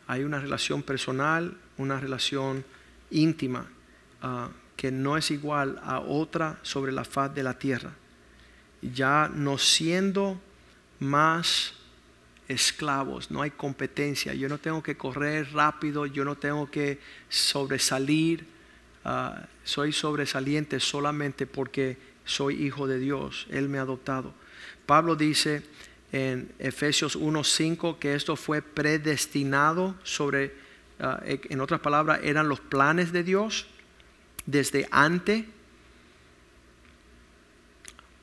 Hay 0.06 0.22
una 0.22 0.38
relación 0.38 0.84
personal, 0.84 1.58
una 1.76 1.98
relación 1.98 2.64
íntima, 3.10 3.66
ah, 4.22 4.48
que 4.76 4.92
no 4.92 5.16
es 5.16 5.32
igual 5.32 5.80
a 5.82 5.98
otra 5.98 6.60
sobre 6.62 6.92
la 6.92 7.04
faz 7.04 7.34
de 7.34 7.42
la 7.42 7.58
tierra. 7.58 7.90
Ya 8.80 9.28
no 9.34 9.58
siendo 9.58 10.40
más 10.98 11.74
esclavos, 12.48 13.30
no 13.30 13.42
hay 13.42 13.50
competencia, 13.50 14.34
yo 14.34 14.48
no 14.48 14.58
tengo 14.58 14.82
que 14.82 14.96
correr 14.96 15.52
rápido, 15.52 16.06
yo 16.06 16.24
no 16.24 16.36
tengo 16.36 16.70
que 16.70 16.98
sobresalir, 17.28 18.46
ah, 19.04 19.46
soy 19.64 19.92
sobresaliente 19.92 20.78
solamente 20.80 21.46
porque 21.46 21.98
soy 22.24 22.64
hijo 22.64 22.86
de 22.86 22.98
Dios, 22.98 23.46
Él 23.50 23.68
me 23.68 23.78
ha 23.78 23.82
adoptado. 23.82 24.32
Pablo 24.86 25.16
dice 25.16 25.62
en 26.12 26.52
Efesios 26.58 27.18
1.5 27.18 27.98
que 27.98 28.14
esto 28.14 28.36
fue 28.36 28.62
predestinado 28.62 29.96
sobre, 30.04 30.54
ah, 31.00 31.20
en 31.24 31.60
otras 31.60 31.80
palabras, 31.80 32.20
eran 32.22 32.48
los 32.48 32.60
planes 32.60 33.12
de 33.12 33.24
Dios 33.24 33.66
desde 34.46 34.86
antes 34.92 35.44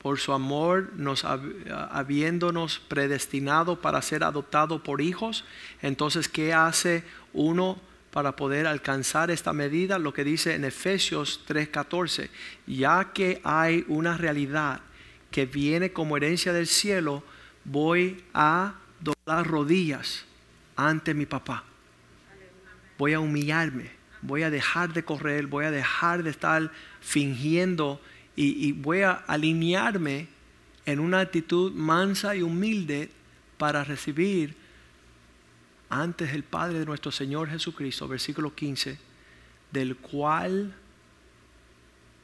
por 0.04 0.20
su 0.20 0.34
amor, 0.34 0.90
nos, 0.96 1.24
habiéndonos 1.24 2.78
predestinado 2.78 3.80
para 3.80 4.02
ser 4.02 4.22
adoptado 4.22 4.82
por 4.82 5.00
hijos. 5.00 5.46
Entonces, 5.80 6.28
¿qué 6.28 6.52
hace 6.52 7.04
uno 7.32 7.80
para 8.10 8.36
poder 8.36 8.66
alcanzar 8.66 9.30
esta 9.30 9.54
medida? 9.54 9.98
Lo 9.98 10.12
que 10.12 10.22
dice 10.22 10.56
en 10.56 10.66
Efesios 10.66 11.40
3:14, 11.48 12.28
ya 12.66 13.14
que 13.14 13.40
hay 13.44 13.86
una 13.88 14.18
realidad 14.18 14.82
que 15.30 15.46
viene 15.46 15.94
como 15.94 16.18
herencia 16.18 16.52
del 16.52 16.66
cielo, 16.66 17.22
voy 17.64 18.22
a 18.34 18.74
doblar 19.00 19.46
rodillas 19.46 20.26
ante 20.76 21.14
mi 21.14 21.24
papá. 21.24 21.64
Voy 22.98 23.14
a 23.14 23.20
humillarme, 23.20 23.90
voy 24.20 24.42
a 24.42 24.50
dejar 24.50 24.92
de 24.92 25.02
correr, 25.02 25.46
voy 25.46 25.64
a 25.64 25.70
dejar 25.70 26.22
de 26.22 26.28
estar 26.28 26.70
fingiendo 27.00 28.02
y, 28.36 28.72
voy 28.72 29.02
a 29.02 29.12
alinearme 29.12 30.26
en 30.86 30.98
una 30.98 31.20
actitud 31.20 31.72
mansa 31.72 32.34
y 32.34 32.42
humilde 32.42 33.10
para 33.58 33.84
recibir 33.84 34.56
antes 35.88 36.32
el 36.32 36.42
Padre 36.42 36.80
de 36.80 36.86
nuestro 36.86 37.12
Señor 37.12 37.48
Jesucristo, 37.48 38.08
versículo 38.08 38.54
15, 38.54 38.98
del 39.70 39.96
cual 39.96 40.74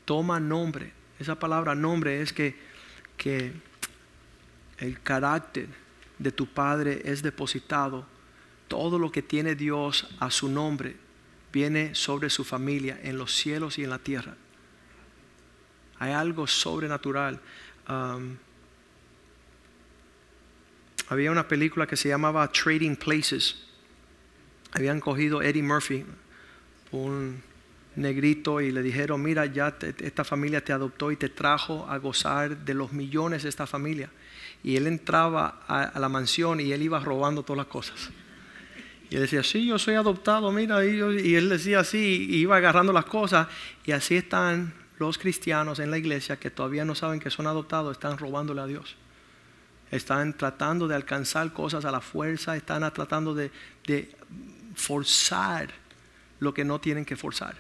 toma 0.05 0.41
nombre. 0.41 0.93
Esa 1.19 1.39
palabra 1.39 1.75
nombre 1.75 2.21
es 2.21 2.33
que, 2.33 2.57
que 3.17 3.53
el 4.79 5.01
carácter 5.01 5.69
de 6.19 6.33
tu 6.33 6.47
Padre 6.47 7.03
es 7.05 7.23
depositado. 7.23 8.05
Todo 8.67 8.99
lo 8.99 9.13
que 9.13 9.23
tiene 9.23 9.55
Dios 9.55 10.09
a 10.19 10.31
su 10.31 10.49
nombre 10.49 10.97
viene 11.53 11.95
sobre 11.95 12.31
su 12.31 12.45
familia 12.45 12.99
en 13.03 13.19
los 13.19 13.35
cielos 13.35 13.79
y 13.79 13.85
en 13.85 13.91
la 13.91 13.99
tierra. 13.99 14.37
Hay 16.01 16.13
algo 16.13 16.47
sobrenatural. 16.47 17.39
Um, 17.89 18.37
había 21.11 21.31
una 21.31 21.47
película 21.47 21.87
que 21.87 21.97
se 21.97 22.09
llamaba 22.09 22.51
Trading 22.51 22.97
Places. 22.97 23.57
Habían 24.73 24.99
cogido 24.99 25.43
Eddie 25.43 25.63
Murphy, 25.63 26.07
un 26.93 27.43
negrito, 27.97 28.63
y 28.63 28.71
le 28.71 28.83
dijeron, 28.83 29.21
mira, 29.21 29.45
ya 29.45 29.77
esta 29.99 30.25
familia 30.25 30.65
te 30.65 30.73
adoptó 30.73 31.13
y 31.13 31.17
te 31.17 31.29
trajo 31.29 31.87
a 31.87 31.99
gozar 31.99 32.57
de 32.57 32.73
los 32.73 32.93
millones 32.93 33.43
de 33.43 33.51
esta 33.51 33.67
familia. 33.67 34.09
Y 34.63 34.77
él 34.77 34.87
entraba 34.87 35.65
a, 35.69 35.99
la 36.01 36.09
mansión 36.09 36.61
y 36.61 36.73
él 36.73 36.81
iba 36.81 36.99
robando 37.01 37.43
todas 37.43 37.59
las 37.59 37.67
cosas. 37.67 38.09
Y 39.11 39.17
él 39.17 39.23
decía, 39.23 39.43
sí, 39.43 39.67
yo 39.67 39.79
soy 39.79 39.97
adoptado, 39.97 40.51
mira, 40.51 40.83
y, 40.83 41.35
él 41.35 41.51
decía 41.51 41.81
así, 41.81 42.27
iba 42.31 42.57
agarrando 42.57 42.91
las 42.91 43.05
cosas. 43.05 43.49
Y 43.85 43.93
así 43.93 44.17
están 44.17 44.80
los 45.01 45.17
cristianos 45.17 45.79
en 45.79 45.91
la 45.91 45.97
iglesia 45.97 46.39
que 46.39 46.51
todavía 46.51 46.85
no 46.85 46.95
saben 46.95 47.21
que 47.21 47.31
son 47.31 47.47
adoptados, 47.47 47.93
están 47.93 48.19
robándole 48.19 48.61
a 48.61 48.67
Dios. 48.67 48.97
Están 49.91 50.35
tratando 50.37 50.87
de 50.87 50.95
alcanzar 50.95 51.55
cosas 51.55 51.87
a 51.87 51.91
la 51.91 52.03
fuerza, 52.03 52.55
están 52.55 52.83
tratando 52.93 53.35
de, 53.35 53.51
forzar 54.75 55.71
lo 56.39 56.53
que 56.53 56.67
no 56.67 56.81
tienen 56.81 57.07
que 57.07 57.17
forzar. 57.17 57.57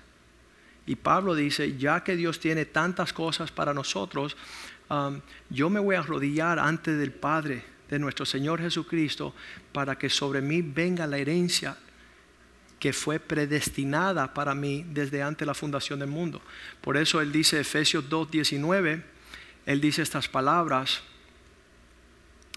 Y 0.84 0.96
Pablo 0.96 1.34
dice, 1.34 1.78
ya 1.78 2.04
que 2.04 2.14
Dios 2.14 2.40
tiene 2.40 2.66
tantas 2.66 3.14
cosas 3.14 3.50
para 3.50 3.72
nosotros, 3.72 4.36
um, 4.90 5.20
yo 5.48 5.70
me 5.70 5.80
voy 5.80 5.96
a 5.96 6.00
arrodillar 6.00 6.58
ante 6.58 6.94
del 6.94 7.10
Padre 7.10 7.64
de 7.88 7.98
nuestro 7.98 8.26
Señor 8.26 8.60
Jesucristo 8.60 9.34
para 9.72 9.96
que 9.96 10.10
sobre 10.10 10.42
mí 10.42 10.60
venga 10.60 11.06
la 11.06 11.16
herencia 11.16 11.74
que 12.80 12.94
fue 12.94 13.20
predestinada 13.20 14.32
para 14.32 14.54
mí 14.54 14.84
desde 14.88 15.22
antes 15.22 15.40
de 15.40 15.46
la 15.46 15.54
fundación 15.54 16.00
del 16.00 16.08
mundo. 16.08 16.40
Por 16.80 16.96
eso 16.96 17.20
él 17.20 17.30
dice 17.30 17.60
Efesios 17.60 18.08
2:19, 18.08 19.02
él 19.66 19.80
dice 19.80 20.02
estas 20.02 20.26
palabras, 20.26 21.02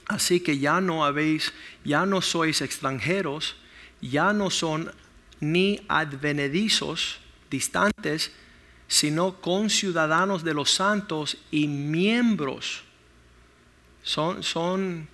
así 0.07 0.39
que 0.39 0.57
ya 0.57 0.79
no 0.79 1.05
habéis, 1.05 1.53
ya 1.83 2.05
no 2.05 2.21
sois 2.21 2.61
extranjeros, 2.61 3.57
ya 4.01 4.31
no 4.31 4.49
son 4.49 4.91
ni 5.41 5.85
advenedizos 5.89 7.19
distantes, 7.51 8.31
sino 8.87 9.41
conciudadanos 9.41 10.43
de 10.43 10.53
los 10.53 10.71
santos 10.71 11.37
y 11.51 11.67
miembros. 11.67 12.83
Son, 14.03 14.41
son 14.41 15.07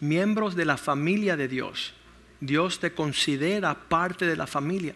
miembros 0.00 0.54
de 0.54 0.64
la 0.64 0.76
familia 0.76 1.36
de 1.36 1.48
Dios. 1.48 1.92
Dios 2.44 2.78
te 2.78 2.92
considera 2.92 3.74
parte 3.74 4.26
de 4.26 4.36
la 4.36 4.46
familia 4.46 4.94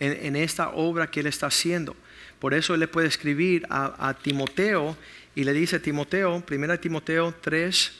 en, 0.00 0.34
esta 0.36 0.70
obra 0.70 1.10
que 1.10 1.20
Él 1.20 1.26
está 1.26 1.46
haciendo. 1.46 1.94
Por 2.38 2.54
eso 2.54 2.74
Él 2.74 2.80
le 2.80 2.88
puede 2.88 3.06
escribir 3.06 3.66
a, 3.70 4.14
Timoteo 4.20 4.96
y 5.34 5.44
le 5.44 5.52
dice, 5.52 5.78
Timoteo, 5.78 6.42
1 6.48 6.80
Timoteo 6.80 7.34
3, 7.40 7.92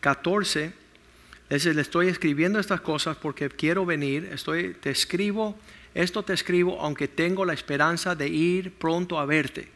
14, 0.00 0.72
le 1.50 1.80
estoy 1.80 2.08
escribiendo 2.08 2.58
estas 2.58 2.80
cosas 2.80 3.16
porque 3.16 3.48
quiero 3.50 3.84
venir, 3.84 4.30
estoy, 4.32 4.74
te 4.74 4.90
escribo, 4.90 5.58
esto 5.94 6.22
te 6.22 6.32
escribo 6.32 6.80
aunque 6.80 7.08
tengo 7.08 7.44
la 7.44 7.52
esperanza 7.52 8.14
de 8.14 8.28
ir 8.28 8.72
pronto 8.72 9.18
a 9.18 9.26
verte. 9.26 9.68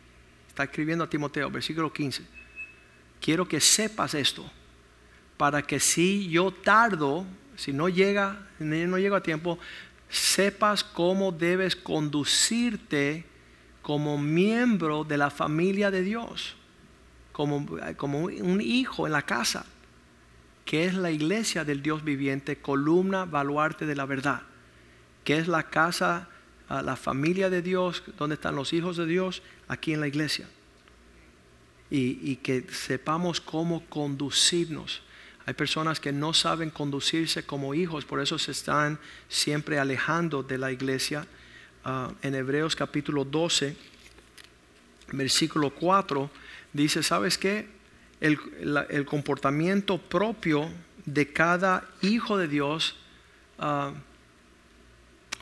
Está 0.49 0.65
escribiendo 0.65 1.05
a 1.05 1.11
Timoteo, 1.11 1.51
versículo 1.51 1.93
15. 1.93 2.23
Quiero 3.21 3.47
que 3.47 3.61
sepas 3.61 4.15
esto, 4.15 4.49
para 5.37 5.63
que 5.63 5.81
si 5.81 6.29
yo 6.29 6.53
tardo, 6.53 7.27
si 7.57 7.73
no 7.73 7.89
llega, 7.89 8.47
no 8.59 8.99
llego 8.99 9.17
a 9.17 9.23
tiempo, 9.23 9.59
sepas 10.09 10.85
cómo 10.85 11.33
debes 11.33 11.77
conducirte 11.77 13.25
como 13.83 14.19
miembro 14.19 15.05
de 15.05 15.19
la 15.19 15.31
familia 15.31 15.91
de 15.91 16.03
Dios, 16.03 16.57
como, 17.33 17.67
como 17.97 18.21
un 18.25 18.61
hijo 18.61 19.07
en 19.07 19.13
la 19.13 19.23
casa 19.23 19.67
que 20.65 20.87
es 20.87 20.95
la 20.95 21.11
iglesia 21.11 21.65
del 21.65 21.83
Dios 21.83 22.05
viviente, 22.05 22.57
columna, 22.57 23.25
baluarte 23.25 23.87
de 23.87 23.95
la 23.95 24.07
verdad, 24.07 24.43
que 25.23 25.37
es 25.37 25.49
la 25.49 25.65
casa, 25.65 26.29
la 26.69 26.97
familia 26.97 27.51
de 27.51 27.63
Dios, 27.63 28.03
donde 28.19 28.35
están 28.35 28.57
los 28.57 28.73
hijos 28.73 28.97
de 28.97 29.07
Dios, 29.07 29.43
aquí 29.69 29.93
en 29.93 30.01
la 30.01 30.09
iglesia. 30.09 30.49
Y, 31.91 32.37
que 32.37 32.67
sepamos 32.73 33.41
cómo 33.41 33.85
conducirnos. 33.89 35.03
Hay 35.47 35.55
personas 35.55 36.01
que 36.01 36.13
no 36.13 36.33
saben 36.33 36.71
conducirse 36.71 37.45
como 37.45 37.75
hijos, 37.75 38.05
por 38.05 38.21
eso 38.21 38.39
se 38.39 38.53
están 38.53 38.99
siempre 39.29 39.79
alejando 39.79 40.43
de 40.43 40.59
la 40.59 40.73
iglesia. 40.73 41.27
Ah, 41.85 42.11
en 42.23 42.35
Hebreos 42.35 42.75
capítulo 42.75 43.25
12, 43.25 43.77
versículo 45.13 45.71
4, 45.71 46.31
dice, 46.73 47.03
¿sabes 47.03 47.37
qué? 47.37 47.75
el, 48.25 49.05
comportamiento 49.05 49.99
propio 49.99 50.71
de 51.05 51.31
cada 51.31 51.87
hijo 52.01 52.39
de 52.39 52.49
Dios. 52.49 52.97
Ah, 53.59 53.93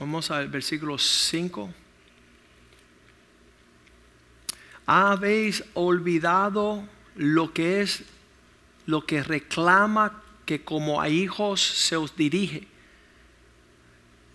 vamos 0.00 0.30
al 0.30 0.48
versículo 0.48 0.98
5. 0.98 1.72
Habéis 4.86 5.62
olvidado 5.74 6.84
lo 7.14 7.52
que 7.52 7.82
es, 7.82 8.02
lo 8.86 9.06
que 9.06 9.22
reclama 9.22 10.22
que 10.44 10.64
como 10.64 11.00
a 11.00 11.08
hijos 11.08 11.60
se 11.62 11.96
os 11.96 12.16
dirige. 12.16 12.66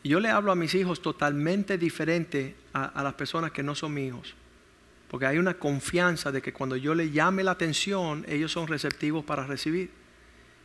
Yo 0.04 0.20
le 0.20 0.30
hablo 0.30 0.52
a 0.52 0.56
mis 0.56 0.74
hijos 0.74 1.02
totalmente 1.02 1.78
diferente 1.78 2.56
a, 2.74 2.86
a 2.86 3.04
las 3.04 3.16
personas 3.16 3.52
que 3.52 3.64
no 3.64 3.76
son 3.76 3.94
mis 3.94 4.08
hijos. 4.08 4.36
Porque 5.10 5.26
hay 5.26 5.38
una 5.38 5.56
confianza 5.56 6.32
de 6.32 6.42
que 6.42 6.54
cuando 6.54 6.76
yo 6.76 6.94
le 6.94 7.12
llame 7.12 7.44
la 7.44 7.52
atención, 7.52 8.26
ellos 8.28 8.52
son 8.52 8.68
receptivos 8.68 9.24
para 9.24 9.46
recibir. 9.46 9.90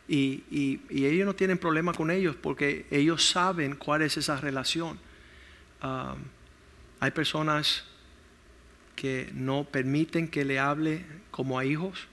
Y, 0.07 0.81
ellos 0.89 1.25
no 1.25 1.33
tienen 1.33 1.57
problema 1.57 1.93
con 1.93 2.11
ellos 2.11 2.35
porque 2.35 2.85
ellos 2.91 3.29
saben 3.29 3.75
cuál 3.75 4.01
es 4.01 4.17
esa 4.17 4.37
relación. 4.37 4.99
Ah, 5.81 6.15
hay 6.99 7.11
personas 7.11 7.85
que 8.95 9.29
no 9.33 9.63
permiten 9.63 10.27
que 10.27 10.45
le 10.45 10.59
hable 10.59 11.05
como 11.31 11.57
a 11.57 11.65
hijos, 11.65 12.07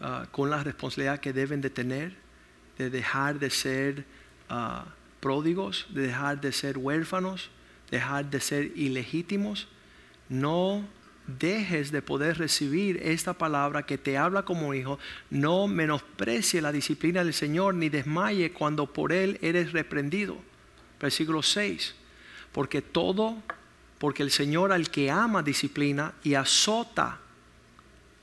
ah, 0.00 0.26
con 0.30 0.50
la 0.50 0.62
responsabilidad 0.62 1.20
que 1.20 1.32
deben 1.32 1.60
de 1.60 1.70
tener, 1.70 2.16
de 2.78 2.90
dejar 2.90 3.38
de 3.38 3.50
ser 3.50 4.04
uh, 4.50 4.88
pródigos, 5.20 5.86
de 5.90 6.06
dejar 6.06 6.40
de 6.40 6.52
ser 6.52 6.78
huérfanos, 6.78 7.50
dejar 7.90 8.30
de 8.30 8.40
ser 8.40 8.72
ilegítimos. 8.76 9.68
No 10.28 10.84
dejes 11.38 11.92
de 11.92 12.02
poder 12.02 12.38
recibir 12.38 13.00
esta 13.02 13.34
palabra 13.34 13.84
que 13.84 13.98
te 13.98 14.16
habla 14.16 14.44
como 14.44 14.74
hijo, 14.74 14.98
no 15.28 15.68
menosprecie 15.68 16.60
la 16.60 16.72
disciplina 16.72 17.22
del 17.22 17.34
Señor 17.34 17.74
ni 17.74 17.88
desmaye 17.88 18.52
cuando 18.52 18.92
por 18.92 19.12
Él 19.12 19.38
eres 19.42 19.72
reprendido. 19.72 20.38
Versículo 21.00 21.42
6. 21.42 21.94
Porque 22.52 22.82
todo, 22.82 23.42
porque 23.98 24.22
el 24.22 24.30
Señor 24.30 24.72
al 24.72 24.90
que 24.90 25.10
ama 25.10 25.42
disciplina 25.42 26.14
y 26.22 26.34
azota. 26.34 27.20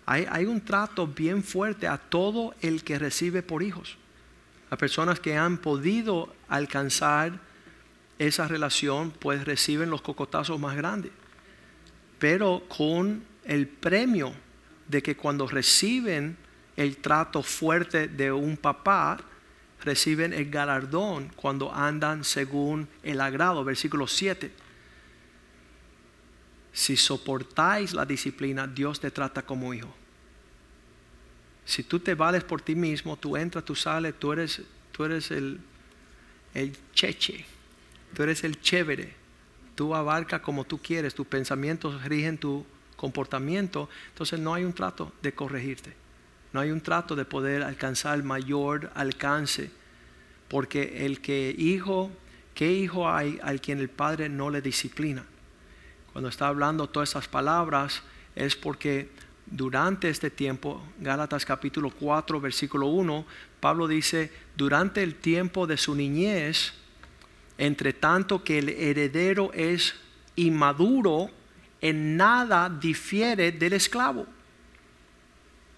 Hay, 0.07 0.45
un 0.45 0.61
trato 0.61 1.05
bien 1.05 1.43
fuerte 1.43 1.87
a 1.87 1.97
todo 1.97 2.55
el 2.61 2.83
que 2.83 2.97
recibe 2.97 3.43
por 3.43 3.61
hijos. 3.61 3.97
A 4.69 4.77
personas 4.77 5.19
que 5.19 5.37
han 5.37 5.57
podido 5.57 6.33
alcanzar 6.47 7.39
esa 8.17 8.47
relación, 8.47 9.11
pues 9.11 9.45
reciben 9.45 9.89
los 9.89 10.01
cocotazos 10.01 10.59
más 10.59 10.75
grandes 10.75 11.11
pero 12.19 12.63
con 12.67 13.23
el 13.45 13.67
premio 13.67 14.33
de 14.87 15.01
que 15.03 15.15
cuando 15.15 15.47
reciben 15.47 16.37
el 16.75 16.97
trato 16.97 17.43
fuerte 17.43 18.07
de 18.07 18.31
un 18.31 18.57
papá, 18.57 19.17
reciben 19.83 20.33
el 20.33 20.49
galardón 20.49 21.31
cuando 21.35 21.73
andan 21.73 22.23
según 22.23 22.87
el 23.03 23.21
agrado. 23.21 23.63
Versículo 23.63 24.07
7. 24.07 24.51
Si 26.77 26.95
soportáis 26.95 27.93
la 27.93 28.05
disciplina, 28.05 28.67
Dios 28.67 28.99
te 28.99 29.09
trata 29.09 29.41
como 29.41 29.73
hijo. 29.73 29.93
Si 31.65 31.83
tú 31.83 31.99
te 31.99 32.13
vales 32.13 32.43
por 32.43 32.61
ti 32.61 32.75
mismo, 32.75 33.17
tú 33.17 33.35
entras, 33.35 33.65
tú 33.65 33.75
sales, 33.75 34.13
tú 34.19 34.31
eres, 34.31 34.61
tú 34.91 35.03
eres 35.03 35.31
el, 35.31 35.59
el 36.53 36.77
cheche, 36.93 37.45
tú 38.13 38.23
eres 38.23 38.43
el 38.43 38.61
chévere 38.61 39.15
tú 39.77 39.93
abarcas 39.93 40.41
como 40.41 40.63
tú 40.63 40.79
quieres, 40.79 41.13
tus 41.13 41.27
pensamientos 41.27 42.03
rigen 42.03 42.39
tu 42.39 42.65
comportamiento, 42.95 43.87
entonces 44.09 44.39
no 44.39 44.55
hay 44.55 44.63
un 44.63 44.73
trato 44.73 45.13
de 45.21 45.33
corregirte, 45.33 45.93
no 46.51 46.59
hay 46.59 46.71
un 46.71 46.81
trato 46.81 47.15
de 47.15 47.25
poder 47.25 47.61
alcanzar 47.61 48.23
mayor 48.23 48.91
alcance, 48.95 49.69
porque 50.47 51.05
el 51.05 51.21
que 51.21 51.53
hijo, 51.55 52.09
¿qué 52.55 52.73
hijo 52.73 53.07
hay 53.07 53.39
al 53.43 53.61
quien 53.61 53.77
el 53.77 53.87
padre 53.87 54.29
no 54.29 54.49
le 54.49 54.63
disciplina? 54.63 55.23
Cuando 56.17 56.29
está 56.29 56.47
hablando 56.47 56.89
todas 56.89 57.09
esas 57.09 57.27
palabras 57.27 58.01
es 58.35 58.55
porque 58.55 59.11
durante 59.45 60.09
este 60.09 60.31
tiempo, 60.31 60.81
Gálatas 60.99 61.45
capítulo 61.45 61.91
4, 61.91 62.41
versículo 62.41 62.87
1, 62.87 63.23
Pablo 63.59 63.87
dice, 63.87 64.31
durante 64.55 65.03
el 65.03 65.13
tiempo 65.13 65.67
de 65.67 65.77
su 65.77 65.93
niñez, 65.93 66.73
entre 67.59 67.93
tanto 67.93 68.43
que 68.43 68.57
el 68.57 68.69
heredero 68.69 69.53
es 69.53 69.93
inmaduro, 70.35 71.29
en 71.81 72.17
nada 72.17 72.67
difiere 72.67 73.51
del 73.51 73.73
esclavo. 73.73 74.25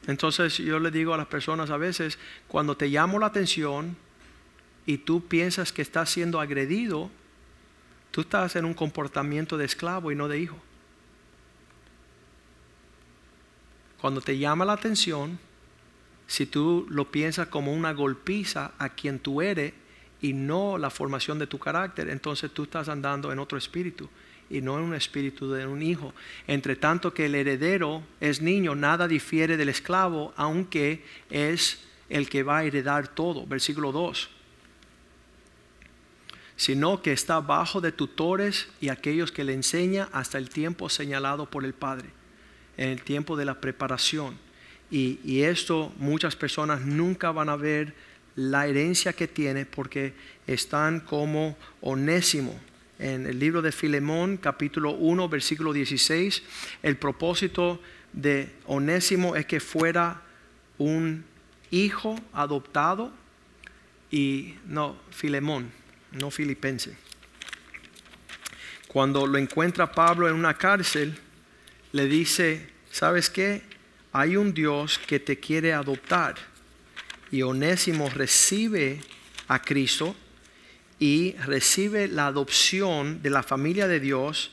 Entonces 0.07 0.55
yo 0.55 0.79
le 0.79 0.89
digo 0.89 1.13
a 1.13 1.17
las 1.17 1.27
personas 1.27 1.69
a 1.69 1.75
veces, 1.75 2.17
cuando 2.47 2.77
te 2.77 2.87
llamo 2.87 3.19
la 3.19 3.25
atención 3.25 3.97
y 4.85 4.99
tú 4.99 5.27
piensas 5.27 5.73
que 5.73 5.81
estás 5.81 6.09
siendo 6.09 6.39
agredido, 6.39 7.11
tú 8.19 8.23
estás 8.23 8.57
en 8.57 8.65
un 8.65 8.73
comportamiento 8.73 9.57
de 9.57 9.63
esclavo 9.63 10.11
y 10.11 10.15
no 10.15 10.27
de 10.27 10.39
hijo. 10.39 10.57
Cuando 14.01 14.19
te 14.19 14.37
llama 14.37 14.65
la 14.65 14.73
atención, 14.73 15.39
si 16.27 16.45
tú 16.45 16.85
lo 16.89 17.11
piensas 17.11 17.47
como 17.47 17.71
una 17.71 17.93
golpiza 17.93 18.73
a 18.77 18.89
quien 18.89 19.19
tú 19.19 19.41
eres 19.41 19.71
y 20.19 20.33
no 20.33 20.77
la 20.77 20.89
formación 20.89 21.39
de 21.39 21.47
tu 21.47 21.59
carácter, 21.59 22.09
entonces 22.09 22.51
tú 22.51 22.63
estás 22.63 22.89
andando 22.89 23.31
en 23.31 23.39
otro 23.39 23.57
espíritu 23.57 24.09
y 24.49 24.59
no 24.59 24.77
en 24.77 24.83
un 24.83 24.95
espíritu 24.95 25.49
de 25.51 25.65
un 25.65 25.81
hijo. 25.81 26.13
Entre 26.45 26.75
tanto 26.75 27.13
que 27.13 27.27
el 27.27 27.35
heredero 27.35 28.03
es 28.19 28.41
niño, 28.41 28.75
nada 28.75 29.07
difiere 29.07 29.55
del 29.55 29.69
esclavo, 29.69 30.33
aunque 30.35 31.05
es 31.29 31.79
el 32.09 32.29
que 32.29 32.43
va 32.43 32.57
a 32.57 32.63
heredar 32.65 33.07
todo. 33.07 33.47
Versículo 33.47 33.93
2. 33.93 34.38
Sino 36.59 37.01
que 37.01 37.13
está 37.13 37.39
bajo 37.39 37.79
de 37.79 37.93
tutores 37.93 38.67
y 38.81 38.89
aquellos 38.89 39.31
que 39.31 39.45
le 39.45 39.53
enseña 39.53 40.09
hasta 40.11 40.37
el 40.37 40.49
tiempo 40.49 40.89
señalado 40.89 41.45
por 41.45 41.63
el 41.63 41.73
Padre, 41.73 42.09
en 42.75 42.89
el 42.89 43.01
tiempo 43.01 43.37
de 43.37 43.45
la 43.45 43.61
preparación. 43.61 44.37
Y, 44.91 45.19
y 45.23 45.43
esto 45.43 45.93
muchas 45.97 46.35
personas 46.35 46.81
nunca 46.81 47.31
van 47.31 47.47
a 47.47 47.55
ver 47.55 47.93
la 48.35 48.67
herencia 48.67 49.13
que 49.13 49.27
tiene 49.27 49.65
porque 49.65 50.13
están 50.47 50.99
como 50.99 51.55
onésimo 51.79 52.59
en 52.99 53.25
el 53.25 53.39
libro 53.39 53.61
de 53.61 53.71
Filemón, 53.71 54.35
capítulo 54.35 54.91
1, 54.91 55.29
versículo 55.29 55.71
16, 55.71 56.43
el 56.83 56.97
propósito 56.97 57.81
de 58.11 58.51
Onésimo 58.65 59.37
es 59.37 59.45
que 59.45 59.61
fuera 59.61 60.21
un 60.77 61.23
hijo 61.71 62.19
adoptado 62.33 63.11
y 64.11 64.55
no, 64.67 64.97
Filemón, 65.11 65.71
no 66.11 66.31
filipense. 66.31 66.95
Cuando 68.87 69.27
lo 69.27 69.37
encuentra 69.37 69.91
Pablo 69.91 70.27
en 70.27 70.35
una 70.35 70.55
cárcel, 70.55 71.17
le 71.91 72.05
dice, 72.05 72.67
¿sabes 72.91 73.29
qué? 73.29 73.61
Hay 74.11 74.35
un 74.35 74.53
Dios 74.53 74.99
que 74.99 75.19
te 75.19 75.39
quiere 75.39 75.73
adoptar. 75.73 76.35
Y 77.31 77.43
Onésimo 77.43 78.09
recibe 78.09 79.01
a 79.47 79.61
Cristo 79.61 80.15
y 80.99 81.33
recibe 81.45 82.07
la 82.07 82.27
adopción 82.27 83.21
de 83.21 83.29
la 83.29 83.43
familia 83.43 83.87
de 83.87 83.99
Dios 83.99 84.51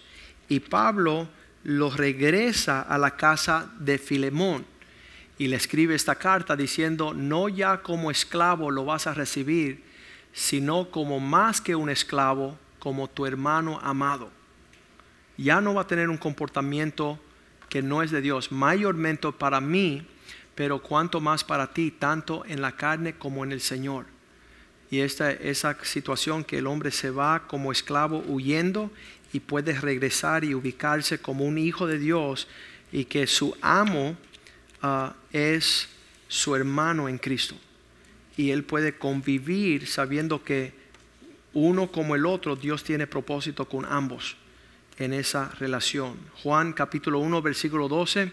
y 0.49 0.61
Pablo 0.61 1.29
lo 1.65 1.91
regresa 1.91 2.83
a 2.83 2.99
la 2.99 3.17
casa 3.17 3.71
de 3.81 3.99
Filemón 3.99 4.65
y 5.39 5.49
le 5.49 5.57
escribe 5.57 5.95
esta 5.95 6.15
carta 6.15 6.57
diciendo, 6.57 7.13
no 7.13 7.49
ya 7.49 7.83
como 7.83 8.11
esclavo 8.11 8.71
lo 8.71 8.85
vas 8.85 9.07
a 9.07 9.15
recibir, 9.15 9.83
sino 10.37 10.91
como 10.91 11.19
más 11.19 11.63
que 11.63 11.75
un 11.75 11.89
esclavo, 11.89 12.59
como 12.79 13.09
tu 13.09 13.25
hermano 13.25 13.81
amado. 13.83 14.31
Ya 15.39 15.63
no 15.63 15.73
va 15.73 15.83
a 15.83 15.87
tener 15.87 16.11
un 16.11 16.19
comportamiento 16.19 17.19
que 17.71 17.81
no 17.81 18.03
es 18.03 18.11
de 18.11 18.21
Dios, 18.21 18.53
mayormente 18.53 19.33
para 19.33 19.63
mí, 19.63 20.07
pero 20.55 20.83
cuanto 20.83 21.23
más 21.23 21.43
para 21.43 21.73
ti, 21.73 21.91
tanto 21.91 22.45
en 22.45 22.61
la 22.61 22.73
carne 22.73 23.15
como 23.15 23.45
en 23.45 23.53
el 23.53 23.63
Señor 23.63 24.07
y 24.91 25.01
esta, 25.01 25.31
esa 25.33 25.77
situación 25.83 26.45
que 26.45 26.59
el 26.59 26.67
hombre 26.67 26.91
se 26.91 27.11
va 27.11 27.47
como 27.47 27.73
esclavo 27.73 28.23
huyendo 28.27 28.91
y 29.33 29.41
puede 29.41 29.73
regresar 29.73 30.45
y 30.45 30.55
ubicarse 30.55 31.19
como 31.19 31.45
un 31.45 31.59
hijo 31.59 31.87
de 31.87 31.99
Dios 31.99 32.47
y 32.93 33.05
que 33.05 33.27
su 33.27 33.57
amo 33.61 34.17
ah, 34.83 35.15
es 35.33 35.89
su 36.29 36.55
hermano 36.55 37.09
en 37.09 37.19
Cristo. 37.19 37.57
Y 38.37 38.51
él 38.51 38.65
puede 38.65 38.99
convivir 38.99 39.87
sabiendo 39.87 40.45
que 40.45 40.73
uno 41.55 41.91
como 41.91 42.15
el 42.15 42.27
otro, 42.27 42.55
Dios 42.55 42.85
tiene 42.85 43.07
propósito 43.07 43.67
con 43.67 43.87
ambos 43.87 44.37
en 44.99 45.13
esa 45.13 45.51
relación. 45.59 46.17
Juan 46.43 46.73
capítulo 46.73 47.19
1, 47.21 47.41
versículo 47.43 47.89
12, 47.89 48.33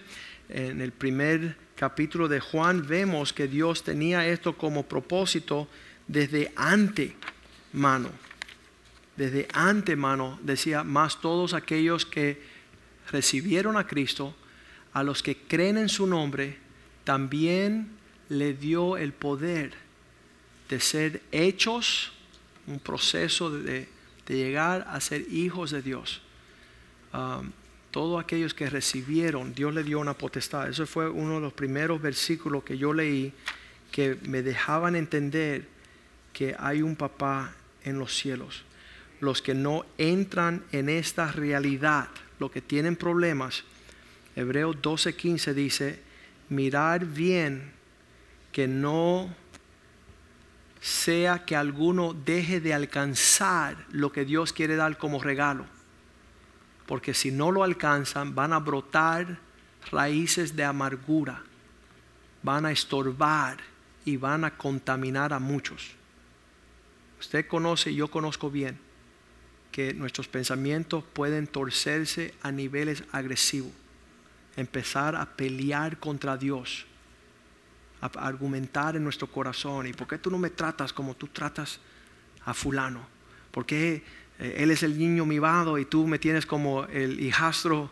en 0.49 0.81
el 0.81 0.91
primer 0.91 1.55
capítulo 1.75 2.27
de 2.27 2.39
Juan 2.39 2.85
vemos 2.85 3.33
que 3.33 3.47
Dios 3.47 3.83
tenía 3.83 4.27
esto 4.27 4.57
como 4.57 4.83
propósito 4.83 5.67
desde 6.07 6.51
antemano. 6.55 8.09
Desde 9.15 9.47
antemano 9.53 10.39
decía, 10.41 10.83
más 10.83 11.21
todos 11.21 11.53
aquellos 11.53 12.05
que 12.05 12.41
recibieron 13.11 13.77
a 13.77 13.87
Cristo, 13.87 14.35
a 14.91 15.03
los 15.03 15.23
que 15.23 15.37
creen 15.37 15.77
en 15.77 15.89
su 15.89 16.07
nombre, 16.07 16.57
también 17.03 17.89
le 18.29 18.53
dio 18.53 18.97
el 18.97 19.13
poder 19.13 19.82
de 20.73 20.79
ser 20.79 21.21
hechos, 21.31 22.11
un 22.65 22.79
proceso 22.79 23.51
de, 23.51 23.87
llegar 24.27 24.87
a 24.89 24.99
ser 24.99 25.21
hijos 25.31 25.69
de 25.69 25.83
Dios. 25.83 26.19
Um, 27.13 27.51
todos 27.91 28.19
aquellos 28.19 28.55
que 28.55 28.67
recibieron, 28.71 29.53
Dios 29.53 29.71
le 29.71 29.83
dio 29.83 29.99
una 29.99 30.15
potestad. 30.15 30.67
Eso 30.67 30.87
fue 30.87 31.07
uno 31.07 31.35
de 31.35 31.41
los 31.41 31.53
primeros 31.53 32.01
versículos 32.01 32.63
que 32.63 32.75
yo 32.75 32.91
leí 32.91 33.31
que 33.91 34.17
me 34.23 34.41
dejaban 34.41 34.95
entender 34.95 35.67
que 36.33 36.55
hay 36.57 36.81
un 36.81 36.95
papá 36.95 37.53
en 37.83 37.99
los 37.99 38.17
cielos. 38.17 38.63
Los 39.19 39.43
que 39.43 39.53
no 39.53 39.85
entran 39.99 40.63
en 40.71 40.89
esta 40.89 41.31
realidad, 41.31 42.07
los 42.39 42.49
que 42.49 42.61
tienen 42.61 42.95
problemas, 42.95 43.63
Hebreo 44.35 44.73
12:15 44.73 45.53
dice, 45.53 45.99
mirar 46.49 47.05
bien 47.05 47.71
que 48.51 48.67
no 48.67 49.42
sea 50.83 51.45
que 51.45 51.55
alguno 51.55 52.13
deje 52.13 52.59
de 52.59 52.73
alcanzar 52.73 53.85
lo 53.91 54.11
que 54.11 54.25
Dios 54.25 54.51
quiere 54.51 54.75
dar 54.75 54.97
como 54.97 55.23
regalo. 55.23 55.65
Porque 56.85 57.13
si 57.13 57.31
no 57.31 57.51
lo 57.51 57.63
alcanzan, 57.63 58.35
van 58.35 58.51
a 58.51 58.59
brotar 58.59 59.39
raíces 59.91 60.57
de 60.57 60.65
amargura, 60.65 61.41
van 62.41 62.65
a 62.65 62.71
estorbar 62.73 63.59
y 64.03 64.17
van 64.17 64.43
a 64.43 64.57
contaminar 64.57 65.31
a 65.31 65.39
muchos. 65.39 65.91
Usted 67.17 67.47
conoce 67.47 67.91
y 67.91 67.95
yo 67.95 68.09
conozco 68.11 68.51
bien 68.51 68.77
que 69.71 69.93
nuestros 69.93 70.27
pensamientos 70.27 71.05
pueden 71.13 71.47
torcerse 71.47 72.33
a 72.41 72.51
niveles 72.51 73.05
agresivos, 73.13 73.71
empezar 74.57 75.15
a 75.15 75.37
pelear 75.37 75.97
contra 75.97 76.35
Dios, 76.35 76.85
a 78.03 78.27
argumentar 78.27 78.95
en 78.95 79.03
nuestro 79.03 79.27
corazón. 79.27 79.87
¿Y 79.87 79.93
por 79.93 80.07
qué 80.07 80.17
tú 80.17 80.29
no 80.29 80.37
me 80.37 80.49
tratas 80.49 80.93
como 80.93 81.15
tú 81.15 81.27
tratas 81.27 81.79
a 82.45 82.53
fulano? 82.53 83.05
¿Por 83.51 83.65
qué 83.65 84.03
eh, 84.39 84.55
él 84.57 84.71
es 84.71 84.83
el 84.83 84.97
niño 84.97 85.25
mimado 85.25 85.77
y 85.77 85.85
tú 85.85 86.07
me 86.07 86.19
tienes 86.19 86.45
como 86.45 86.85
el 86.85 87.19
hijastro? 87.19 87.91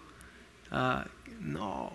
Ah, 0.72 1.05
no, 1.39 1.93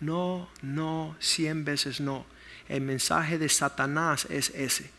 no, 0.00 0.48
no, 0.62 1.16
cien 1.20 1.64
veces 1.64 2.00
no. 2.00 2.26
El 2.68 2.82
mensaje 2.82 3.38
de 3.38 3.48
Satanás 3.48 4.26
es 4.30 4.50
ese 4.50 4.90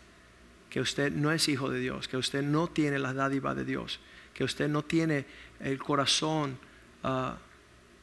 que 0.76 0.82
usted 0.82 1.10
no 1.10 1.32
es 1.32 1.48
hijo 1.48 1.70
de 1.70 1.80
Dios, 1.80 2.10
que 2.10 2.18
usted 2.18 2.44
no 2.44 2.68
tiene 2.68 3.00
la 3.00 3.14
dádiva 3.14 3.56
de 3.56 3.64
Dios, 3.64 4.02
que 4.34 4.44
usted 4.44 4.68
no 4.68 4.84
tiene 4.84 5.26
el 5.62 5.80
corazón 5.80 6.60
ah, 7.02 7.38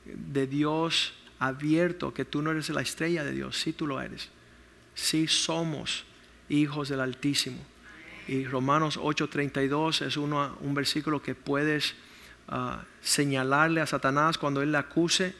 de 0.07 0.47
Dios 0.47 1.13
abierto, 1.39 2.15
que 2.15 2.25
tú 2.25 2.41
no 2.41 2.51
eres 2.51 2.71
la 2.71 2.81
estrella 2.81 3.25
de 3.25 3.33
Dios, 3.33 3.59
sí 3.59 3.75
tú 3.75 3.87
lo 3.87 4.01
eres, 4.01 4.31
sí 4.95 5.27
somos 5.27 6.05
hijos 6.49 6.89
del 6.89 7.01
Altísimo. 7.01 7.59
Y 8.29 8.45
Romanos 8.45 8.99
8:32 8.99 10.07
es 10.07 10.17
uno, 10.17 10.57
un 10.61 10.75
versículo 10.75 11.23
que 11.23 11.35
puedes 11.35 11.95
ah, 12.49 12.85
señalarle 13.01 13.81
a 13.81 13.87
Satanás 13.87 14.39
cuando 14.39 14.63
él 14.63 14.73
le 14.73 14.79
acuse 14.79 15.35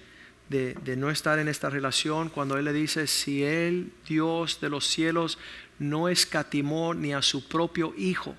de, 0.49 0.75
de, 0.75 0.97
no 0.97 1.11
estar 1.11 1.39
en 1.39 1.49
esta 1.49 1.71
relación, 1.71 2.29
cuando 2.29 2.59
él 2.59 2.65
le 2.65 2.73
dice, 2.73 3.07
si 3.07 3.43
él, 3.43 3.93
Dios 4.07 4.61
de 4.61 4.69
los 4.69 4.87
cielos, 4.87 5.39
no 5.79 6.09
escatimó 6.09 6.93
ni 6.93 7.15
a 7.15 7.23
su 7.23 7.49
propio 7.49 7.95
Hijo 7.97 8.37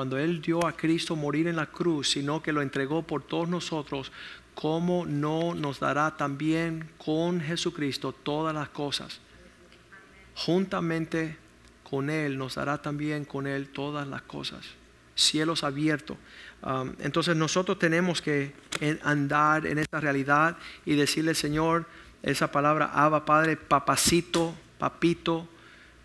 cuando 0.00 0.16
Él 0.16 0.40
dio 0.40 0.66
a 0.66 0.72
Cristo 0.72 1.16
morir 1.16 1.46
en 1.46 1.56
la 1.56 1.66
cruz, 1.66 2.12
sino 2.12 2.42
que 2.42 2.52
lo 2.52 2.62
entregó 2.62 3.02
por 3.02 3.22
todos 3.22 3.48
nosotros, 3.48 4.12
¿cómo 4.54 5.04
no 5.04 5.54
nos 5.54 5.80
dará 5.80 6.16
también 6.16 6.88
con 6.96 7.40
Jesucristo 7.40 8.12
todas 8.12 8.54
las 8.54 8.70
cosas? 8.70 9.20
Juntamente 10.46 11.36
con 11.82 12.08
Él 12.08 12.38
nos 12.38 12.54
dará 12.54 12.80
también 12.80 13.26
con 13.26 13.46
Él 13.46 13.68
todas 13.68 14.08
las 14.08 14.22
cosas. 14.22 14.64
Cielos 15.14 15.64
abiertos. 15.64 16.16
Um, 16.62 16.94
entonces 17.00 17.36
nosotros 17.36 17.78
tenemos 17.78 18.22
que 18.22 18.54
andar 19.02 19.66
en 19.66 19.78
esta 19.78 20.00
realidad 20.00 20.56
y 20.86 20.94
decirle, 20.94 21.34
Señor, 21.34 21.84
esa 22.22 22.50
palabra 22.50 22.90
Abba 22.94 23.26
Padre, 23.26 23.56
papacito, 23.56 24.54
papito, 24.78 25.46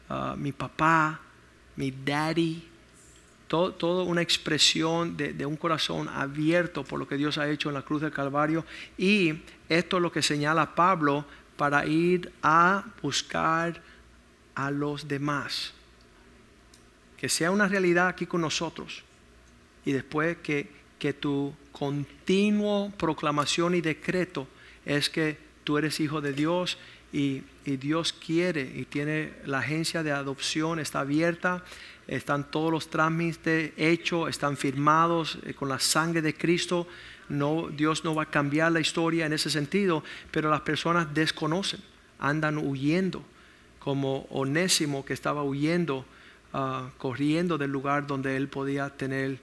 ah, 0.10 0.36
mi 0.38 0.52
papá, 0.52 1.22
mi 1.78 1.92
daddy, 1.92 2.68
todo, 3.48 4.04
una 4.04 4.22
expresión 4.22 5.16
de, 5.16 5.32
de, 5.32 5.46
un 5.46 5.56
corazón 5.56 6.10
abierto 6.10 6.84
por 6.84 7.00
lo 7.00 7.08
que 7.08 7.16
Dios 7.16 7.38
ha 7.38 7.48
hecho 7.48 7.70
en 7.70 7.76
la 7.76 7.84
cruz 7.84 8.02
del 8.02 8.12
Calvario. 8.12 8.66
Y 8.98 9.44
esto 9.70 9.96
es 9.96 10.04
lo 10.04 10.12
que 10.12 10.22
señala 10.22 10.76
Pablo 10.76 11.24
para 11.56 11.86
ir 11.86 12.34
a 12.44 12.84
buscar 13.02 13.82
a 14.56 14.72
los 14.72 15.08
demás. 15.08 15.74
Que 17.18 17.30
sea 17.30 17.52
una 17.52 17.68
realidad 17.68 18.08
aquí 18.08 18.26
con 18.26 18.42
nosotros. 18.42 19.04
Y 19.86 19.92
después 19.92 20.38
que, 20.38 20.70
que 20.98 21.14
tu 21.14 21.54
continuo 21.72 22.92
proclamación 22.98 23.76
y 23.76 23.82
decreto 23.82 24.48
es 24.86 25.10
que 25.10 25.38
tú 25.64 25.78
eres 25.78 26.00
hijo 26.00 26.22
de 26.22 26.34
Dios 26.34 26.78
y, 27.14 27.44
y 27.66 27.78
Dios 27.78 28.14
quiere 28.14 28.62
y 28.62 28.86
tiene 28.86 29.34
la 29.46 29.60
agencia 29.60 30.04
de 30.04 30.12
adopción, 30.12 30.80
está 30.80 31.02
abierta 31.02 31.64
están 32.08 32.52
todos 32.52 32.72
los 32.72 32.90
trámites 32.90 33.72
hechos, 33.78 34.30
están 34.30 34.58
firmados 34.58 35.40
eh, 35.46 35.54
con 35.54 35.70
la 35.70 35.80
sangre 35.80 36.22
de 36.22 36.36
Cristo. 36.36 36.88
No, 37.30 37.70
Dios 37.70 38.04
no 38.04 38.14
va 38.14 38.24
a 38.24 38.30
cambiar 38.30 38.72
la 38.72 38.80
historia 38.80 39.26
en 39.26 39.34
ese 39.34 39.50
sentido, 39.50 40.04
pero 40.32 40.50
las 40.50 40.62
personas 40.62 41.14
desconocen, 41.14 41.80
andan 42.20 42.58
huyendo, 42.60 43.26
como 43.86 44.26
Onésimo 44.32 45.06
que 45.06 45.14
estaba 45.14 45.44
huyendo, 45.44 46.06
ah, 46.54 46.90
corriendo 46.98 47.60
del 47.60 47.70
lugar 47.70 48.08
donde 48.08 48.36
él 48.36 48.48
podía 48.48 48.90
tener 48.90 49.38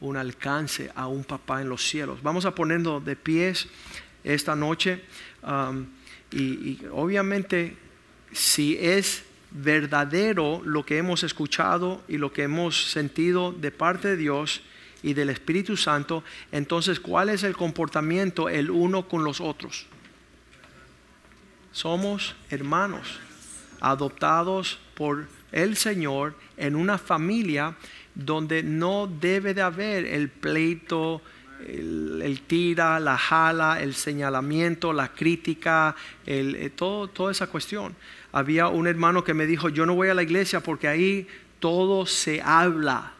un 0.00 0.16
alcance 0.16 0.90
a 0.96 1.06
un 1.06 1.22
papá 1.22 1.62
en 1.62 1.68
los 1.68 1.88
cielos. 1.88 2.20
Vamos 2.20 2.44
a 2.44 2.56
ponernos 2.56 3.04
de 3.04 3.14
pies 3.14 3.68
esta 4.24 4.56
noche 4.56 5.04
y, 6.32 6.42
y 6.42 6.80
obviamente 6.90 7.76
si 8.32 8.76
es 8.80 9.22
verdadero 9.52 10.60
lo 10.64 10.84
que 10.84 10.98
hemos 10.98 11.22
escuchado 11.22 12.02
y 12.08 12.18
lo 12.18 12.32
que 12.32 12.42
hemos 12.42 12.90
sentido 12.90 13.52
de 13.52 13.70
parte 13.70 14.08
de 14.08 14.16
Dios 14.16 14.62
y 15.04 15.14
del 15.14 15.30
Espíritu 15.30 15.76
Santo, 15.76 16.24
entonces 16.50 16.98
¿cuál 16.98 17.28
es 17.28 17.44
el 17.44 17.54
comportamiento 17.54 18.48
el 18.48 18.72
uno 18.72 19.06
con 19.06 19.22
los 19.22 19.40
otros? 19.40 19.86
Somos 21.70 22.34
hermanos, 22.50 23.20
adoptados 23.80 24.78
por 24.94 25.26
el 25.52 25.76
Señor 25.76 26.34
en 26.56 26.76
una 26.76 26.98
familia 26.98 27.74
donde 28.14 28.62
no 28.62 29.06
debe 29.06 29.54
de 29.54 29.62
haber 29.62 30.04
el 30.06 30.28
pleito, 30.28 31.20
el, 31.66 32.42
tira, 32.46 33.00
la 33.00 33.16
jala, 33.16 33.80
el 33.80 33.94
señalamiento, 33.94 34.92
la 34.92 35.08
crítica, 35.08 35.96
eh, 36.26 36.70
todo, 36.74 37.08
toda 37.08 37.32
esa 37.32 37.46
cuestión 37.46 37.94
había 38.34 38.66
un 38.66 38.88
hermano 38.88 39.22
que 39.22 39.32
me 39.32 39.46
dijo, 39.46 39.68
yo 39.68 39.86
no 39.86 39.94
voy 39.94 40.08
a 40.08 40.14
la 40.14 40.24
iglesia 40.24 40.58
porque 40.58 40.88
ahí 40.88 41.28
todo 41.60 42.04
se 42.04 42.42
habla. 42.42 43.12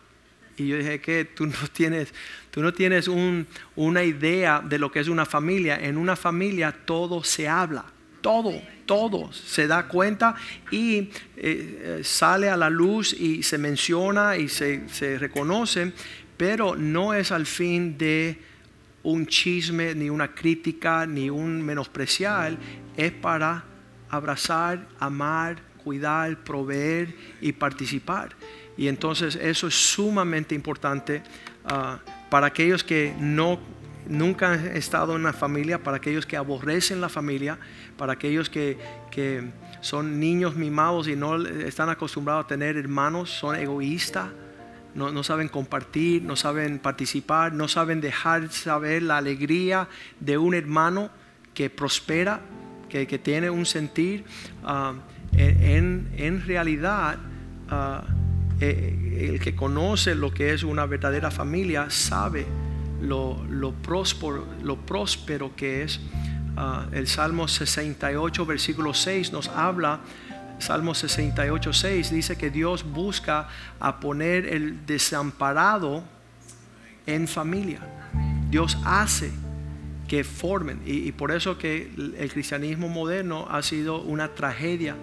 Y 0.56 0.66
yo 0.66 0.76
dije 0.76 1.00
que 1.00 1.24
tú 1.24 1.46
no 1.46 1.54
tienes, 1.72 2.12
tú 2.50 2.62
no 2.62 2.74
tienes 2.74 3.08
una 3.76 4.02
idea 4.02 4.60
de 4.60 4.76
lo 4.76 4.90
que 4.90 4.98
es 4.98 5.06
una 5.06 5.24
familia. 5.24 5.78
En 5.80 5.98
una 5.98 6.16
familia 6.16 6.74
todo 6.84 7.22
se 7.22 7.48
habla, 7.48 7.84
todo, 8.20 8.60
todo 8.86 9.32
se 9.32 9.66
da 9.66 9.88
cuenta 9.88 10.34
y 10.70 10.98
eh, 10.98 11.10
eh, 11.36 12.00
sale 12.02 12.48
a 12.48 12.56
la 12.56 12.70
luz 12.70 13.12
y 13.12 13.42
se 13.42 13.58
menciona 13.58 14.36
y 14.36 14.48
se, 14.48 14.88
se 14.88 15.18
reconoce, 15.18 15.92
pero 16.36 16.76
no 16.76 17.14
es 17.14 17.32
al 17.32 17.46
fin 17.46 17.96
de 17.98 18.38
un 19.02 19.26
chisme, 19.26 19.94
ni 19.94 20.10
una 20.10 20.34
crítica, 20.34 21.06
ni 21.06 21.30
un 21.30 21.62
menospreciar, 21.62 22.56
es 22.96 23.12
para 23.12 23.64
abrazar, 24.08 24.86
amar, 24.98 25.60
cuidar, 25.82 26.42
proveer 26.42 27.14
y 27.40 27.52
participar. 27.52 28.34
Y 28.76 28.88
entonces 28.88 29.36
eso 29.36 29.68
es 29.68 29.74
sumamente 29.74 30.54
importante 30.54 31.22
ah, 31.64 32.00
para 32.30 32.48
aquellos 32.48 32.82
que 32.82 33.14
no 33.20 33.60
nunca 34.08 34.52
han 34.52 34.76
estado 34.76 35.14
en 35.14 35.20
una 35.20 35.32
familia, 35.32 35.82
para 35.82 35.98
aquellos 35.98 36.26
que 36.26 36.36
aborrecen 36.36 37.00
la 37.00 37.08
familia, 37.08 37.58
para 37.96 38.14
aquellos 38.14 38.50
que, 38.50 38.78
que 39.10 39.50
son 39.80 40.18
niños 40.20 40.56
mimados 40.56 41.08
y 41.08 41.16
no 41.16 41.36
están 41.44 41.88
acostumbrados 41.88 42.44
a 42.44 42.48
tener 42.48 42.76
hermanos, 42.76 43.30
son 43.30 43.56
egoístas. 43.56 44.28
No, 44.94 45.10
no, 45.10 45.24
saben 45.24 45.48
compartir, 45.48 46.22
no 46.22 46.36
saben 46.36 46.78
participar, 46.78 47.52
no 47.52 47.66
saben 47.66 48.00
dejar 48.00 48.52
saber 48.52 49.02
la 49.02 49.16
alegría 49.16 49.88
de 50.20 50.38
un 50.38 50.54
hermano 50.54 51.10
que 51.52 51.68
prospera 51.68 52.40
que, 52.88 53.18
tiene 53.18 53.50
un 53.50 53.66
sentir, 53.66 54.24
ah, 54.62 54.94
en, 55.32 56.12
en, 56.16 56.46
realidad 56.46 57.18
ah, 57.68 58.04
eh, 58.60 59.30
el 59.32 59.40
que 59.40 59.56
conoce 59.56 60.14
lo 60.14 60.32
que 60.32 60.52
es 60.52 60.62
una 60.62 60.86
verdadera 60.86 61.32
familia 61.32 61.90
sabe 61.90 62.46
lo, 63.00 63.44
lo, 63.48 63.72
próspero, 63.72 64.46
lo 64.62 64.76
próspero 64.76 65.54
que 65.56 65.82
es. 65.82 66.00
Ah, 66.56 66.86
el 66.92 67.08
Salmo 67.08 67.48
68, 67.48 68.46
versículo 68.46 68.94
6 68.94 69.32
nos 69.32 69.48
habla, 69.48 70.00
Salmo 70.58 70.94
68, 70.94 71.72
6 71.72 72.10
dice 72.10 72.38
que 72.38 72.50
Dios 72.50 72.84
busca 72.84 73.48
a 73.80 73.98
poner 73.98 74.46
el 74.46 74.86
desamparado 74.86 76.04
en 77.06 77.28
familia. 77.28 77.80
Dios 78.50 78.78
hace 78.84 79.32
que 80.08 80.24
formen. 80.24 80.80
Y, 80.84 81.12
por 81.12 81.32
eso 81.32 81.58
que 81.58 81.90
el, 82.18 82.30
cristianismo 82.30 82.88
moderno 82.88 83.46
ha 83.50 83.62
sido 83.62 84.00
una 84.00 84.28
tragedia 84.34 84.96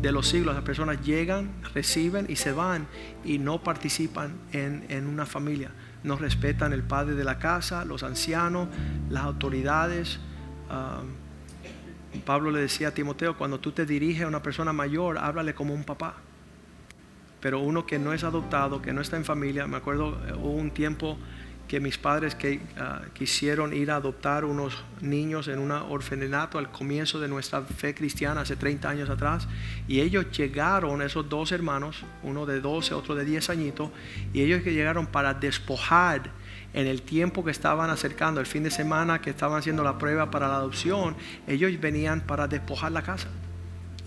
de 0.00 0.12
los 0.12 0.28
siglos. 0.28 0.54
Las 0.54 0.64
personas 0.64 1.04
llegan, 1.04 1.50
reciben 1.74 2.26
y 2.28 2.36
se 2.36 2.52
van 2.52 2.86
y 3.24 3.38
no 3.38 3.62
participan 3.62 4.34
en, 4.52 5.06
una 5.06 5.26
familia. 5.26 5.70
No 6.04 6.16
respetan 6.16 6.72
el 6.72 6.84
padre 6.84 7.14
de 7.14 7.24
la 7.24 7.38
casa, 7.38 7.84
los 7.84 8.02
ancianos, 8.04 8.68
las 9.10 9.24
autoridades. 9.24 10.20
Pablo 12.24 12.50
le 12.50 12.60
decía 12.60 12.88
a 12.88 12.90
Timoteo, 12.92 13.36
cuando 13.36 13.58
tú 13.58 13.72
te 13.72 13.84
diriges 13.86 14.24
a 14.24 14.28
una 14.28 14.42
persona 14.42 14.72
mayor, 14.72 15.18
háblale 15.18 15.54
como 15.54 15.74
un 15.74 15.84
papá. 15.84 16.14
Pero 17.40 17.60
uno 17.60 17.84
que 17.84 17.98
no 17.98 18.12
es 18.12 18.24
adoptado, 18.24 18.80
que 18.80 18.92
no 18.92 19.00
está 19.00 19.16
en 19.16 19.24
familia, 19.24 19.66
me 19.66 19.76
acuerdo, 19.76 20.18
eh, 20.26 20.32
hubo 20.32 20.52
un 20.52 20.70
tiempo 20.70 21.18
que 21.68 21.80
mis 21.80 21.96
padres 21.96 22.36
ah, 22.78 23.02
quisieron 23.14 23.72
ir 23.72 23.90
a 23.90 23.96
adoptar 23.96 24.44
unos 24.44 24.84
niños 25.00 25.48
en 25.48 25.58
un 25.58 25.70
orfanato 25.70 26.58
al 26.58 26.70
comienzo 26.70 27.20
de 27.20 27.28
nuestra 27.28 27.62
fe 27.62 27.94
cristiana 27.94 28.42
hace 28.42 28.56
30 28.56 28.88
años 28.88 29.10
atrás. 29.10 29.48
Y 29.88 30.00
ellos 30.00 30.26
llegaron, 30.36 31.00
esos 31.02 31.28
dos 31.28 31.52
hermanos, 31.52 32.04
uno 32.22 32.44
de 32.44 32.60
12, 32.60 32.94
otro 32.94 33.14
de 33.14 33.24
10 33.24 33.50
añitos, 33.50 33.90
y 34.32 34.42
ellos 34.42 34.62
que 34.62 34.72
llegaron 34.72 35.06
para 35.06 35.34
despojar 35.34 36.30
en 36.74 36.86
el 36.86 37.02
tiempo 37.02 37.44
que 37.44 37.50
estaban 37.50 37.88
acercando, 37.88 38.40
el 38.40 38.46
fin 38.46 38.64
de 38.64 38.70
semana 38.70 39.20
que 39.20 39.30
estaban 39.30 39.58
haciendo 39.58 39.84
la 39.84 39.96
prueba 39.96 40.30
para 40.30 40.48
la 40.48 40.56
adopción, 40.56 41.16
ellos 41.46 41.70
venían 41.80 42.20
para 42.20 42.46
despojar 42.46 42.92
la 42.92 43.02
casa. 43.02 43.28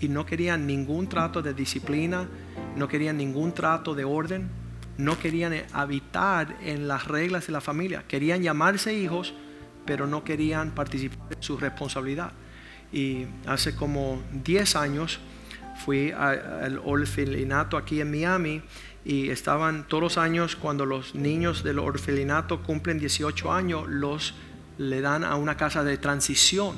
Y 0.00 0.08
no 0.08 0.24
querían 0.26 0.66
ningún 0.66 1.08
trato 1.08 1.42
de 1.42 1.54
disciplina, 1.54 2.28
no 2.76 2.86
querían 2.86 3.16
ningún 3.16 3.52
trato 3.52 3.94
de 3.96 4.04
orden 4.04 4.48
no 4.98 5.18
querían 5.18 5.54
habitar 5.72 6.56
en 6.60 6.88
las 6.88 7.06
reglas 7.06 7.46
de 7.46 7.52
la 7.52 7.60
familia. 7.60 8.04
Querían 8.06 8.42
llamarse 8.42 8.92
hijos, 8.92 9.32
pero 9.86 10.06
no 10.06 10.24
querían 10.24 10.72
participar 10.72 11.32
en 11.34 11.42
su 11.42 11.56
responsabilidad. 11.56 12.32
Y 12.92 13.26
hace 13.46 13.74
como 13.74 14.22
10 14.32 14.76
años 14.76 15.20
fui 15.84 16.10
al 16.10 16.80
orfelinato 16.84 17.76
aquí 17.76 18.00
en 18.00 18.10
Miami 18.10 18.62
y 19.04 19.30
estaban 19.30 19.86
todos 19.86 20.02
los 20.02 20.18
años 20.18 20.56
cuando 20.56 20.84
los 20.84 21.14
niños 21.14 21.62
del 21.62 21.78
orfelinato 21.78 22.62
cumplen 22.62 22.98
18 22.98 23.52
años, 23.52 23.88
los 23.88 24.34
le 24.78 25.00
dan 25.00 25.24
a 25.24 25.36
una 25.36 25.56
casa 25.56 25.84
de 25.84 25.96
transición 25.96 26.76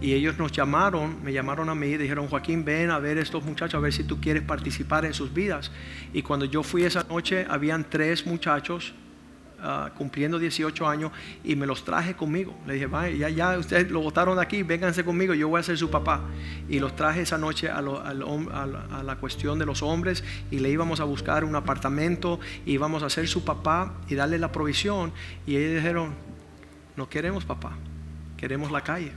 y 0.00 0.14
ellos 0.14 0.38
nos 0.38 0.50
llamaron, 0.50 1.22
me 1.22 1.32
llamaron 1.32 1.68
a 1.68 1.74
mí 1.74 1.88
y 1.88 1.96
dijeron, 1.98 2.26
Joaquín, 2.26 2.64
ven 2.64 2.90
a 2.90 2.98
ver 2.98 3.18
estos 3.18 3.44
muchachos, 3.44 3.74
a 3.74 3.80
ver 3.80 3.92
si 3.92 4.04
tú 4.04 4.18
quieres 4.18 4.42
participar 4.42 5.04
en 5.04 5.12
sus 5.12 5.32
vidas. 5.32 5.70
Y 6.14 6.22
cuando 6.22 6.46
yo 6.46 6.62
fui 6.62 6.84
esa 6.84 7.04
noche, 7.04 7.46
habían 7.48 7.84
tres 7.84 8.26
muchachos 8.26 8.94
ah, 9.60 9.90
cumpliendo 9.98 10.38
18 10.38 10.88
años 10.88 11.12
y 11.44 11.54
me 11.54 11.66
los 11.66 11.84
traje 11.84 12.14
conmigo. 12.14 12.56
Le 12.66 12.74
dije, 12.74 12.88
ya, 13.18 13.28
ya 13.28 13.58
ustedes 13.58 13.90
lo 13.90 14.00
votaron 14.00 14.38
aquí, 14.38 14.62
vénganse 14.62 15.04
conmigo, 15.04 15.34
yo 15.34 15.48
voy 15.48 15.60
a 15.60 15.62
ser 15.62 15.76
su 15.76 15.90
papá. 15.90 16.22
Y 16.66 16.78
los 16.78 16.96
traje 16.96 17.20
esa 17.20 17.36
noche 17.36 17.68
a, 17.68 17.78
a 17.80 19.02
la 19.04 19.16
cuestión 19.20 19.58
de 19.58 19.66
los 19.66 19.82
hombres 19.82 20.24
y 20.50 20.60
le 20.60 20.70
íbamos 20.70 21.00
a 21.00 21.04
buscar 21.04 21.44
un 21.44 21.54
apartamento, 21.56 22.40
y 22.64 22.72
íbamos 22.72 23.02
a 23.02 23.10
ser 23.10 23.28
su 23.28 23.44
papá 23.44 23.92
y 24.08 24.14
darle 24.14 24.38
la 24.38 24.50
provisión. 24.50 25.12
Y 25.46 25.56
ellos 25.56 25.74
dijeron, 25.74 26.14
no 26.96 27.06
queremos 27.10 27.44
papá, 27.44 27.76
queremos 28.38 28.70
la 28.72 28.80
calle. 28.80 29.12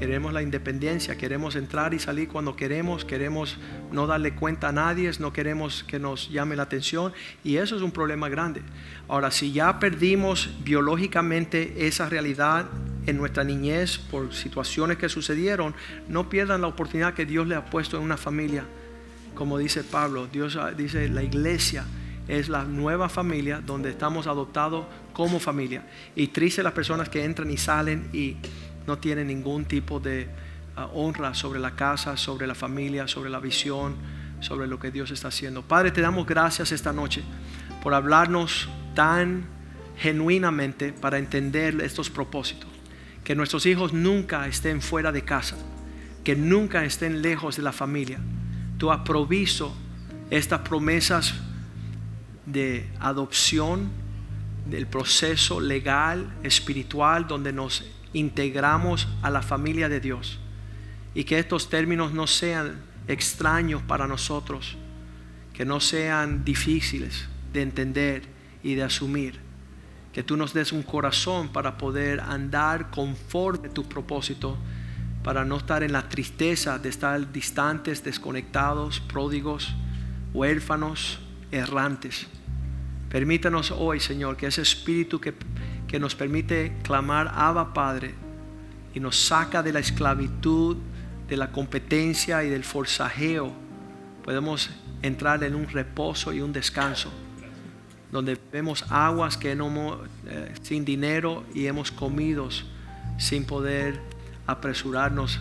Queremos 0.00 0.32
la 0.32 0.40
independencia, 0.40 1.18
queremos 1.18 1.56
entrar 1.56 1.92
y 1.92 1.98
salir 1.98 2.26
cuando 2.26 2.56
queremos, 2.56 3.04
queremos 3.04 3.58
no 3.92 4.06
darle 4.06 4.34
cuenta 4.34 4.70
a 4.70 4.72
nadie, 4.72 5.10
no 5.20 5.30
queremos 5.30 5.84
que 5.84 5.98
nos 5.98 6.30
llame 6.30 6.56
la 6.56 6.62
atención 6.62 7.12
y 7.44 7.56
eso 7.56 7.76
es 7.76 7.82
un 7.82 7.92
problema 7.92 8.30
grande. 8.30 8.62
Ahora, 9.08 9.30
si 9.30 9.52
ya 9.52 9.78
perdimos 9.78 10.48
biológicamente 10.64 11.86
esa 11.86 12.08
realidad 12.08 12.64
en 13.04 13.18
nuestra 13.18 13.44
niñez 13.44 13.98
por 13.98 14.32
situaciones 14.32 14.96
que 14.96 15.10
sucedieron, 15.10 15.74
no 16.08 16.30
pierdan 16.30 16.62
la 16.62 16.68
oportunidad 16.68 17.12
que 17.12 17.26
Dios 17.26 17.46
le 17.46 17.54
ha 17.54 17.66
puesto 17.66 17.98
en 17.98 18.02
una 18.02 18.16
familia. 18.16 18.64
Como 19.34 19.58
dice 19.58 19.84
Pablo, 19.84 20.28
Dios 20.28 20.58
dice 20.78 21.10
la 21.10 21.22
iglesia 21.22 21.84
es 22.26 22.48
la 22.48 22.64
nueva 22.64 23.08
familia 23.08 23.60
donde 23.60 23.90
estamos 23.90 24.26
adoptados 24.26 24.86
como 25.12 25.40
familia. 25.40 25.84
Y 26.14 26.28
triste 26.28 26.62
las 26.62 26.72
personas 26.72 27.08
que 27.08 27.24
entran 27.24 27.50
y 27.50 27.56
salen 27.56 28.08
y 28.12 28.36
no 28.86 28.98
tienen 28.98 29.28
ningún 29.28 29.64
tipo 29.64 30.00
de 30.00 30.28
ah, 30.76 30.88
honra 30.92 31.34
sobre 31.34 31.60
la 31.60 31.76
casa, 31.76 32.16
sobre 32.16 32.46
la 32.46 32.54
familia, 32.54 33.06
sobre 33.08 33.30
la 33.30 33.40
visión, 33.40 33.96
sobre 34.40 34.66
lo 34.66 34.78
que 34.78 34.90
Dios 34.90 35.10
está 35.10 35.28
haciendo. 35.28 35.62
Padre, 35.62 35.90
te 35.90 36.00
damos 36.00 36.26
gracias 36.26 36.72
esta 36.72 36.92
noche 36.92 37.22
por 37.82 37.94
hablarnos 37.94 38.68
tan 38.94 39.44
genuinamente 39.96 40.92
para 40.92 41.18
entender 41.18 41.80
estos 41.82 42.10
propósitos. 42.10 42.68
Que 43.24 43.34
nuestros 43.34 43.66
hijos 43.66 43.92
nunca 43.92 44.46
estén 44.46 44.80
fuera 44.80 45.12
de 45.12 45.22
casa, 45.22 45.56
que 46.24 46.34
nunca 46.34 46.84
estén 46.84 47.22
lejos 47.22 47.56
de 47.56 47.62
la 47.62 47.72
familia. 47.72 48.18
Tú 48.78 48.90
has 48.90 49.00
estas 50.30 50.60
promesas 50.60 51.34
de 52.46 52.88
adopción, 52.98 53.90
del 54.68 54.86
proceso 54.86 55.60
legal, 55.60 56.32
espiritual, 56.42 57.26
donde 57.26 57.52
nos 57.52 57.84
integramos 58.12 59.08
a 59.22 59.30
la 59.30 59.42
familia 59.42 59.88
de 59.88 60.00
Dios. 60.00 60.38
Y 61.14 61.24
que 61.24 61.38
estos 61.38 61.68
términos 61.68 62.12
no 62.12 62.26
sean 62.26 62.80
extraños 63.08 63.82
para 63.82 64.06
nosotros, 64.06 64.76
que 65.52 65.64
no 65.64 65.80
sean 65.80 66.44
difíciles 66.44 67.28
de 67.52 67.62
entender 67.62 68.22
y 68.62 68.74
de 68.74 68.84
asumir. 68.84 69.40
Que 70.12 70.22
tú 70.22 70.36
nos 70.36 70.52
des 70.52 70.72
un 70.72 70.82
corazón 70.82 71.48
para 71.48 71.78
poder 71.78 72.20
andar 72.20 72.90
conforme 72.90 73.68
a 73.68 73.74
tu 73.74 73.88
propósito, 73.88 74.56
para 75.22 75.44
no 75.44 75.58
estar 75.58 75.82
en 75.82 75.92
la 75.92 76.08
tristeza 76.08 76.78
de 76.78 76.88
estar 76.88 77.32
distantes, 77.32 78.02
desconectados, 78.02 79.00
pródigos, 79.00 79.74
huérfanos, 80.32 81.20
errantes. 81.50 82.26
Permítanos 83.08 83.72
hoy, 83.72 84.00
Señor, 84.00 84.36
que 84.36 84.46
ese 84.46 84.62
espíritu 84.62 85.20
que, 85.20 85.34
que 85.90 85.98
nos 85.98 86.14
permite 86.14 86.72
clamar 86.84 87.32
Abba 87.34 87.74
Padre 87.74 88.14
y 88.94 89.00
nos 89.00 89.16
saca 89.16 89.60
de 89.60 89.72
la 89.72 89.80
esclavitud, 89.80 90.76
de 91.28 91.36
la 91.36 91.50
competencia 91.50 92.44
y 92.44 92.48
del 92.48 92.62
forzajeo, 92.62 93.52
podemos 94.22 94.70
entrar 95.02 95.42
en 95.42 95.56
un 95.56 95.68
reposo 95.68 96.32
y 96.32 96.42
un 96.42 96.52
descanso 96.52 97.10
donde 98.12 98.38
vemos 98.52 98.84
aguas 98.88 99.36
que 99.36 99.56
no 99.56 99.98
eh, 100.26 100.54
sin 100.62 100.84
dinero 100.84 101.44
y 101.54 101.66
hemos 101.66 101.90
comido 101.90 102.48
sin 103.18 103.44
poder 103.44 104.00
apresurarnos 104.46 105.40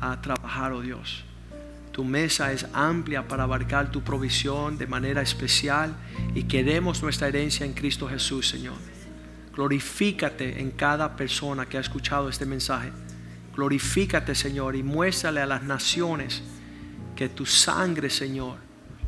a 0.00 0.20
trabajar, 0.20 0.72
oh 0.72 0.80
Dios. 0.80 1.24
Tu 1.90 2.04
mesa 2.04 2.52
es 2.52 2.66
amplia 2.72 3.26
para 3.26 3.42
abarcar 3.42 3.90
tu 3.90 4.02
provisión 4.02 4.78
de 4.78 4.86
manera 4.86 5.22
especial 5.22 5.96
y 6.36 6.44
queremos 6.44 7.02
nuestra 7.02 7.26
herencia 7.26 7.66
en 7.66 7.72
Cristo 7.72 8.08
Jesús, 8.08 8.48
Señor. 8.48 8.76
Glorifícate 9.58 10.60
en 10.60 10.70
cada 10.70 11.16
persona 11.16 11.66
que 11.66 11.78
ha 11.78 11.80
escuchado 11.80 12.28
este 12.28 12.46
mensaje. 12.46 12.92
Glorifícate, 13.56 14.36
Señor, 14.36 14.76
y 14.76 14.84
muéstrale 14.84 15.40
a 15.40 15.46
las 15.46 15.64
naciones 15.64 16.44
que 17.16 17.28
tu 17.28 17.44
sangre, 17.44 18.08
Señor, 18.08 18.58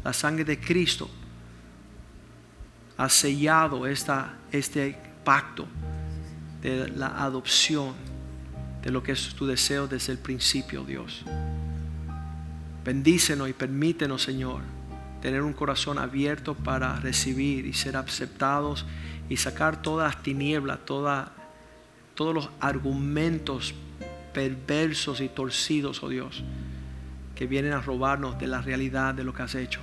la 0.02 0.12
sangre 0.12 0.44
de 0.44 0.58
Cristo, 0.58 1.08
ha 2.96 3.08
sellado 3.08 3.86
esta, 3.86 4.38
este 4.50 4.98
pacto 5.22 5.68
de 6.60 6.88
la 6.96 7.22
adopción, 7.22 7.94
de 8.82 8.90
lo 8.90 9.04
que 9.04 9.12
es 9.12 9.32
tu 9.36 9.46
deseo 9.46 9.86
desde 9.86 10.10
el 10.10 10.18
principio, 10.18 10.82
Dios. 10.82 11.24
Bendícenos 12.84 13.48
y 13.48 13.52
permítenos, 13.52 14.24
Señor, 14.24 14.62
tener 15.22 15.42
un 15.42 15.52
corazón 15.52 15.96
abierto 15.96 16.56
para 16.56 16.96
recibir 16.96 17.66
y 17.66 17.72
ser 17.72 17.96
aceptados 17.96 18.84
y 19.30 19.36
sacar 19.38 19.80
todas 19.80 20.12
las 20.12 20.22
tinieblas, 20.22 20.80
todos 20.84 22.34
los 22.34 22.50
argumentos 22.60 23.72
perversos 24.34 25.20
y 25.20 25.28
torcidos, 25.28 26.02
oh 26.02 26.08
Dios, 26.08 26.42
que 27.34 27.46
vienen 27.46 27.72
a 27.72 27.80
robarnos 27.80 28.38
de 28.38 28.48
la 28.48 28.60
realidad 28.60 29.14
de 29.14 29.24
lo 29.24 29.32
que 29.32 29.42
has 29.42 29.54
hecho. 29.54 29.80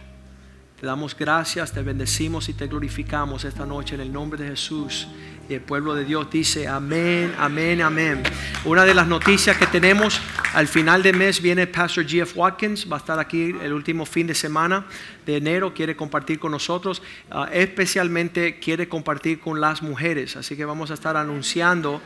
Te 0.79 0.85
damos 0.85 1.17
gracias, 1.17 1.71
te 1.71 1.81
bendecimos 1.81 2.49
y 2.49 2.53
te 2.53 2.67
glorificamos 2.67 3.45
esta 3.45 3.65
noche 3.65 3.95
en 3.95 4.01
el 4.01 4.13
nombre 4.13 4.43
de 4.43 4.49
Jesús. 4.49 5.07
Y 5.49 5.53
el 5.53 5.61
pueblo 5.61 5.95
de 5.95 6.03
Dios 6.03 6.29
dice 6.29 6.67
amén, 6.67 7.33
amén, 7.39 7.81
amén. 7.81 8.21
Una 8.65 8.83
de 8.83 8.93
las 8.93 9.07
noticias 9.07 9.55
que 9.55 9.65
tenemos 9.67 10.19
al 10.53 10.67
final 10.67 11.01
de 11.01 11.13
mes 11.13 11.41
viene 11.41 11.67
Pastor 11.67 12.05
G.F. 12.05 12.37
Watkins, 12.37 12.91
va 12.91 12.97
a 12.97 12.99
estar 12.99 13.17
aquí 13.17 13.55
el 13.61 13.71
último 13.71 14.05
fin 14.05 14.27
de 14.27 14.35
semana 14.35 14.85
de 15.25 15.37
enero, 15.37 15.73
quiere 15.73 15.95
compartir 15.95 16.37
con 16.37 16.51
nosotros, 16.51 17.01
ah, 17.31 17.47
especialmente 17.53 18.59
quiere 18.59 18.89
compartir 18.89 19.39
con 19.39 19.61
las 19.61 19.81
mujeres. 19.81 20.35
Así 20.35 20.57
que 20.57 20.65
vamos 20.65 20.91
a 20.91 20.95
estar 20.95 21.15
anunciando 21.15 22.01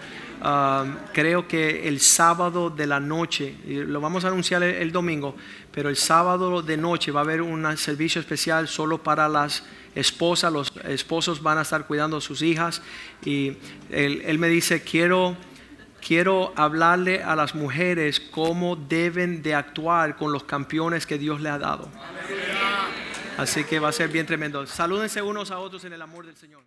creo 1.13 1.47
que 1.47 1.87
el 1.87 1.99
sábado 1.99 2.69
de 2.69 2.87
la 2.87 2.99
noche, 2.99 3.55
lo 3.65 4.01
vamos 4.01 4.25
a 4.25 4.29
anunciar 4.29 4.63
el, 4.63 4.91
domingo, 4.91 5.35
pero 5.71 5.89
el 5.89 5.95
sábado 5.95 6.61
de 6.61 6.77
noche 6.77 7.11
va 7.11 7.19
a 7.19 7.23
haber 7.23 7.41
un 7.41 7.77
servicio 7.77 8.19
especial 8.19 8.67
solo 8.67 9.03
para 9.03 9.29
las 9.29 9.63
esposas, 9.95 10.51
los 10.51 10.73
esposos 10.85 11.41
van 11.41 11.57
a 11.57 11.61
estar 11.61 11.85
cuidando 11.87 12.17
a 12.17 12.21
sus 12.21 12.41
hijas 12.41 12.81
y 13.23 13.57
él, 13.89 14.21
él 14.25 14.39
me 14.39 14.47
dice, 14.47 14.81
quiero 14.81 15.35
quiero 16.01 16.51
hablarle 16.55 17.23
a 17.23 17.35
las 17.35 17.55
mujeres 17.55 18.19
cómo 18.19 18.75
deben 18.75 19.41
de 19.41 19.55
actuar 19.55 20.17
con 20.17 20.31
los 20.33 20.43
campeones 20.43 21.05
que 21.05 21.17
Dios 21.17 21.39
le 21.39 21.49
ha 21.49 21.57
dado. 21.57 21.89
Así 23.37 23.63
que 23.63 23.79
va 23.79 23.89
a 23.89 23.93
ser 23.93 24.09
bien 24.09 24.25
tremendo. 24.25 24.65
Salúdense 24.67 25.21
unos 25.21 25.51
a 25.51 25.59
otros 25.59 25.85
en 25.85 25.93
el 25.93 26.01
amor 26.01 26.25
del 26.25 26.35
Señor. 26.35 26.63